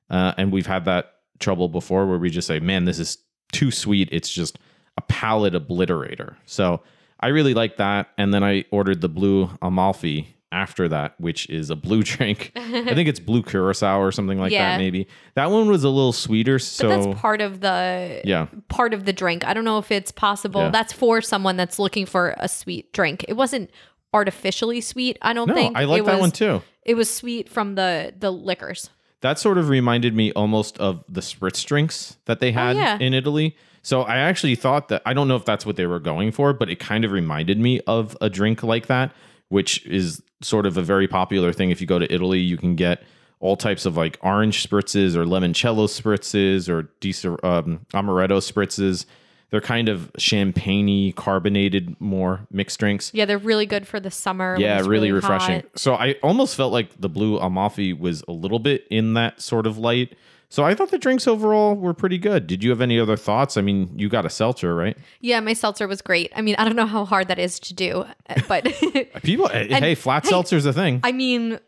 Uh, 0.09 0.33
and 0.37 0.51
we've 0.51 0.67
had 0.67 0.85
that 0.85 1.13
trouble 1.39 1.69
before 1.69 2.05
where 2.07 2.17
we 2.19 2.29
just 2.29 2.47
say, 2.47 2.59
man, 2.59 2.85
this 2.85 2.99
is 2.99 3.17
too 3.51 3.71
sweet. 3.71 4.09
It's 4.11 4.31
just 4.31 4.59
a 4.97 5.01
palate 5.01 5.53
obliterator. 5.53 6.35
So 6.45 6.81
I 7.19 7.27
really 7.29 7.53
like 7.53 7.77
that. 7.77 8.09
And 8.17 8.33
then 8.33 8.43
I 8.43 8.65
ordered 8.71 9.01
the 9.01 9.09
blue 9.09 9.49
Amalfi 9.61 10.35
after 10.51 10.87
that, 10.87 11.19
which 11.19 11.49
is 11.49 11.71
a 11.71 11.75
blue 11.75 12.03
drink. 12.03 12.51
I 12.55 12.93
think 12.93 13.09
it's 13.09 13.19
blue 13.19 13.41
curacao 13.41 13.99
or 13.99 14.11
something 14.11 14.37
like 14.39 14.51
Yeah. 14.51 14.73
that, 14.73 14.77
maybe. 14.77 15.07
That 15.33 15.49
one 15.49 15.67
was 15.67 15.83
a 15.83 15.89
little 15.89 16.13
sweeter. 16.13 16.55
But 16.55 16.61
So, 16.61 16.89
that's 16.89 17.19
part 17.19 17.41
of 17.41 17.61
the 17.61 18.21
yeah. 18.23 18.45
part 18.67 18.93
of 18.93 19.05
the 19.05 19.13
drink. 19.13 19.43
I 19.47 19.53
don't 19.55 19.65
know 19.65 19.79
if 19.79 19.91
it's 19.91 20.11
possible. 20.11 20.61
Yeah. 20.61 20.69
That's 20.69 20.93
for 20.93 21.21
someone 21.21 21.57
that's 21.57 21.79
looking 21.79 22.05
for 22.05 22.35
a 22.37 22.47
sweet 22.47 22.93
drink. 22.93 23.25
It 23.27 23.33
wasn't 23.33 23.71
artificially 24.13 24.79
sweet. 24.81 25.17
I 25.23 25.33
don't 25.33 25.47
No, 25.47 25.55
think. 25.55 25.75
I 25.75 25.85
like 25.85 26.05
that 26.05 26.13
was, 26.13 26.21
one 26.21 26.31
too. 26.31 26.61
It 26.85 26.93
was 26.95 27.11
sweet 27.11 27.49
from 27.49 27.73
the 27.75 28.13
the 28.17 28.31
liquors. 28.31 28.91
That 29.23 29.39
sort 29.39 29.57
of 29.57 29.69
reminded 29.69 30.13
me 30.15 30.31
almost 30.33 30.77
of 30.79 31.03
the 31.09 31.21
spritz 31.21 31.65
drinks 31.65 32.17
that 32.25 32.39
they 32.39 32.51
had 32.51 32.75
Oh, 32.75 32.79
yeah. 32.79 32.97
in 32.99 33.13
Italy. 33.13 33.55
So 33.81 34.03
I 34.03 34.17
actually 34.17 34.55
thought 34.55 34.87
that 34.89 35.01
I 35.05 35.13
don't 35.13 35.27
know 35.27 35.35
if 35.35 35.45
that's 35.45 35.65
what 35.65 35.75
they 35.77 35.85
were 35.87 35.99
going 35.99 36.31
for, 36.31 36.53
but 36.53 36.69
it 36.69 36.77
kind 36.79 37.03
of 37.03 37.11
reminded 37.11 37.57
me 37.59 37.79
of 37.87 38.15
a 38.21 38.29
drink 38.29 38.63
like 38.63 38.87
that, 38.87 39.11
which 39.49 39.85
is 39.85 40.21
sort 40.41 40.65
of 40.65 40.77
a 40.77 40.81
very 40.81 41.07
popular 41.07 41.51
thing. 41.53 41.71
If 41.71 41.81
you 41.81 41.87
go 41.87 41.99
to 41.99 42.13
Italy, 42.13 42.39
you 42.39 42.57
can 42.57 42.75
get 42.75 43.03
all 43.39 43.57
types 43.57 43.85
of 43.85 43.97
like 43.97 44.17
orange 44.21 44.65
spritzes 44.69 45.15
or 45.15 45.25
limoncello 45.25 45.87
spritzes 45.87 46.69
or 46.69 46.83
Di- 47.01 47.47
um, 47.49 47.85
amaretto 47.93 48.39
spritzes. 48.39 49.05
They're 49.53 49.61
kind 49.61 49.87
of 49.87 50.09
champagne 50.17 51.13
carbonated, 51.13 51.95
more 52.01 52.47
mixed 52.49 52.79
drinks. 52.79 53.11
Yeah, 53.13 53.25
they're 53.25 53.37
really 53.37 53.67
good 53.67 53.85
for 53.85 53.99
the 53.99 54.09
summer. 54.09 54.57
Yeah, 54.57 54.79
it's 54.79 54.87
really, 54.87 55.11
refreshing. 55.11 55.57
hot. 55.57 55.65
So 55.75 55.93
I 55.93 56.15
almost 56.23 56.55
felt 56.55 56.73
like 56.73 56.99
the 56.99 57.07
blue 57.07 57.37
Amalfi 57.37 57.93
was 57.93 58.23
a 58.27 58.31
little 58.31 58.57
bit 58.57 58.87
in 58.89 59.13
that 59.13 59.43
sort 59.43 59.67
of 59.67 59.77
light. 59.77 60.15
So 60.49 60.63
I 60.63 60.73
thought 60.73 60.89
the 60.89 60.97
drinks 60.97 61.27
overall 61.27 61.75
were 61.75 61.93
pretty 61.93 62.17
good. 62.17 62.47
Did 62.47 62.63
you 62.63 62.71
have 62.71 62.81
any 62.81 62.99
other 62.99 63.15
thoughts? 63.15 63.55
I 63.55 63.61
mean, 63.61 63.91
you 63.95 64.09
got 64.09 64.25
a 64.25 64.29
seltzer, 64.31 64.73
right? 64.73 64.97
Yeah, 65.21 65.39
my 65.39 65.53
seltzer 65.53 65.87
was 65.87 66.01
great. 66.01 66.33
I 66.35 66.41
mean, 66.41 66.55
I 66.57 66.63
don't 66.63 66.75
know 66.75 66.87
how 66.87 67.05
hard 67.05 67.27
that 67.27 67.37
is 67.37 67.59
to 67.59 67.75
do, 67.75 68.05
but 68.47 68.63
People, 69.21 69.51
eh, 69.53 69.67
hey, 69.67 69.93
flat 69.93 70.23
hey, 70.23 70.31
seltzer's 70.31 70.65
a 70.65 70.73
thing. 70.73 70.99
I 71.03 71.11
mean, 71.11 71.59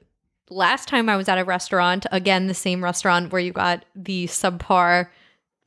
last 0.49 0.87
time 0.87 1.07
I 1.07 1.17
was 1.17 1.29
at 1.29 1.37
a 1.37 1.43
restaurant, 1.43 2.07
again, 2.11 2.47
the 2.47 2.55
same 2.55 2.83
restaurant 2.83 3.31
where 3.31 3.41
you 3.41 3.51
got 3.51 3.85
the 3.95 4.25
subpar 4.25 5.09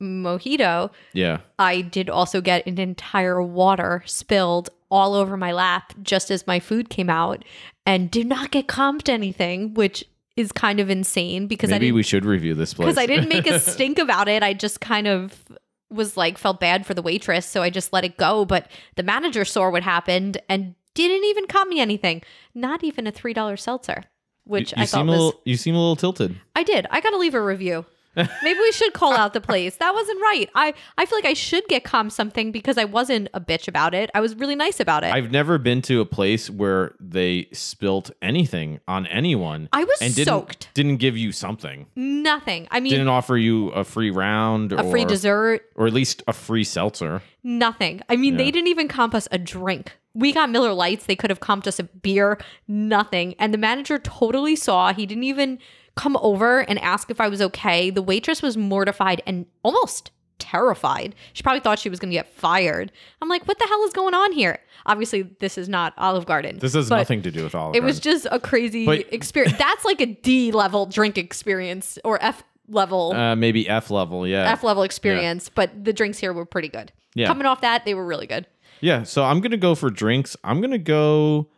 mojito, 0.01 0.91
yeah, 1.13 1.39
I 1.57 1.81
did 1.81 2.09
also 2.09 2.41
get 2.41 2.65
an 2.65 2.79
entire 2.79 3.41
water 3.41 4.03
spilled 4.05 4.69
all 4.91 5.13
over 5.13 5.37
my 5.37 5.51
lap 5.51 5.93
just 6.01 6.31
as 6.31 6.47
my 6.47 6.59
food 6.59 6.89
came 6.89 7.09
out 7.09 7.43
and 7.85 8.09
did 8.09 8.27
not 8.27 8.51
get 8.51 8.67
comped 8.67 9.09
anything, 9.09 9.73
which 9.73 10.03
is 10.35 10.51
kind 10.51 10.79
of 10.79 10.89
insane 10.89 11.47
because 11.47 11.69
I 11.69 11.75
maybe 11.75 11.87
didn't 11.87 11.95
we 11.95 12.03
should 12.03 12.25
review 12.25 12.55
this 12.55 12.73
place 12.73 12.85
because 12.85 12.97
I 12.97 13.05
didn't 13.05 13.29
make 13.29 13.45
a 13.45 13.59
stink 13.71 13.99
about 13.99 14.27
it. 14.27 14.41
I 14.41 14.53
just 14.53 14.79
kind 14.79 15.07
of 15.07 15.43
was 15.89 16.15
like 16.15 16.37
felt 16.37 16.59
bad 16.59 16.85
for 16.85 16.93
the 16.93 17.01
waitress, 17.01 17.45
so 17.45 17.61
I 17.61 17.69
just 17.69 17.91
let 17.93 18.03
it 18.05 18.17
go. 18.17 18.45
But 18.45 18.69
the 18.95 19.03
manager 19.03 19.43
saw 19.43 19.69
what 19.69 19.83
happened 19.83 20.37
and 20.47 20.75
didn't 20.93 21.25
even 21.25 21.47
comp 21.47 21.69
me 21.69 21.79
anything. 21.79 22.21
Not 22.55 22.83
even 22.83 23.05
a 23.05 23.11
three 23.11 23.33
dollar 23.33 23.57
seltzer, 23.57 24.03
which 24.45 24.71
you, 24.71 24.75
you 24.77 24.83
I 24.83 24.85
thought 24.85 24.99
seem 24.99 25.07
was. 25.07 25.17
a 25.17 25.21
little, 25.21 25.41
you 25.45 25.57
seem 25.57 25.75
a 25.75 25.79
little 25.79 25.95
tilted. 25.95 26.39
I 26.55 26.63
did. 26.63 26.87
I 26.89 27.01
got 27.01 27.11
to 27.11 27.17
leave 27.17 27.35
a 27.35 27.41
review. 27.41 27.85
Maybe 28.43 28.59
we 28.59 28.71
should 28.71 28.93
call 28.93 29.13
out 29.13 29.33
the 29.33 29.41
place. 29.41 29.75
That 29.77 29.93
wasn't 29.93 30.19
right. 30.21 30.49
I 30.55 30.73
I 30.97 31.05
feel 31.05 31.17
like 31.17 31.25
I 31.25 31.33
should 31.33 31.65
get 31.67 31.83
comp 31.83 32.11
something 32.11 32.51
because 32.51 32.77
I 32.77 32.85
wasn't 32.85 33.29
a 33.33 33.39
bitch 33.39 33.67
about 33.67 33.93
it. 33.93 34.09
I 34.13 34.19
was 34.21 34.35
really 34.35 34.55
nice 34.55 34.79
about 34.79 35.03
it. 35.03 35.13
I've 35.13 35.31
never 35.31 35.57
been 35.57 35.81
to 35.83 36.01
a 36.01 36.05
place 36.05 36.49
where 36.49 36.95
they 36.99 37.47
spilt 37.53 38.11
anything 38.21 38.79
on 38.87 39.05
anyone. 39.07 39.69
I 39.71 39.83
was 39.83 39.97
and 40.01 40.13
didn't, 40.15 40.27
soaked. 40.27 40.69
Didn't 40.73 40.97
give 40.97 41.15
you 41.17 41.31
something. 41.31 41.85
Nothing. 41.95 42.67
I 42.71 42.79
mean, 42.79 42.91
Didn't 42.91 43.07
offer 43.09 43.37
you 43.37 43.69
a 43.69 43.83
free 43.83 44.11
round 44.11 44.73
a 44.73 44.89
free 44.89 45.05
dessert. 45.05 45.69
or 45.75 45.87
at 45.87 45.93
least 45.93 46.23
a 46.27 46.33
free 46.33 46.63
seltzer. 46.63 47.21
Nothing. 47.43 48.01
I 48.09 48.15
mean, 48.15 48.33
Yeah. 48.33 48.39
they 48.45 48.51
didn't 48.51 48.67
even 48.67 48.87
comp 48.87 49.13
us 49.13 49.27
a 49.31 49.37
drink. 49.37 49.93
We 50.13 50.33
got 50.33 50.49
Miller 50.49 50.73
Lites. 50.73 51.05
They 51.05 51.15
could 51.15 51.29
have 51.29 51.39
comped 51.39 51.67
us 51.67 51.79
a 51.79 51.83
beer. 51.83 52.37
Nothing. 52.67 53.35
And 53.39 53.53
the 53.53 53.57
manager 53.57 53.99
totally 53.99 54.55
saw. 54.55 54.91
He 54.93 55.05
didn't 55.05 55.23
even 55.23 55.59
come 55.99 56.17
over 56.21 56.59
and 56.61 56.79
ask 56.79 57.11
if 57.11 57.19
I 57.19 57.27
was 57.27 57.41
okay. 57.41 57.89
The 57.89 58.01
waitress 58.01 58.41
was 58.41 58.55
mortified 58.55 59.21
and 59.27 59.45
almost 59.63 60.11
terrified. 60.37 61.13
She 61.33 61.43
probably 61.43 61.59
thought 61.59 61.77
she 61.79 61.89
was 61.89 61.99
going 61.99 62.09
to 62.11 62.15
get 62.15 62.27
fired. 62.33 62.91
I'm 63.21 63.27
like, 63.27 63.45
what 63.47 63.59
the 63.59 63.65
hell 63.67 63.83
is 63.83 63.91
going 63.93 64.13
on 64.13 64.31
here? 64.31 64.59
Obviously, 64.85 65.23
this 65.41 65.57
is 65.57 65.67
not 65.67 65.93
Olive 65.97 66.25
Garden. 66.25 66.57
This 66.59 66.73
has 66.73 66.89
nothing 66.89 67.21
to 67.23 67.31
do 67.31 67.43
with 67.43 67.53
Olive 67.53 67.73
Garden. 67.73 67.83
It 67.83 67.85
was 67.85 67.99
just 67.99 68.25
a 68.31 68.39
crazy 68.39 68.85
But- 68.85 69.11
experience. 69.13 69.57
That's 69.57 69.83
like 69.83 69.99
a 69.99 70.05
D 70.05 70.51
level 70.53 70.85
drink 70.85 71.17
experience 71.17 71.99
or 72.05 72.17
F 72.23 72.43
level. 72.69 73.11
uh, 73.13 73.35
maybe 73.35 73.67
F 73.67 73.91
level, 73.91 74.25
yeah. 74.25 74.49
F 74.51 74.63
level 74.63 74.83
experience, 74.83 75.49
but 75.49 75.83
the 75.83 75.91
drinks 75.91 76.17
here 76.17 76.31
were 76.31 76.45
pretty 76.45 76.69
good. 76.69 76.93
Yeah. 77.15 77.27
Coming 77.27 77.45
off 77.45 77.59
that, 77.61 77.83
they 77.83 77.93
were 77.93 78.05
really 78.05 78.27
good. 78.27 78.47
Yeah, 78.79 79.03
so 79.03 79.25
I'm 79.25 79.41
gonna 79.41 79.57
go 79.57 79.75
for 79.75 79.89
drinks. 79.89 80.37
I'm 80.45 80.61
gonna 80.61 80.77
go 80.77 81.49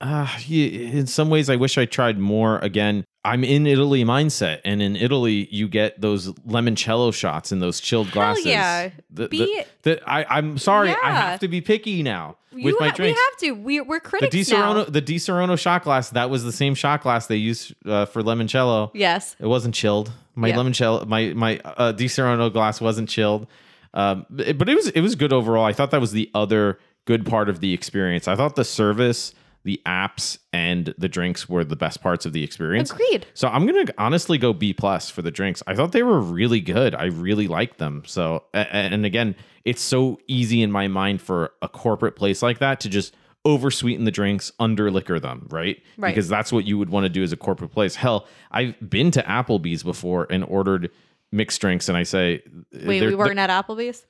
uh, 0.00 0.28
in 0.48 1.06
some 1.06 1.30
ways, 1.30 1.48
I 1.50 1.56
wish 1.56 1.78
I 1.78 1.84
tried 1.84 2.18
more. 2.18 2.58
Again, 2.58 3.04
I'm 3.26 3.44
in 3.44 3.66
Italy 3.66 4.04
mindset, 4.04 4.60
and 4.64 4.80
in 4.80 4.94
Italy, 4.96 5.48
you 5.50 5.68
get 5.68 6.00
those 6.00 6.32
limoncello 6.48 7.12
shots 7.12 7.52
in 7.52 7.58
those 7.58 7.80
chilled 7.80 8.06
Hell 8.08 8.14
glasses. 8.14 8.46
yeah. 8.46 8.90
The, 9.10 9.28
Be- 9.28 9.64
the, 9.82 9.96
the, 9.96 10.10
I, 10.10 10.38
I'm 10.38 10.58
sorry, 10.58 10.90
I 10.90 11.10
have 11.10 11.40
to 11.40 11.48
be 11.48 11.60
picky 11.60 12.02
now 12.02 12.36
with 12.52 12.64
You 12.64 12.76
my 12.80 12.88
ha- 12.88 12.94
we 12.98 13.08
have 13.08 13.36
to. 13.40 13.50
We, 13.52 13.80
we're 13.80 13.96
the 13.98 14.08
critics 14.08 14.48
Di 14.48 14.56
now. 14.56 14.84
The 14.84 15.02
Disaronno 15.02 15.58
shot 15.58 15.82
glass, 15.84 16.10
that 16.10 16.30
was 16.30 16.44
the 16.44 16.52
same 16.52 16.74
shot 16.74 17.02
glass 17.02 17.26
they 17.26 17.36
used 17.36 17.74
uh, 17.84 18.06
for 18.06 18.22
limoncello. 18.22 18.90
Yes. 18.94 19.34
It 19.40 19.46
wasn't 19.46 19.74
chilled. 19.74 20.12
My 20.34 20.48
Yeah. 20.48 20.56
limoncello, 20.56 21.06
my 21.06 21.32
my 21.34 21.58
uh, 21.64 21.92
Disaronno 21.92 22.52
glass 22.52 22.80
wasn't 22.80 23.08
chilled, 23.08 23.46
um, 23.94 24.26
but 24.30 24.56
but 24.58 24.68
it 24.68 24.74
was 24.74 24.88
it 24.88 25.00
was 25.00 25.14
good 25.14 25.32
overall. 25.32 25.64
I 25.64 25.72
thought 25.72 25.90
that 25.90 26.00
was 26.00 26.12
the 26.12 26.30
other 26.34 26.78
good 27.06 27.24
part 27.26 27.48
of 27.48 27.60
the 27.60 27.72
experience. 27.72 28.28
I 28.28 28.36
thought 28.36 28.54
the 28.56 28.64
service, 28.64 29.32
the 29.66 29.82
apps, 29.84 30.38
and 30.52 30.94
the 30.96 31.08
drinks 31.08 31.48
were 31.48 31.64
the 31.64 31.74
best 31.74 32.00
parts 32.00 32.24
of 32.24 32.32
the 32.32 32.44
experience. 32.44 32.92
Agreed. 32.92 33.26
So 33.34 33.48
I'm 33.48 33.66
gonna 33.66 33.86
honestly 33.98 34.38
go 34.38 34.52
B 34.52 34.72
plus 34.72 35.10
for 35.10 35.22
the 35.22 35.32
drinks. 35.32 35.60
I 35.66 35.74
thought 35.74 35.90
they 35.90 36.04
were 36.04 36.20
really 36.20 36.60
good. 36.60 36.94
I 36.94 37.06
really 37.06 37.48
liked 37.48 37.78
them. 37.78 38.04
So 38.06 38.44
and 38.54 39.04
again, 39.04 39.34
it's 39.64 39.82
so 39.82 40.20
easy 40.28 40.62
in 40.62 40.70
my 40.70 40.86
mind 40.86 41.20
for 41.20 41.50
a 41.60 41.68
corporate 41.68 42.14
place 42.14 42.42
like 42.42 42.60
that 42.60 42.78
to 42.80 42.88
just 42.88 43.12
oversweeten 43.44 44.04
the 44.04 44.12
drinks, 44.12 44.52
under 44.60 44.88
liquor 44.88 45.18
them, 45.18 45.48
right? 45.50 45.82
Right. 45.96 46.14
Because 46.14 46.28
that's 46.28 46.52
what 46.52 46.64
you 46.64 46.78
would 46.78 46.90
want 46.90 47.04
to 47.04 47.08
do 47.08 47.24
as 47.24 47.32
a 47.32 47.36
corporate 47.36 47.72
place. 47.72 47.96
Hell, 47.96 48.26
I've 48.52 48.76
been 48.88 49.10
to 49.12 49.22
Applebee's 49.22 49.82
before 49.82 50.28
and 50.30 50.44
ordered 50.44 50.90
mixed 51.32 51.60
drinks, 51.60 51.88
and 51.88 51.98
I 51.98 52.04
say, 52.04 52.42
Wait, 52.72 53.02
we 53.04 53.14
weren't 53.16 53.38
at 53.38 53.50
Applebee's? 53.50 54.06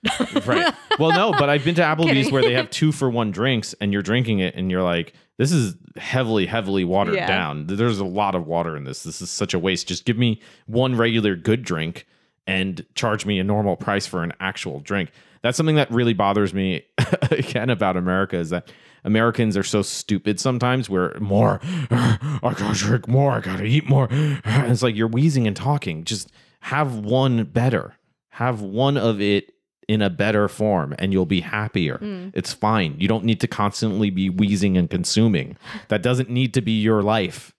right. 0.46 0.74
Well, 0.98 1.12
no, 1.12 1.32
but 1.32 1.50
I've 1.50 1.62
been 1.62 1.74
to 1.74 1.82
Applebee's 1.82 2.32
where 2.32 2.40
they 2.40 2.52
have 2.60 2.70
two 2.70 2.90
for 2.90 3.10
one 3.10 3.30
drinks 3.30 3.74
and 3.82 3.92
you're 3.92 4.00
drinking 4.00 4.38
it 4.38 4.54
and 4.54 4.70
you're 4.70 4.82
like, 4.82 5.12
this 5.38 5.52
is 5.52 5.74
heavily, 5.96 6.46
heavily 6.46 6.84
watered 6.84 7.14
Yeah. 7.14 7.26
down. 7.26 7.66
There's 7.66 7.98
a 7.98 8.04
lot 8.04 8.34
of 8.34 8.46
water 8.46 8.76
in 8.76 8.84
this. 8.84 9.02
This 9.02 9.20
is 9.20 9.30
such 9.30 9.54
a 9.54 9.58
waste. 9.58 9.88
Just 9.88 10.04
give 10.04 10.16
me 10.18 10.40
one 10.66 10.96
regular 10.96 11.36
good 11.36 11.62
drink 11.62 12.06
and 12.46 12.84
charge 12.94 13.26
me 13.26 13.38
a 13.38 13.44
normal 13.44 13.76
price 13.76 14.06
for 14.06 14.22
an 14.22 14.32
actual 14.40 14.80
drink. 14.80 15.10
That's 15.42 15.56
something 15.56 15.76
that 15.76 15.90
really 15.90 16.14
bothers 16.14 16.54
me 16.54 16.82
again 17.30 17.70
about 17.70 17.96
America 17.96 18.36
is 18.36 18.50
that 18.50 18.70
Americans 19.04 19.56
are 19.56 19.62
so 19.62 19.82
stupid 19.82 20.40
sometimes 20.40 20.88
where 20.90 21.16
more, 21.20 21.60
I 21.90 22.38
gotta 22.56 22.74
drink 22.74 23.06
more, 23.08 23.32
I 23.32 23.40
gotta 23.40 23.64
eat 23.64 23.88
more. 23.88 24.08
And 24.10 24.40
it's 24.72 24.82
like 24.82 24.96
you're 24.96 25.06
wheezing 25.08 25.46
and 25.46 25.54
talking. 25.56 26.04
Just 26.04 26.30
have 26.60 26.96
one 26.96 27.44
better. 27.44 27.94
Have 28.30 28.60
one 28.62 28.96
of 28.96 29.20
it 29.20 29.52
in 29.88 30.02
a 30.02 30.10
better 30.10 30.48
form 30.48 30.94
and 30.98 31.12
you'll 31.12 31.26
be 31.26 31.40
happier. 31.40 31.98
Mm. 31.98 32.32
It's 32.34 32.52
fine. 32.52 32.96
You 32.98 33.08
don't 33.08 33.24
need 33.24 33.40
to 33.40 33.46
constantly 33.46 34.10
be 34.10 34.28
wheezing 34.28 34.76
and 34.76 34.90
consuming. 34.90 35.56
That 35.88 36.02
doesn't 36.02 36.28
need 36.28 36.54
to 36.54 36.60
be 36.60 36.80
your 36.80 37.02
life. 37.02 37.54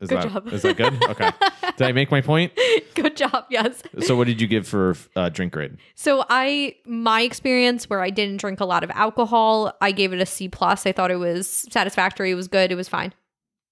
Is 0.00 0.08
Good 0.08 0.22
that, 0.22 0.32
job. 0.32 0.48
Is 0.48 0.62
that 0.62 0.76
good? 0.76 1.02
Okay. 1.04 1.30
Did 1.76 1.86
I 1.86 1.92
make 1.92 2.10
my 2.10 2.20
point? 2.20 2.52
Good 2.94 3.16
job. 3.16 3.46
Yes. 3.48 3.82
So 4.00 4.16
what 4.16 4.26
did 4.26 4.40
you 4.40 4.46
give 4.46 4.66
for 4.68 4.96
uh, 5.16 5.28
drink 5.28 5.52
grade? 5.52 5.76
So 5.94 6.24
I 6.28 6.76
my 6.84 7.22
experience 7.22 7.88
where 7.88 8.00
I 8.00 8.10
didn't 8.10 8.36
drink 8.36 8.60
a 8.60 8.64
lot 8.64 8.84
of 8.84 8.90
alcohol, 8.90 9.72
I 9.80 9.92
gave 9.92 10.12
it 10.12 10.20
a 10.20 10.26
C 10.26 10.48
plus. 10.48 10.86
I 10.86 10.92
thought 10.92 11.10
it 11.10 11.16
was 11.16 11.48
satisfactory. 11.48 12.30
It 12.30 12.34
was 12.34 12.48
good. 12.48 12.70
It 12.70 12.76
was 12.76 12.88
fine. 12.88 13.12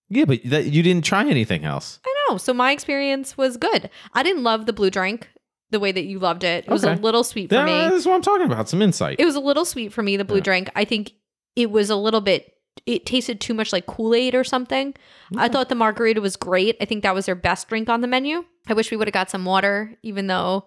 Yeah, 0.09 0.25
but 0.25 0.41
that, 0.45 0.67
you 0.67 0.83
didn't 0.83 1.05
try 1.05 1.25
anything 1.25 1.65
else. 1.65 2.01
I 2.05 2.15
know. 2.29 2.37
So 2.37 2.53
my 2.53 2.73
experience 2.73 3.37
was 3.37 3.57
good. 3.57 3.89
I 4.13 4.23
didn't 4.23 4.43
love 4.43 4.67
the 4.67 4.73
blue 4.73 4.91
drink 4.91 5.29
the 5.73 5.81
way 5.81 5.91
that 5.93 6.05
you 6.05 6.19
loved 6.21 6.45
it. 6.45 6.65
It 6.65 6.71
was 6.71 6.85
a 6.85 6.93
Okay. 6.93 7.01
little 7.03 7.25
sweet 7.25 7.51
for 7.51 7.65
me. 7.65 7.73
That's 7.73 8.07
what 8.07 8.15
I'm 8.15 8.23
talking 8.23 8.47
about. 8.47 8.69
Some 8.69 8.81
insight. 8.81 9.17
It 9.19 9.25
was 9.25 9.35
a 9.35 9.41
little 9.41 9.65
sweet 9.65 9.93
for 9.93 10.03
me, 10.03 10.17
the 10.17 10.25
blue 10.25 10.37
Yeah. 10.39 10.43
drink. 10.45 10.71
I 10.77 10.85
think 10.85 11.13
it 11.57 11.71
was 11.71 11.91
a 11.91 11.97
little 11.97 12.21
bit 12.21 12.49
it 12.87 13.05
tasted 13.05 13.39
too 13.39 13.53
much 13.53 13.71
like 13.73 13.85
Kool-Aid 13.87 14.35
or 14.35 14.43
something. 14.45 14.95
I 15.37 15.49
thought 15.49 15.69
the 15.69 15.75
margarita 15.75 16.21
was 16.23 16.37
great. 16.37 16.75
I 16.81 16.87
think 16.87 17.03
that 17.03 17.15
was 17.15 17.27
their 17.27 17.35
best 17.35 17.69
drink 17.69 17.91
on 17.91 18.01
the 18.01 18.07
menu. 18.09 18.45
I 18.67 18.73
wish 18.73 18.91
we 18.91 18.97
would 18.97 19.07
have 19.07 19.13
got 19.13 19.29
some 19.31 19.45
water, 19.45 19.95
even 20.03 20.27
though 20.27 20.65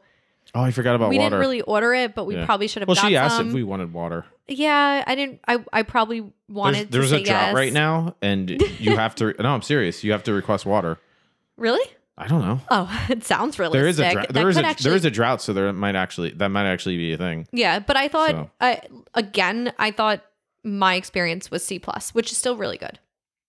oh, 0.54 0.62
I 0.62 0.70
forgot 0.72 0.96
about 0.96 1.10
we 1.10 1.18
water. 1.18 1.32
didn't 1.32 1.40
really 1.40 1.62
order 1.62 1.94
it, 1.96 2.14
but 2.14 2.26
we 2.26 2.36
Yeah. 2.36 2.46
probably 2.46 2.68
should 2.68 2.84
have 2.84 2.88
well, 2.88 2.96
got 2.96 3.08
she 3.08 3.18
asked 3.18 3.38
some. 3.38 3.48
if 3.48 3.54
we 3.54 3.64
wanted 3.64 3.92
water. 3.92 4.24
yeah, 4.48 5.04
I 5.06 5.16
didn't 5.16 5.40
I 5.48 5.64
I 5.74 5.82
probably 5.82 6.32
wanted 6.48 6.92
There's, 6.92 7.10
there's 7.10 7.10
to 7.10 7.16
a 7.16 7.20
say 7.20 7.24
drought 7.26 7.48
yes. 7.48 7.56
right 7.56 7.74
now, 7.74 8.16
and 8.22 8.50
you 8.80 8.96
have 8.96 9.16
to. 9.16 9.34
No, 9.40 9.50
I'm 9.50 9.64
serious. 9.64 10.04
You 10.04 10.12
have 10.12 10.24
to 10.24 10.34
request 10.34 10.66
water. 10.68 11.00
Really? 11.58 11.84
I 12.18 12.28
don't 12.28 12.42
know. 12.42 12.62
Oh, 12.70 13.06
it 13.10 13.24
sounds 13.26 13.60
realistic. 13.60 13.80
There 13.82 13.88
is 13.90 14.00
a 14.00 14.12
drought. 14.12 14.28
There 14.30 14.50
is 14.50 14.58
a 14.58 14.66
actually- 14.66 14.90
there 14.90 14.96
is 14.96 15.06
a 15.06 15.12
drought, 15.12 15.42
so 15.42 15.54
there 15.54 15.72
might 15.74 15.96
actually 15.96 16.32
that 16.32 16.50
might 16.50 16.66
actually 16.66 16.98
be 16.98 17.14
a 17.14 17.18
thing. 17.18 17.48
Yeah, 17.52 17.80
but 17.80 17.98
I 17.98 18.08
thought 18.08 18.32
So. 18.32 18.50
I 18.62 18.82
again, 19.14 19.74
I 19.78 19.92
thought 19.92 20.24
my 20.64 20.96
experience 20.96 21.52
was 21.52 21.64
C 21.66 21.78
plus, 21.80 22.14
which 22.16 22.32
is 22.32 22.38
still 22.38 22.56
really 22.58 22.78
good. 22.78 23.00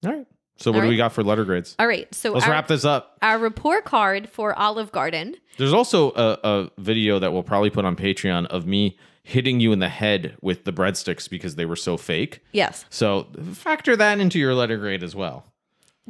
All 0.05 0.13
right. 0.13 0.27
So 0.59 0.71
what 0.73 0.79
All 0.79 0.83
do 0.85 0.89
we 0.89 0.97
got 0.97 1.13
for 1.13 1.23
letter 1.23 1.45
grades? 1.45 1.77
All 1.79 1.87
right, 1.87 2.13
so 2.15 2.33
Let's 2.33 2.47
our, 2.47 2.53
wrap 2.53 2.67
this 2.67 2.85
up. 2.87 3.19
our 3.21 3.39
report 3.39 3.85
card 3.85 4.27
for 4.31 4.59
Olive 4.59 4.91
Garden. 4.91 5.37
There's 5.59 5.75
also 5.75 6.13
a, 6.13 6.39
a 6.43 6.71
video 6.79 7.19
that 7.19 7.31
we'll 7.35 7.43
probably 7.43 7.69
put 7.69 7.85
on 7.85 7.95
Patreon 7.95 8.47
of 8.47 8.67
me 8.67 8.97
hitting 9.23 9.61
you 9.61 9.73
in 9.73 9.81
the 9.81 9.91
head 9.91 10.35
with 10.41 10.65
the 10.65 10.73
breadsticks 10.73 11.29
because 11.29 11.57
they 11.57 11.67
were 11.67 11.77
so 11.77 11.99
fake. 11.99 12.41
Yes, 12.53 12.87
So 12.89 13.27
factor 13.53 13.97
that 13.97 14.19
into 14.19 14.39
your 14.39 14.55
letter 14.55 14.79
grade 14.79 15.03
as 15.03 15.15
well. 15.15 15.45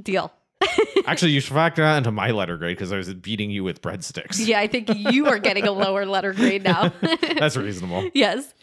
deal. 0.00 0.32
Actually, 1.06 1.32
you 1.32 1.40
should 1.40 1.54
factor 1.54 1.82
that 1.82 1.98
into 1.98 2.10
my 2.10 2.30
letter 2.30 2.56
grade 2.56 2.76
because 2.76 2.92
I 2.92 2.96
was 2.96 3.12
beating 3.14 3.50
you 3.50 3.64
with 3.64 3.80
breadsticks. 3.82 4.44
Yeah, 4.44 4.60
I 4.60 4.66
think 4.66 4.90
you 4.94 5.26
are 5.26 5.38
getting 5.38 5.66
a 5.66 5.72
lower 5.72 6.04
letter 6.06 6.32
grade 6.32 6.64
now. 6.64 6.92
That's 7.38 7.56
reasonable. 7.56 8.10
yes. 8.14 8.54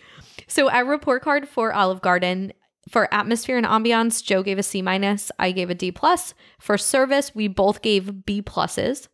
So 0.47 0.70
our 0.70 0.86
report 0.86 1.24
card 1.24 1.47
for 1.47 1.74
Olive 1.74 2.01
Garden 2.01 2.54
for 2.89 3.12
atmosphere 3.14 3.58
and 3.58 3.66
ambiance, 3.66 4.24
Joe 4.24 4.43
gave 4.43 4.60
a 4.60 4.64
C 4.64 4.82
minus. 4.82 5.32
I 5.39 5.51
gave 5.51 5.70
a 5.70 5.76
D 5.76 5.91
plus. 5.91 6.34
For 6.60 6.78
service, 6.78 7.34
we 7.34 7.47
both 7.47 7.82
gave 7.82 8.26
B 8.26 8.41
pluses. 8.41 9.08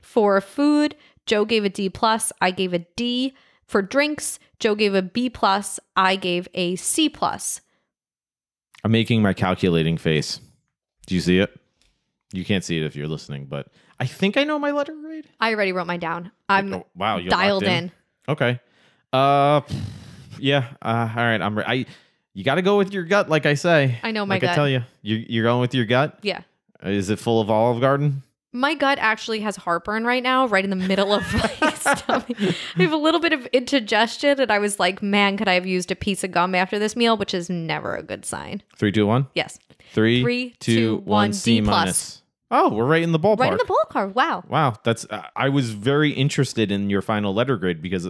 For 0.00 0.40
food, 0.40 0.94
Joe 1.26 1.44
gave 1.44 1.64
a 1.64 1.70
D 1.70 1.88
plus. 1.88 2.32
I 2.40 2.50
gave 2.50 2.74
a 2.74 2.80
D. 2.96 3.34
For 3.66 3.80
drinks, 3.80 4.38
Joe 4.58 4.74
gave 4.74 4.94
a 4.94 5.02
B 5.02 5.30
plus. 5.30 5.80
I 5.96 6.16
gave 6.16 6.48
a 6.54 6.76
C 6.76 7.08
plus. 7.08 7.62
I'm 8.84 8.92
making 8.92 9.22
my 9.22 9.32
calculating 9.32 9.96
face. 9.96 10.40
Do 11.06 11.14
you 11.14 11.22
see 11.22 11.38
it? 11.38 11.58
You 12.32 12.44
can't 12.44 12.64
see 12.64 12.76
it 12.78 12.84
if 12.84 12.96
you're 12.96 13.06
listening, 13.08 13.46
but 13.46 13.68
I 14.00 14.06
think 14.06 14.36
I 14.36 14.44
know 14.44 14.58
my 14.58 14.70
letter 14.72 14.94
grade. 14.94 15.26
I 15.40 15.52
already 15.54 15.72
wrote 15.72 15.86
mine 15.86 16.00
down. 16.00 16.32
I'm 16.48 16.74
Oh, 16.74 16.86
wow, 16.96 17.18
you're 17.18 17.30
dialed 17.30 17.62
locked 17.62 17.72
in. 17.72 17.92
Okay. 18.28 18.60
Uh, 19.12 19.60
yeah. 20.38 20.68
Uh, 20.82 21.08
all 21.10 21.22
right. 21.24 21.40
I'm. 21.40 21.56
Re- 21.58 21.64
I. 21.66 21.86
You 22.32 22.42
got 22.42 22.56
to 22.56 22.62
go 22.62 22.76
with 22.76 22.92
your 22.92 23.04
gut, 23.04 23.28
like 23.28 23.46
I 23.46 23.54
say. 23.54 23.98
I 24.02 24.10
know 24.10 24.26
my 24.26 24.34
like 24.36 24.42
I 24.42 24.46
gut. 24.46 24.54
tell 24.56 24.68
you, 24.68 24.82
you 25.02 25.24
you're 25.28 25.44
going 25.44 25.60
with 25.60 25.74
your 25.74 25.84
gut. 25.84 26.18
Yeah. 26.22 26.40
Is 26.82 27.08
it 27.10 27.20
full 27.20 27.40
of 27.40 27.48
Olive 27.50 27.80
Garden? 27.80 28.22
My 28.52 28.74
gut 28.74 28.98
actually 29.00 29.40
has 29.40 29.56
heartburn 29.56 30.04
right 30.04 30.22
now, 30.22 30.46
right 30.46 30.64
in 30.64 30.70
the 30.70 30.76
middle 30.76 31.12
of 31.12 31.22
my 31.62 31.63
stomach. 31.84 32.30
I 32.76 32.82
have 32.82 32.92
a 32.92 32.96
little 32.96 33.20
bit 33.20 33.32
of 33.32 33.46
indigestion, 33.46 34.40
and 34.40 34.50
I 34.50 34.58
was 34.58 34.78
like, 34.80 35.02
man, 35.02 35.36
could 35.36 35.48
I 35.48 35.54
have 35.54 35.66
used 35.66 35.90
a 35.90 35.96
piece 35.96 36.24
of 36.24 36.32
gum 36.32 36.54
after 36.54 36.78
this 36.78 36.96
meal, 36.96 37.16
which 37.16 37.34
is 37.34 37.48
never 37.48 37.94
a 37.94 38.02
good 38.02 38.24
sign. 38.24 38.62
Three, 38.76 38.92
two, 38.92 39.06
one. 39.06 39.28
Yes. 39.34 39.58
Three, 39.92 40.22
Three, 40.22 40.54
two, 40.58 40.96
one. 40.96 41.04
one, 41.04 41.32
C 41.32 41.60
D 41.60 41.64
plus. 41.64 41.76
minus. 41.76 42.22
Oh, 42.50 42.72
we're 42.72 42.84
right 42.86 43.02
in 43.02 43.12
the 43.12 43.18
ballpark. 43.18 43.38
Right 43.38 43.52
in 43.52 43.58
the 43.58 43.64
ballpark. 43.64 44.14
Wow. 44.14 44.44
Wow, 44.48 44.74
that's. 44.84 45.06
Uh, 45.08 45.22
I 45.36 45.48
was 45.48 45.70
very 45.70 46.10
interested 46.10 46.70
in 46.70 46.90
your 46.90 47.02
final 47.02 47.32
letter 47.34 47.56
grade 47.56 47.80
because 47.82 48.08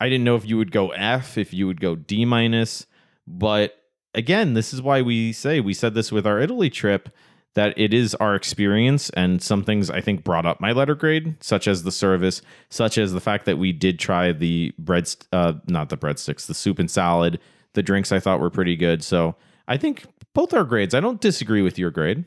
I 0.00 0.08
didn't 0.08 0.24
know 0.24 0.36
if 0.36 0.46
you 0.46 0.56
would 0.56 0.72
go 0.72 0.90
F, 0.90 1.38
if 1.38 1.52
you 1.54 1.66
would 1.66 1.80
go 1.80 1.94
D 1.94 2.24
minus. 2.24 2.86
But 3.26 3.76
again, 4.14 4.54
this 4.54 4.72
is 4.74 4.82
why 4.82 5.02
we 5.02 5.32
say 5.32 5.60
we 5.60 5.74
said 5.74 5.94
this 5.94 6.10
with 6.12 6.26
our 6.26 6.40
Italy 6.40 6.70
trip 6.70 7.08
that 7.54 7.78
it 7.78 7.94
is 7.94 8.14
our 8.16 8.34
experience 8.34 9.10
and 9.10 9.40
some 9.42 9.62
things 9.62 9.90
I 9.90 10.00
think 10.00 10.24
brought 10.24 10.44
up 10.44 10.60
my 10.60 10.72
letter 10.72 10.94
grade, 10.94 11.36
such 11.40 11.68
as 11.68 11.84
the 11.84 11.92
service, 11.92 12.42
such 12.68 12.98
as 12.98 13.12
the 13.12 13.20
fact 13.20 13.44
that 13.46 13.58
we 13.58 13.72
did 13.72 13.98
try 13.98 14.32
the 14.32 14.72
bread, 14.78 15.14
uh, 15.32 15.54
not 15.66 15.88
the 15.88 15.96
breadsticks, 15.96 16.46
the 16.46 16.54
soup 16.54 16.78
and 16.78 16.90
salad, 16.90 17.38
the 17.74 17.82
drinks 17.82 18.12
I 18.12 18.20
thought 18.20 18.40
were 18.40 18.50
pretty 18.50 18.76
good. 18.76 19.02
So 19.02 19.36
I 19.68 19.76
think 19.76 20.04
both 20.34 20.52
our 20.52 20.64
grades. 20.64 20.94
I 20.94 21.00
don't 21.00 21.20
disagree 21.20 21.62
with 21.62 21.78
your 21.78 21.90
grade. 21.90 22.24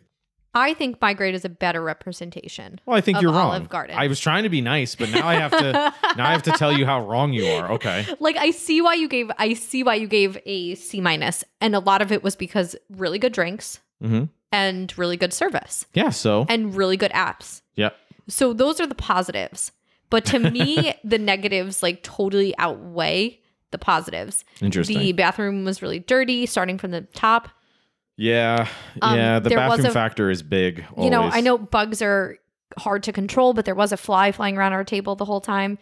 I 0.53 0.73
think 0.73 0.99
my 1.01 1.13
grade 1.13 1.35
is 1.35 1.45
a 1.45 1.49
better 1.49 1.83
representation. 1.83 2.79
Well, 2.85 2.97
I 2.97 3.01
think 3.01 3.21
you're 3.21 3.31
wrong. 3.31 3.51
Olive 3.51 3.69
Garden. 3.69 3.95
I 3.95 4.07
was 4.07 4.19
trying 4.19 4.41
to 4.41 4.49
be 4.49 4.61
nice, 4.61 4.95
but 4.95 5.11
now 5.11 5.27
I 5.27 5.35
have 5.35 5.51
to 5.51 5.71
now 6.17 6.25
I 6.25 6.31
have 6.31 6.43
to 6.43 6.51
tell 6.51 6.75
you 6.75 6.85
how 6.85 7.05
wrong 7.05 7.33
you 7.33 7.45
are. 7.45 7.73
Okay. 7.73 8.07
Like 8.19 8.37
I 8.37 8.51
see 8.51 8.81
why 8.81 8.95
you 8.95 9.07
gave 9.07 9.29
I 9.37 9.53
see 9.53 9.83
why 9.83 9.95
you 9.95 10.07
gave 10.07 10.37
a 10.45 10.73
C 10.75 10.99
minus, 10.99 11.43
and 11.61 11.75
a 11.75 11.79
lot 11.79 12.01
of 12.01 12.11
it 12.11 12.23
was 12.23 12.35
because 12.35 12.75
really 12.89 13.19
good 13.19 13.33
drinks 13.33 13.81
Mm-hmm. 14.03 14.25
And 14.51 14.95
really 14.97 15.17
good 15.17 15.33
service 15.33 15.85
Yeah. 15.93 16.09
So. 16.09 16.45
and 16.49 16.75
really 16.75 16.97
good 16.97 17.11
apps. 17.11 17.61
Yep. 17.75 17.95
So 18.27 18.53
those 18.53 18.79
are 18.79 18.87
the 18.87 18.95
positives. 18.95 19.71
But 20.09 20.25
to 20.25 20.39
me, 20.39 20.93
the 21.03 21.17
negatives 21.17 21.83
like 21.83 22.03
totally 22.03 22.57
outweigh 22.57 23.39
the 23.71 23.77
positives. 23.77 24.45
Interesting. 24.61 24.99
The 24.99 25.11
bathroom 25.11 25.65
was 25.65 25.81
really 25.81 25.99
dirty, 25.99 26.45
starting 26.45 26.77
from 26.77 26.91
the 26.91 27.01
top. 27.01 27.49
yeah. 28.15 28.67
Um, 29.01 29.17
yeah. 29.17 29.39
The 29.39 29.49
bathroom 29.49 29.87
a- 29.87 29.91
factor 29.91 30.29
is 30.29 30.41
big. 30.43 30.85
You 30.97 31.09
know. 31.09 31.23
I 31.23 31.41
know 31.41 31.57
bugs 31.57 32.01
are 32.01 32.37
hard 32.77 33.03
to 33.03 33.11
control, 33.11 33.53
but 33.53 33.65
there 33.65 33.75
was 33.75 33.91
a 33.91 33.97
fly 33.97 34.31
flying 34.31 34.57
around 34.57 34.73
our 34.73 34.83
table 34.83 35.15
the 35.15 35.25
whole 35.25 35.41
time. 35.41 35.77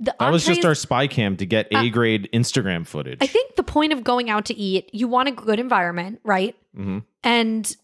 The 0.00 0.14
That 0.20 0.30
was 0.30 0.46
just 0.46 0.64
our 0.64 0.74
spy 0.76 1.08
cam 1.08 1.36
to 1.38 1.44
get 1.46 1.66
A 1.72 1.90
grade 1.90 2.28
Instagram 2.32 2.86
footage. 2.86 3.18
I 3.20 3.26
think 3.26 3.56
the 3.56 3.64
point 3.64 3.92
of 3.92 4.04
going 4.04 4.30
out 4.30 4.44
to 4.46 4.54
eat, 4.56 4.88
you 4.94 5.08
want 5.08 5.28
a 5.28 5.32
good 5.32 5.58
environment, 5.58 6.20
right? 6.22 6.54
Mhm. 6.76 7.02
And 7.24 7.76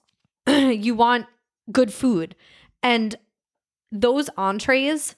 you 0.48 0.94
want 0.94 1.26
good 1.72 1.92
food. 1.92 2.34
And 2.82 3.16
those 3.90 4.28
entrees 4.36 5.14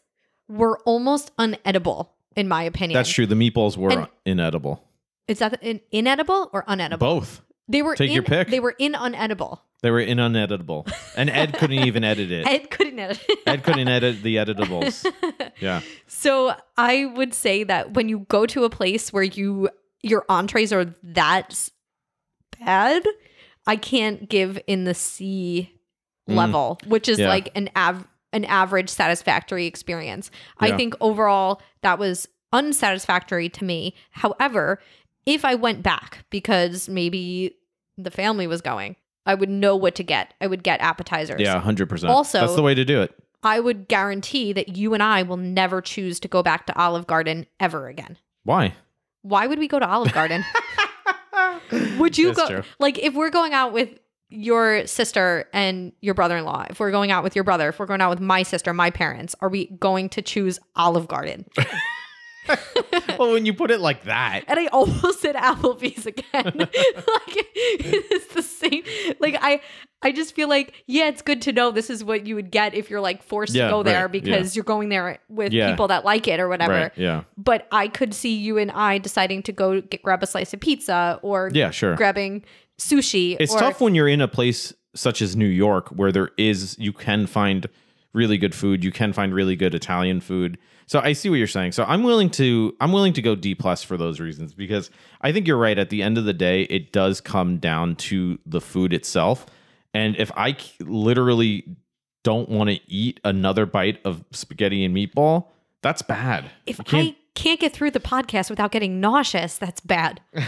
were 0.48 0.78
almost 0.84 1.34
unedible, 1.36 2.08
in 2.36 2.46
my 2.48 2.62
opinion. 2.62 2.96
That's 2.96 3.10
true. 3.10 3.26
The 3.26 3.34
meatballs 3.34 3.76
were 3.76 3.90
And- 3.90 4.08
inedible. 4.24 4.82
Is 5.28 5.40
that 5.40 5.60
in, 5.62 5.80
inedible 5.90 6.50
or 6.52 6.62
unedible? 6.64 7.00
Both. 7.00 7.40
They 7.68 7.82
were 7.82 7.96
Take 7.96 8.10
in, 8.10 8.14
your 8.14 8.22
pick. 8.22 8.46
They 8.48 8.60
were 8.60 8.76
in 8.78 8.92
unedible. 8.92 9.58
They 9.82 9.90
were 9.90 9.98
in 10.00 10.18
uneditable. 10.18 10.88
And 11.16 11.28
Ed 11.28 11.54
couldn't 11.54 11.84
even 11.84 12.04
edit 12.04 12.30
it. 12.30 12.46
Ed 12.48 12.70
couldn't 12.70 12.96
edit. 12.98 13.20
Ed 13.44 13.64
couldn't 13.64 13.88
edit 13.88 14.22
the 14.22 14.36
editables. 14.36 15.04
Yeah. 15.58 15.80
So 16.06 16.54
I 16.76 17.06
would 17.06 17.32
say 17.32 17.64
that 17.64 17.94
when 17.94 18.10
you 18.10 18.20
go 18.28 18.44
to 18.44 18.64
a 18.64 18.70
place 18.70 19.10
where 19.10 19.22
you 19.22 19.70
your 20.02 20.26
entrees 20.28 20.70
are 20.70 20.94
that 21.02 21.46
s- 21.50 21.70
bad, 22.60 23.02
I 23.66 23.76
can't 23.76 24.28
give 24.28 24.58
in 24.66 24.84
the 24.84 24.94
C 24.94 25.72
Mm. 26.28 26.34
level, 26.34 26.78
which 26.86 27.08
is 27.08 27.18
Yeah. 27.20 27.28
like 27.28 27.50
an 27.54 27.70
av- 27.76 28.06
an 28.32 28.44
average 28.46 28.88
satisfactory 28.88 29.66
experience. 29.66 30.30
Yeah. 30.60 30.68
I 30.74 30.76
think 30.76 30.94
overall 31.00 31.60
that 31.82 31.98
was 31.98 32.28
unsatisfactory 32.52 33.48
to 33.50 33.64
me. 33.64 33.94
However, 34.10 34.80
if 35.24 35.44
I 35.44 35.54
went 35.54 35.82
back 35.82 36.24
because 36.30 36.88
maybe 36.88 37.54
the 37.96 38.10
family 38.10 38.46
was 38.46 38.60
going, 38.60 38.96
I 39.24 39.34
would 39.34 39.48
know 39.48 39.74
what 39.76 39.94
to 39.96 40.02
get. 40.02 40.34
I 40.40 40.46
would 40.46 40.62
get 40.62 40.80
appetizers. 40.80 41.40
Yeah, 41.40 41.54
100%. 41.60 42.10
Also- 42.10 42.40
That's 42.40 42.54
the 42.56 42.62
way 42.62 42.74
to 42.74 42.84
do 42.84 43.00
it. 43.02 43.14
I 43.42 43.60
would 43.60 43.86
guarantee 43.88 44.52
that 44.52 44.76
you 44.76 44.94
and 44.94 45.02
I 45.02 45.22
will 45.22 45.36
never 45.36 45.80
choose 45.80 46.18
to 46.20 46.28
go 46.28 46.42
back 46.42 46.66
to 46.66 46.76
Olive 46.76 47.06
Garden 47.06 47.46
ever 47.60 47.86
again. 47.88 48.18
Why? 48.42 48.74
Why 49.22 49.46
would 49.46 49.58
we 49.58 49.68
go 49.68 49.78
to 49.78 49.86
Olive 49.88 50.12
Garden? 50.12 50.44
would 51.98 52.18
you 52.18 52.34
go 52.34 52.46
true. 52.46 52.62
like 52.78 52.98
if 52.98 53.14
we're 53.14 53.30
going 53.30 53.52
out 53.52 53.72
with 53.72 53.98
your 54.28 54.86
sister 54.86 55.48
and 55.52 55.92
your 56.00 56.14
brother-in-law, 56.14 56.66
if 56.70 56.80
we're 56.80 56.90
going 56.90 57.10
out 57.10 57.22
with 57.22 57.34
your 57.36 57.44
brother, 57.44 57.68
if 57.68 57.78
we're 57.78 57.86
going 57.86 58.00
out 58.00 58.10
with 58.10 58.20
my 58.20 58.42
sister, 58.42 58.72
my 58.72 58.90
parents, 58.90 59.34
are 59.40 59.48
we 59.48 59.66
going 59.78 60.08
to 60.10 60.22
choose 60.22 60.58
Olive 60.74 61.08
Garden? 61.08 61.44
well, 63.18 63.32
when 63.32 63.46
you 63.46 63.54
put 63.54 63.70
it 63.70 63.80
like 63.80 64.04
that, 64.04 64.44
And 64.48 64.58
I 64.58 64.66
almost 64.66 65.20
said 65.20 65.34
Applebee's 65.34 66.06
again. 66.06 66.24
like 66.58 66.68
it's 67.56 68.34
the 68.34 68.42
same. 68.42 68.82
Like 69.20 69.36
I 69.40 69.60
I 70.02 70.12
just 70.12 70.34
feel 70.34 70.48
like, 70.48 70.84
yeah, 70.86 71.08
it's 71.08 71.22
good 71.22 71.42
to 71.42 71.52
know 71.52 71.70
this 71.70 71.90
is 71.90 72.04
what 72.04 72.26
you 72.26 72.34
would 72.34 72.50
get 72.50 72.74
if 72.74 72.90
you're 72.90 73.00
like 73.00 73.22
forced 73.22 73.54
Yeah, 73.54 73.64
to 73.66 73.70
go 73.70 73.82
there 73.82 74.02
right, 74.02 74.12
because 74.12 74.54
you're 74.54 74.64
going 74.64 74.88
there 74.88 75.18
with 75.28 75.52
Yeah. 75.52 75.70
people 75.70 75.88
that 75.88 76.04
like 76.04 76.28
it 76.28 76.38
or 76.38 76.48
whatever. 76.48 76.72
right? 76.72 76.92
Yeah. 76.96 77.24
But 77.36 77.66
I 77.72 77.88
could 77.88 78.14
see 78.14 78.36
you 78.36 78.58
and 78.58 78.70
I 78.70 78.98
deciding 78.98 79.42
to 79.44 79.52
go 79.52 79.80
get 79.80 80.02
grab 80.02 80.22
a 80.22 80.26
slice 80.26 80.52
of 80.54 80.60
pizza 80.60 81.18
or 81.22 81.50
Yeah, 81.52 81.70
sure. 81.70 81.96
grabbing 81.96 82.44
sushi. 82.78 83.36
It's 83.40 83.54
or, 83.54 83.58
tough 83.60 83.80
when 83.80 83.94
you're 83.94 84.08
in 84.08 84.20
a 84.20 84.28
place 84.28 84.72
such 84.94 85.20
as 85.22 85.34
New 85.36 85.46
York 85.46 85.88
where 85.88 86.12
there 86.12 86.30
is 86.36 86.76
you 86.78 86.92
can 86.92 87.26
find 87.26 87.68
really 88.16 88.38
good 88.38 88.54
food, 88.54 88.82
you 88.82 88.90
can 88.90 89.12
find 89.12 89.32
really 89.32 89.54
good 89.54 89.74
Italian 89.74 90.20
food. 90.20 90.58
So 90.86 91.00
I 91.00 91.12
see 91.12 91.28
what 91.28 91.36
you're 91.36 91.46
saying. 91.46 91.72
So 91.72 91.84
I'm 91.84 92.02
willing 92.02 92.30
to 92.30 92.74
I'm 92.80 92.90
willing 92.92 93.12
to 93.12 93.22
go 93.22 93.34
D 93.36 93.54
plus 93.54 93.82
for 93.82 93.96
those 93.96 94.18
reasons 94.18 94.54
because 94.54 94.90
I 95.20 95.30
think 95.32 95.46
you're 95.46 95.58
right. 95.58 95.78
At 95.78 95.90
the 95.90 96.02
end 96.02 96.16
of 96.18 96.24
the 96.24 96.32
day, 96.32 96.62
it 96.62 96.92
does 96.92 97.20
come 97.20 97.58
down 97.58 97.96
to 97.96 98.38
the 98.46 98.60
food 98.60 98.92
itself. 98.92 99.46
And 99.92 100.16
if 100.16 100.32
I 100.36 100.56
literally 100.80 101.76
don't 102.24 102.48
want 102.48 102.70
to 102.70 102.80
eat 102.90 103.20
another 103.24 103.66
bite 103.66 104.00
of 104.04 104.24
spaghetti 104.32 104.84
and 104.84 104.96
meatball, 104.96 105.46
that's 105.82 106.02
bad. 106.02 106.50
If 106.66 106.78
can't- 106.84 107.14
I 107.14 107.16
can't 107.34 107.60
get 107.60 107.72
through 107.72 107.90
the 107.90 108.00
podcast 108.00 108.48
without 108.50 108.72
getting 108.72 109.00
nauseous, 109.00 109.58
that's 109.58 109.80
bad. 109.80 110.20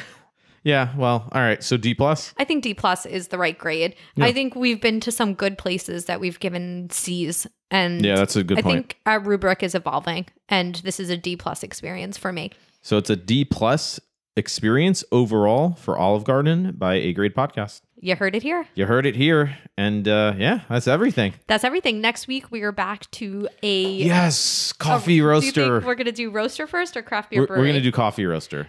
yeah, 0.69 0.95
well, 0.97 1.29
all 1.33 1.41
right. 1.41 1.63
So 1.63 1.77
D 1.77 1.95
plus. 1.95 2.35
I 2.37 2.45
think 2.45 2.63
D 2.63 2.75
plus 2.75 3.07
is 3.07 3.29
the 3.29 3.39
right 3.39 3.57
grade. 3.59 3.97
I 4.21 4.33
think 4.33 4.55
we've 4.55 4.81
been 4.81 5.01
to 5.01 5.11
some 5.11 5.33
good 5.35 5.57
places 5.57 6.05
that 6.05 6.21
we've 6.21 6.39
given 6.39 6.91
C's, 6.91 7.47
and 7.71 8.05
Yeah, 8.05 8.17
that's 8.17 8.37
a 8.37 8.45
good 8.45 8.59
I 8.59 8.63
point. 8.63 8.75
think 8.75 8.99
our 9.07 9.19
rubric 9.21 9.63
is 9.63 9.75
evolving, 9.75 10.27
and 10.49 10.75
this 10.77 11.01
is 11.01 11.09
a 11.11 11.17
D 11.17 11.37
plus 11.37 11.63
experience 11.63 12.17
for 12.19 12.33
me. 12.33 12.51
So 12.83 12.99
it's 12.99 13.11
a 13.11 13.17
D 13.17 13.45
plus 13.45 13.99
experience 14.37 15.03
overall 15.11 15.73
for 15.73 15.99
Olive 15.99 16.25
Garden 16.25 16.73
by 16.79 16.95
A 16.95 17.13
Grade 17.13 17.35
Podcast. 17.35 17.81
You 18.01 18.15
heard 18.15 18.37
it 18.37 18.43
here. 18.45 18.65
You 18.77 18.87
heard 18.87 19.07
it 19.07 19.17
here, 19.17 19.59
and 19.77 20.07
uh, 20.07 20.35
yeah, 20.39 20.61
that's 20.69 20.87
everything. 20.87 21.35
That's 21.49 21.65
everything. 21.65 22.01
Next 22.01 22.29
week 22.29 22.53
we 22.53 22.63
are 22.63 22.71
back 22.71 23.11
to 23.13 23.49
a 23.65 23.83
Yes, 23.95 24.71
a- 24.71 24.75
coffee 24.85 25.15
you 25.15 25.27
roaster. 25.27 25.81
we're 25.81 25.97
gonna 25.97 26.13
do 26.13 26.31
roaster 26.31 26.67
first 26.69 26.97
or 26.97 27.03
craft 27.03 27.31
beer 27.31 27.41
We're, 27.41 27.47
brewery? 27.49 27.63
we're 27.63 27.67
gonna 27.73 27.81
do 27.81 27.91
coffee 27.91 28.27
roaster. 28.27 28.69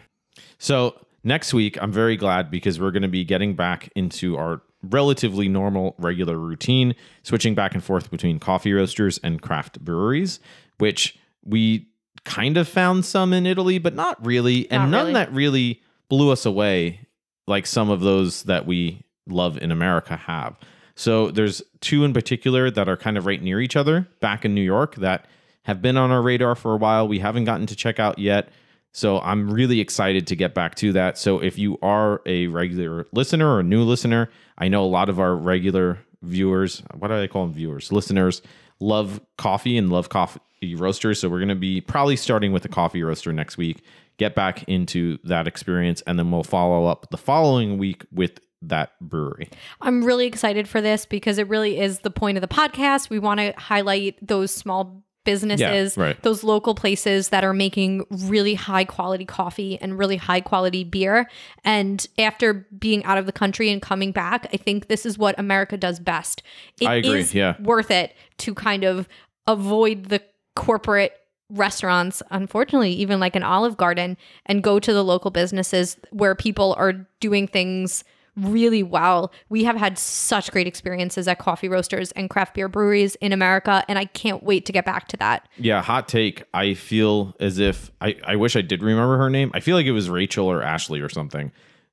So 0.57 0.95
next 1.23 1.53
week, 1.53 1.77
I'm 1.81 1.91
very 1.91 2.17
glad 2.17 2.51
because 2.51 2.79
we're 2.79 2.91
gonna 2.91 3.07
be 3.07 3.23
getting 3.23 3.55
back 3.55 3.89
into 3.95 4.37
our 4.37 4.61
relatively 4.81 5.49
normal, 5.49 5.95
regular 5.97 6.37
routine, 6.37 6.95
switching 7.23 7.53
back 7.53 7.73
and 7.73 7.83
forth 7.83 8.09
between 8.09 8.39
coffee 8.39 8.73
roasters 8.73 9.17
and 9.19 9.41
craft 9.41 9.79
breweries, 9.83 10.39
which 10.77 11.17
we 11.43 11.87
kind 12.23 12.57
of 12.57 12.67
found 12.67 13.05
some 13.05 13.33
in 13.33 13.45
Italy, 13.45 13.77
but 13.77 13.95
not 13.95 14.23
really, 14.25 14.69
and 14.71 14.91
none 14.91 15.07
really. 15.07 15.13
that 15.13 15.33
really 15.33 15.81
blew 16.09 16.31
us 16.31 16.45
away 16.45 17.07
like 17.47 17.65
some 17.65 17.89
of 17.89 18.01
those 18.01 18.43
that 18.43 18.65
we 18.65 19.03
love 19.27 19.57
in 19.57 19.71
America 19.71 20.15
have. 20.15 20.57
So 20.95 21.31
there's 21.31 21.61
two 21.81 22.03
in 22.03 22.13
particular 22.13 22.69
that 22.71 22.89
are 22.89 22.97
kind 22.97 23.17
of 23.17 23.25
right 23.25 23.41
near 23.41 23.61
each 23.61 23.75
other 23.75 24.07
back 24.19 24.43
in 24.43 24.53
New 24.53 24.61
York 24.61 24.95
that 24.95 25.25
have 25.63 25.81
been 25.81 25.97
on 25.97 26.11
our 26.11 26.21
radar 26.21 26.55
for 26.55 26.73
a 26.73 26.77
while. 26.77 27.07
We 27.07 27.19
haven't 27.19 27.45
gotten 27.45 27.67
to 27.67 27.75
check 27.75 27.99
out 27.99 28.19
yet. 28.19 28.49
So 28.91 29.19
I'm 29.19 29.51
really 29.51 29.79
excited 29.79 30.27
to 30.27 30.35
get 30.35 30.53
back 30.53 30.75
to 30.75 30.93
that. 30.93 31.17
So 31.17 31.39
if 31.39 31.57
you 31.57 31.77
are 31.81 32.21
a 32.25 32.47
regular 32.47 33.07
listener 33.11 33.47
or 33.47 33.59
a 33.59 33.63
new 33.63 33.83
listener, 33.83 34.29
I 34.57 34.67
know 34.67 34.83
a 34.83 34.87
lot 34.87 35.09
of 35.09 35.19
our 35.19 35.35
regular 35.35 35.99
viewers, 36.21 36.81
what 36.97 37.09
do 37.09 37.15
I 37.15 37.27
call 37.27 37.45
them 37.45 37.53
viewers, 37.53 37.91
listeners, 37.91 38.41
love 38.79 39.21
coffee 39.37 39.77
and 39.77 39.89
love 39.89 40.09
coffee 40.09 40.75
roasters. 40.75 41.19
So 41.19 41.29
we're 41.29 41.39
going 41.39 41.49
to 41.49 41.55
be 41.55 41.81
probably 41.81 42.15
starting 42.15 42.51
with 42.51 42.65
a 42.65 42.69
coffee 42.69 43.03
roaster 43.03 43.31
next 43.31 43.57
week, 43.57 43.83
get 44.17 44.35
back 44.35 44.63
into 44.63 45.17
that 45.23 45.47
experience, 45.47 46.01
and 46.07 46.17
then 46.17 46.31
we'll 46.31 46.43
follow 46.43 46.85
up 46.85 47.09
the 47.11 47.17
following 47.17 47.77
week 47.77 48.05
with 48.11 48.39
that 48.61 48.91
brewery. 48.99 49.49
I'm 49.79 50.03
really 50.03 50.25
excited 50.25 50.67
for 50.67 50.81
this 50.81 51.05
because 51.05 51.37
it 51.37 51.47
really 51.47 51.79
is 51.79 51.99
the 51.99 52.11
point 52.11 52.37
of 52.37 52.41
the 52.41 52.47
podcast. 52.47 53.09
We 53.09 53.19
want 53.19 53.39
to 53.39 53.53
highlight 53.57 54.17
those 54.25 54.51
small 54.53 55.03
businesses, 55.29 55.95
Yeah, 55.95 56.03
right. 56.03 56.23
those 56.23 56.43
local 56.43 56.73
places 56.73 57.29
that 57.29 57.43
are 57.43 57.53
making 57.53 58.03
really 58.09 58.55
high 58.55 58.83
quality 58.83 59.25
coffee 59.25 59.77
and 59.79 59.95
really 59.95 60.17
high 60.17 60.41
quality 60.41 60.83
beer. 60.83 61.29
And 61.63 62.03
after 62.17 62.65
being 62.79 63.03
out 63.03 63.19
of 63.19 63.27
the 63.27 63.31
country 63.31 63.69
and 63.69 63.79
coming 63.79 64.11
back, 64.11 64.47
I 64.51 64.57
think 64.57 64.87
this 64.87 65.05
is 65.05 65.19
what 65.19 65.37
America 65.37 65.77
does 65.77 65.99
best. 65.99 66.41
It 66.81 66.87
I 66.87 66.95
agree, 66.95 67.19
is 67.19 67.35
yeah. 67.35 67.61
worth 67.61 67.91
it 67.91 68.15
to 68.39 68.55
kind 68.55 68.83
of 68.83 69.07
avoid 69.45 70.05
the 70.05 70.23
corporate 70.55 71.13
restaurants, 71.51 72.23
unfortunately, 72.31 72.93
even 72.93 73.19
like 73.19 73.35
an 73.35 73.43
Olive 73.43 73.77
Garden, 73.77 74.17
and 74.47 74.63
go 74.63 74.79
to 74.79 74.91
the 74.91 75.03
local 75.03 75.29
businesses 75.29 75.95
where 76.09 76.33
people 76.33 76.73
are 76.79 77.05
doing 77.19 77.47
things 77.47 78.03
really 78.41 78.83
well. 78.83 79.31
We 79.49 79.63
have 79.63 79.75
had 79.75 79.97
such 79.97 80.51
great 80.51 80.67
experiences 80.67 81.27
at 81.27 81.39
coffee 81.39 81.69
roasters 81.69 82.11
and 82.13 82.29
craft 82.29 82.53
beer 82.55 82.67
breweries 82.67 83.15
in 83.15 83.33
America, 83.33 83.83
and 83.87 83.97
I 83.99 84.05
can't 84.05 84.43
wait 84.43 84.65
to 84.67 84.71
get 84.71 84.85
back 84.85 85.07
to 85.09 85.17
that. 85.17 85.47
Yeah, 85.57 85.81
hot 85.81 86.07
take. 86.07 86.43
I 86.53 86.73
feel 86.73 87.35
as 87.39 87.59
if 87.59 87.91
I, 88.01 88.15
I 88.25 88.35
wish 88.35 88.55
I 88.55 88.61
did 88.61 88.81
remember 88.83 89.17
her 89.17 89.29
name. 89.29 89.51
I 89.53 89.59
feel 89.59 89.75
like 89.75 89.85
it 89.85 89.91
was 89.91 90.09
Rachel 90.09 90.47
or 90.47 90.61
Ashley 90.63 91.01
or 91.01 91.09
something 91.09 91.51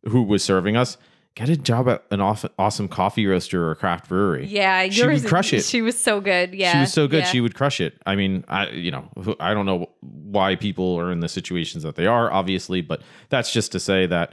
who 0.09 0.23
was 0.23 0.43
serving 0.45 0.77
us. 0.77 0.97
Get 1.35 1.51
a 1.51 1.57
job 1.57 1.87
at 1.87 2.03
an 2.11 2.23
off, 2.23 2.47
awesome 2.59 2.89
coffee 2.89 3.27
roaster 3.27 3.69
or 3.69 3.75
craft 3.75 4.09
brewery. 4.09 4.47
Yeah, 4.47 4.89
She 4.89 5.07
would 5.07 5.27
crush 5.27 5.53
it. 5.53 5.65
She 5.65 5.83
was 5.83 5.99
so 6.03 6.19
good. 6.19 6.55
Yeah, 6.55 6.73
she 6.73 6.79
was 6.79 6.93
so 6.95 7.07
good. 7.07 7.19
yeah. 7.19 7.25
She 7.27 7.43
would 7.43 7.55
crush 7.55 7.79
it. 7.79 8.01
I 8.07 8.17
mean, 8.17 8.43
I 8.49 8.71
you 8.71 8.91
know, 8.91 9.11
I 9.39 9.53
don't 9.53 9.67
know 9.67 9.91
why 10.01 10.57
people 10.57 10.99
are 10.99 11.13
in 11.13 11.21
the 11.21 11.29
situations 11.29 11.83
that 11.83 11.95
they 11.97 12.07
are, 12.07 12.33
obviously, 12.33 12.81
but 12.81 13.03
that's 13.29 13.53
just 13.53 13.71
to 13.73 13.81
say 13.81 14.07
that 14.07 14.33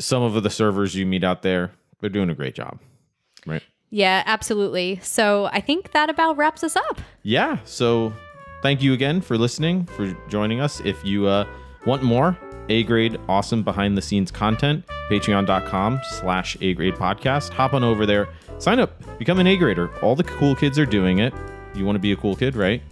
some 0.00 0.22
of 0.22 0.42
the 0.42 0.50
servers 0.50 0.94
you 0.94 1.04
meet 1.06 1.24
out 1.24 1.42
there, 1.42 1.72
they're 2.00 2.10
doing 2.10 2.30
a 2.30 2.34
great 2.34 2.54
job. 2.54 2.78
Right. 3.46 3.62
yeah, 3.90 4.22
absolutely. 4.26 4.98
So 5.02 5.46
I 5.52 5.60
think 5.60 5.92
that 5.92 6.10
about 6.10 6.36
wraps 6.36 6.62
us 6.64 6.76
up. 6.76 7.00
yeah 7.22 7.58
so 7.64 8.12
thank 8.62 8.82
you 8.82 8.92
again 8.92 9.20
for 9.20 9.38
listening 9.38 9.86
for 9.86 10.12
joining 10.28 10.60
us 10.60 10.80
if 10.84 11.02
you 11.04 11.26
uh, 11.26 11.46
want 11.86 12.02
more 12.02 12.36
a 12.68 12.82
grade 12.84 13.18
awesome 13.28 13.62
behind 13.62 13.96
the 13.96 14.02
scenes 14.02 14.30
content 14.30 14.84
patreon.com 15.10 16.00
slash 16.20 16.56
a 16.60 16.74
grade 16.74 16.94
podcast 16.94 17.50
hop 17.50 17.72
on 17.74 17.82
over 17.84 18.04
there 18.06 18.28
sign 18.58 18.78
up 18.80 18.90
become 19.18 19.38
an 19.38 19.46
a 19.46 19.56
grader 19.56 19.88
all 20.02 20.14
the 20.16 20.24
cool 20.24 20.54
kids 20.56 20.78
are 20.78 20.84
doing 20.86 21.18
it 21.20 21.32
you 21.74 21.84
want 21.86 21.94
to 21.96 22.00
be 22.00 22.12
a 22.12 22.16
cool 22.16 22.34
kid 22.36 22.56
right 22.56 22.82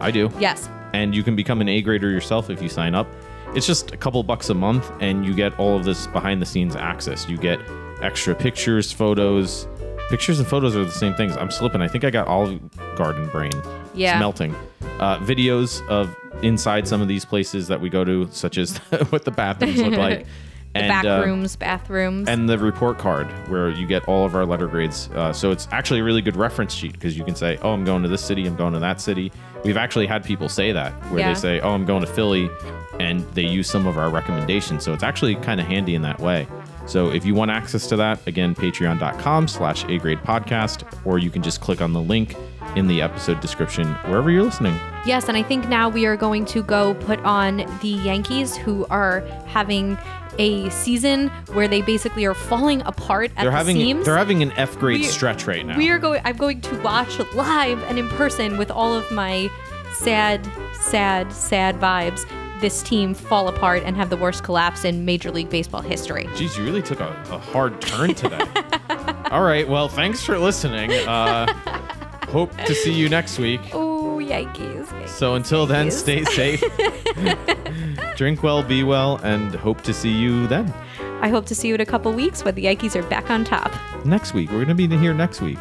i 0.00 0.10
do 0.10 0.30
Yes. 0.38 0.68
and 0.92 1.14
you 1.14 1.22
can 1.22 1.36
become 1.36 1.60
an 1.60 1.68
a 1.68 1.80
grader 1.80 2.10
yourself 2.10 2.50
if 2.50 2.60
you 2.60 2.68
sign 2.68 2.94
up 2.94 3.06
it's 3.54 3.66
just 3.66 3.92
a 3.92 3.96
couple 3.96 4.22
bucks 4.22 4.50
a 4.50 4.54
month 4.54 4.90
and 5.00 5.24
you 5.24 5.34
get 5.34 5.58
all 5.58 5.76
of 5.76 5.84
this 5.84 6.06
behind 6.08 6.40
the 6.42 6.46
scenes 6.46 6.74
access 6.76 7.28
you 7.28 7.36
get 7.36 7.58
extra 8.02 8.34
pictures 8.34 8.90
photos 8.92 9.66
pictures 10.10 10.38
and 10.38 10.46
photos 10.48 10.76
are 10.76 10.84
the 10.84 10.90
same 10.90 11.14
things 11.14 11.36
i'm 11.36 11.50
slipping 11.50 11.80
i 11.80 11.88
think 11.88 12.04
i 12.04 12.10
got 12.10 12.26
all 12.28 12.52
garden 12.96 13.26
brain 13.28 13.52
Yeah. 13.94 14.12
it's 14.14 14.20
melting 14.20 14.54
uh, 15.00 15.18
videos 15.18 15.86
of 15.88 16.14
inside 16.42 16.86
some 16.86 17.00
of 17.00 17.08
these 17.08 17.24
places 17.24 17.68
that 17.68 17.80
we 17.80 17.88
go 17.88 18.04
to 18.04 18.28
such 18.30 18.58
as 18.58 18.76
what 19.10 19.24
the 19.24 19.30
bathrooms 19.30 19.80
look 19.80 19.94
like 19.96 20.26
The 20.74 20.80
And, 20.80 20.88
back 20.88 21.04
uh, 21.04 21.22
rooms, 21.24 21.54
bathrooms. 21.54 22.28
and 22.28 22.48
the 22.48 22.58
report 22.58 22.98
card 22.98 23.28
where 23.48 23.70
you 23.70 23.86
get 23.86 24.08
all 24.08 24.26
of 24.26 24.34
our 24.34 24.44
letter 24.44 24.66
grades. 24.66 25.08
Uh, 25.14 25.32
so 25.32 25.52
it's 25.52 25.68
actually 25.70 26.00
a 26.00 26.02
really 26.02 26.20
good 26.20 26.34
reference 26.34 26.74
sheet 26.74 26.94
because 26.94 27.16
you 27.16 27.22
can 27.22 27.36
say, 27.36 27.60
"Oh, 27.62 27.70
I'm 27.72 27.84
going 27.84 28.02
to 28.02 28.08
this 28.08 28.24
city. 28.24 28.44
I'm 28.44 28.56
going 28.56 28.72
to 28.72 28.80
that 28.80 29.00
city." 29.00 29.30
We've 29.64 29.76
actually 29.76 30.08
had 30.08 30.24
people 30.24 30.48
say 30.48 30.72
that 30.72 30.90
where 31.12 31.20
Yeah. 31.20 31.28
they 31.32 31.38
say, 31.38 31.60
"Oh, 31.60 31.70
I'm 31.74 31.84
going 31.84 32.00
to 32.00 32.08
Philly," 32.12 32.50
and 33.00 33.20
they 33.34 33.42
use 33.46 33.68
some 33.70 33.86
of 33.86 33.98
our 33.98 34.10
recommendations. 34.10 34.84
So 34.84 34.92
it's 34.92 35.02
actually 35.02 35.34
kind 35.36 35.60
of 35.60 35.66
handy 35.66 35.94
in 35.94 36.02
that 36.02 36.20
way. 36.20 36.46
So 36.86 37.10
if 37.10 37.24
you 37.24 37.34
want 37.34 37.50
access 37.50 37.86
to 37.88 37.96
that, 37.96 38.26
again, 38.26 38.54
Patreon.com/slash 38.54 39.84
A 39.84 39.98
Grade 39.98 40.18
Podcast, 40.18 40.84
or 41.06 41.18
you 41.18 41.30
can 41.30 41.42
just 41.42 41.60
click 41.60 41.80
on 41.80 41.92
the 41.92 42.00
link 42.00 42.36
in 42.76 42.86
the 42.88 43.00
episode 43.00 43.40
description 43.40 43.86
wherever 44.06 44.30
you're 44.30 44.42
listening. 44.42 44.74
Yes, 45.06 45.28
and 45.28 45.36
I 45.36 45.42
think 45.42 45.68
now 45.68 45.88
we 45.88 46.06
are 46.06 46.16
going 46.16 46.44
to 46.46 46.62
go 46.62 46.94
put 46.94 47.20
on 47.20 47.58
the 47.80 47.88
Yankees, 47.88 48.56
who 48.56 48.86
are 48.90 49.20
having 49.46 49.96
a 50.38 50.68
season 50.70 51.28
where 51.52 51.68
they 51.68 51.80
basically 51.80 52.24
are 52.24 52.34
falling 52.34 52.82
apart 52.82 53.30
at 53.36 53.42
They're 53.42 53.50
the 53.52 53.56
having 53.56 53.76
seams. 53.76 54.04
they're 54.04 54.16
having 54.16 54.42
an 54.42 54.50
F 54.56 54.76
grade 54.78 55.00
We- 55.00 55.06
stretch 55.06 55.46
right 55.46 55.64
now. 55.64 55.76
we 55.78 55.88
are 55.90 55.98
going. 55.98 56.20
I'm 56.24 56.36
going 56.36 56.60
to 56.62 56.80
watch 56.82 57.18
live 57.34 57.82
and 57.84 57.98
in 57.98 58.08
person 58.10 58.58
with 58.58 58.70
all 58.70 58.92
of 58.94 59.08
my 59.12 59.48
sad, 59.94 60.46
sad, 60.74 61.32
sad 61.32 61.78
vibes. 61.80 62.26
This 62.60 62.82
team 62.82 63.14
fall 63.14 63.48
apart 63.48 63.82
and 63.84 63.96
have 63.96 64.10
the 64.10 64.16
worst 64.16 64.44
collapse 64.44 64.84
in 64.84 65.04
Major 65.04 65.30
League 65.30 65.50
Baseball 65.50 65.82
history. 65.82 66.24
Jeez, 66.34 66.56
you 66.56 66.64
really 66.64 66.82
took 66.82 67.00
a, 67.00 67.08
a 67.30 67.38
hard 67.38 67.80
turn 67.80 68.14
today. 68.14 68.40
All 69.30 69.42
right. 69.42 69.68
Well, 69.68 69.88
thanks 69.88 70.24
for 70.24 70.38
listening. 70.38 70.92
Uh, 70.92 71.46
hope 72.28 72.56
to 72.58 72.74
see 72.74 72.92
you 72.92 73.08
next 73.08 73.38
week. 73.38 73.60
Oh, 73.72 74.18
Yankees! 74.18 74.88
So 75.06 75.34
until 75.34 75.66
then, 75.66 75.86
Yankees. 75.86 75.98
stay 75.98 76.24
safe, 76.24 76.64
drink 78.16 78.42
well, 78.42 78.62
be 78.62 78.82
well, 78.84 79.20
and 79.24 79.54
hope 79.54 79.82
to 79.82 79.92
see 79.92 80.12
you 80.12 80.46
then. 80.46 80.72
I 81.20 81.28
hope 81.28 81.46
to 81.46 81.54
see 81.54 81.68
you 81.68 81.74
in 81.74 81.80
a 81.80 81.86
couple 81.86 82.12
weeks 82.12 82.44
when 82.44 82.54
the 82.54 82.62
Yankees 82.62 82.94
are 82.96 83.02
back 83.04 83.30
on 83.30 83.44
top. 83.44 83.72
Next 84.04 84.34
week. 84.34 84.50
We're 84.50 84.64
going 84.64 84.68
to 84.68 84.74
be 84.74 84.88
here 84.96 85.14
next 85.14 85.40
week. 85.40 85.58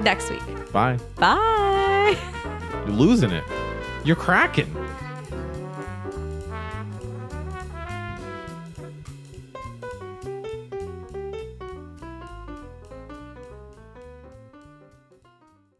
Next 0.00 0.30
week. 0.30 0.42
Bye. 0.72 0.98
Bye. 1.16 2.18
You're 2.86 2.96
losing 2.96 3.30
it. 3.30 3.44
You're 4.04 4.16
cracking. 4.16 4.74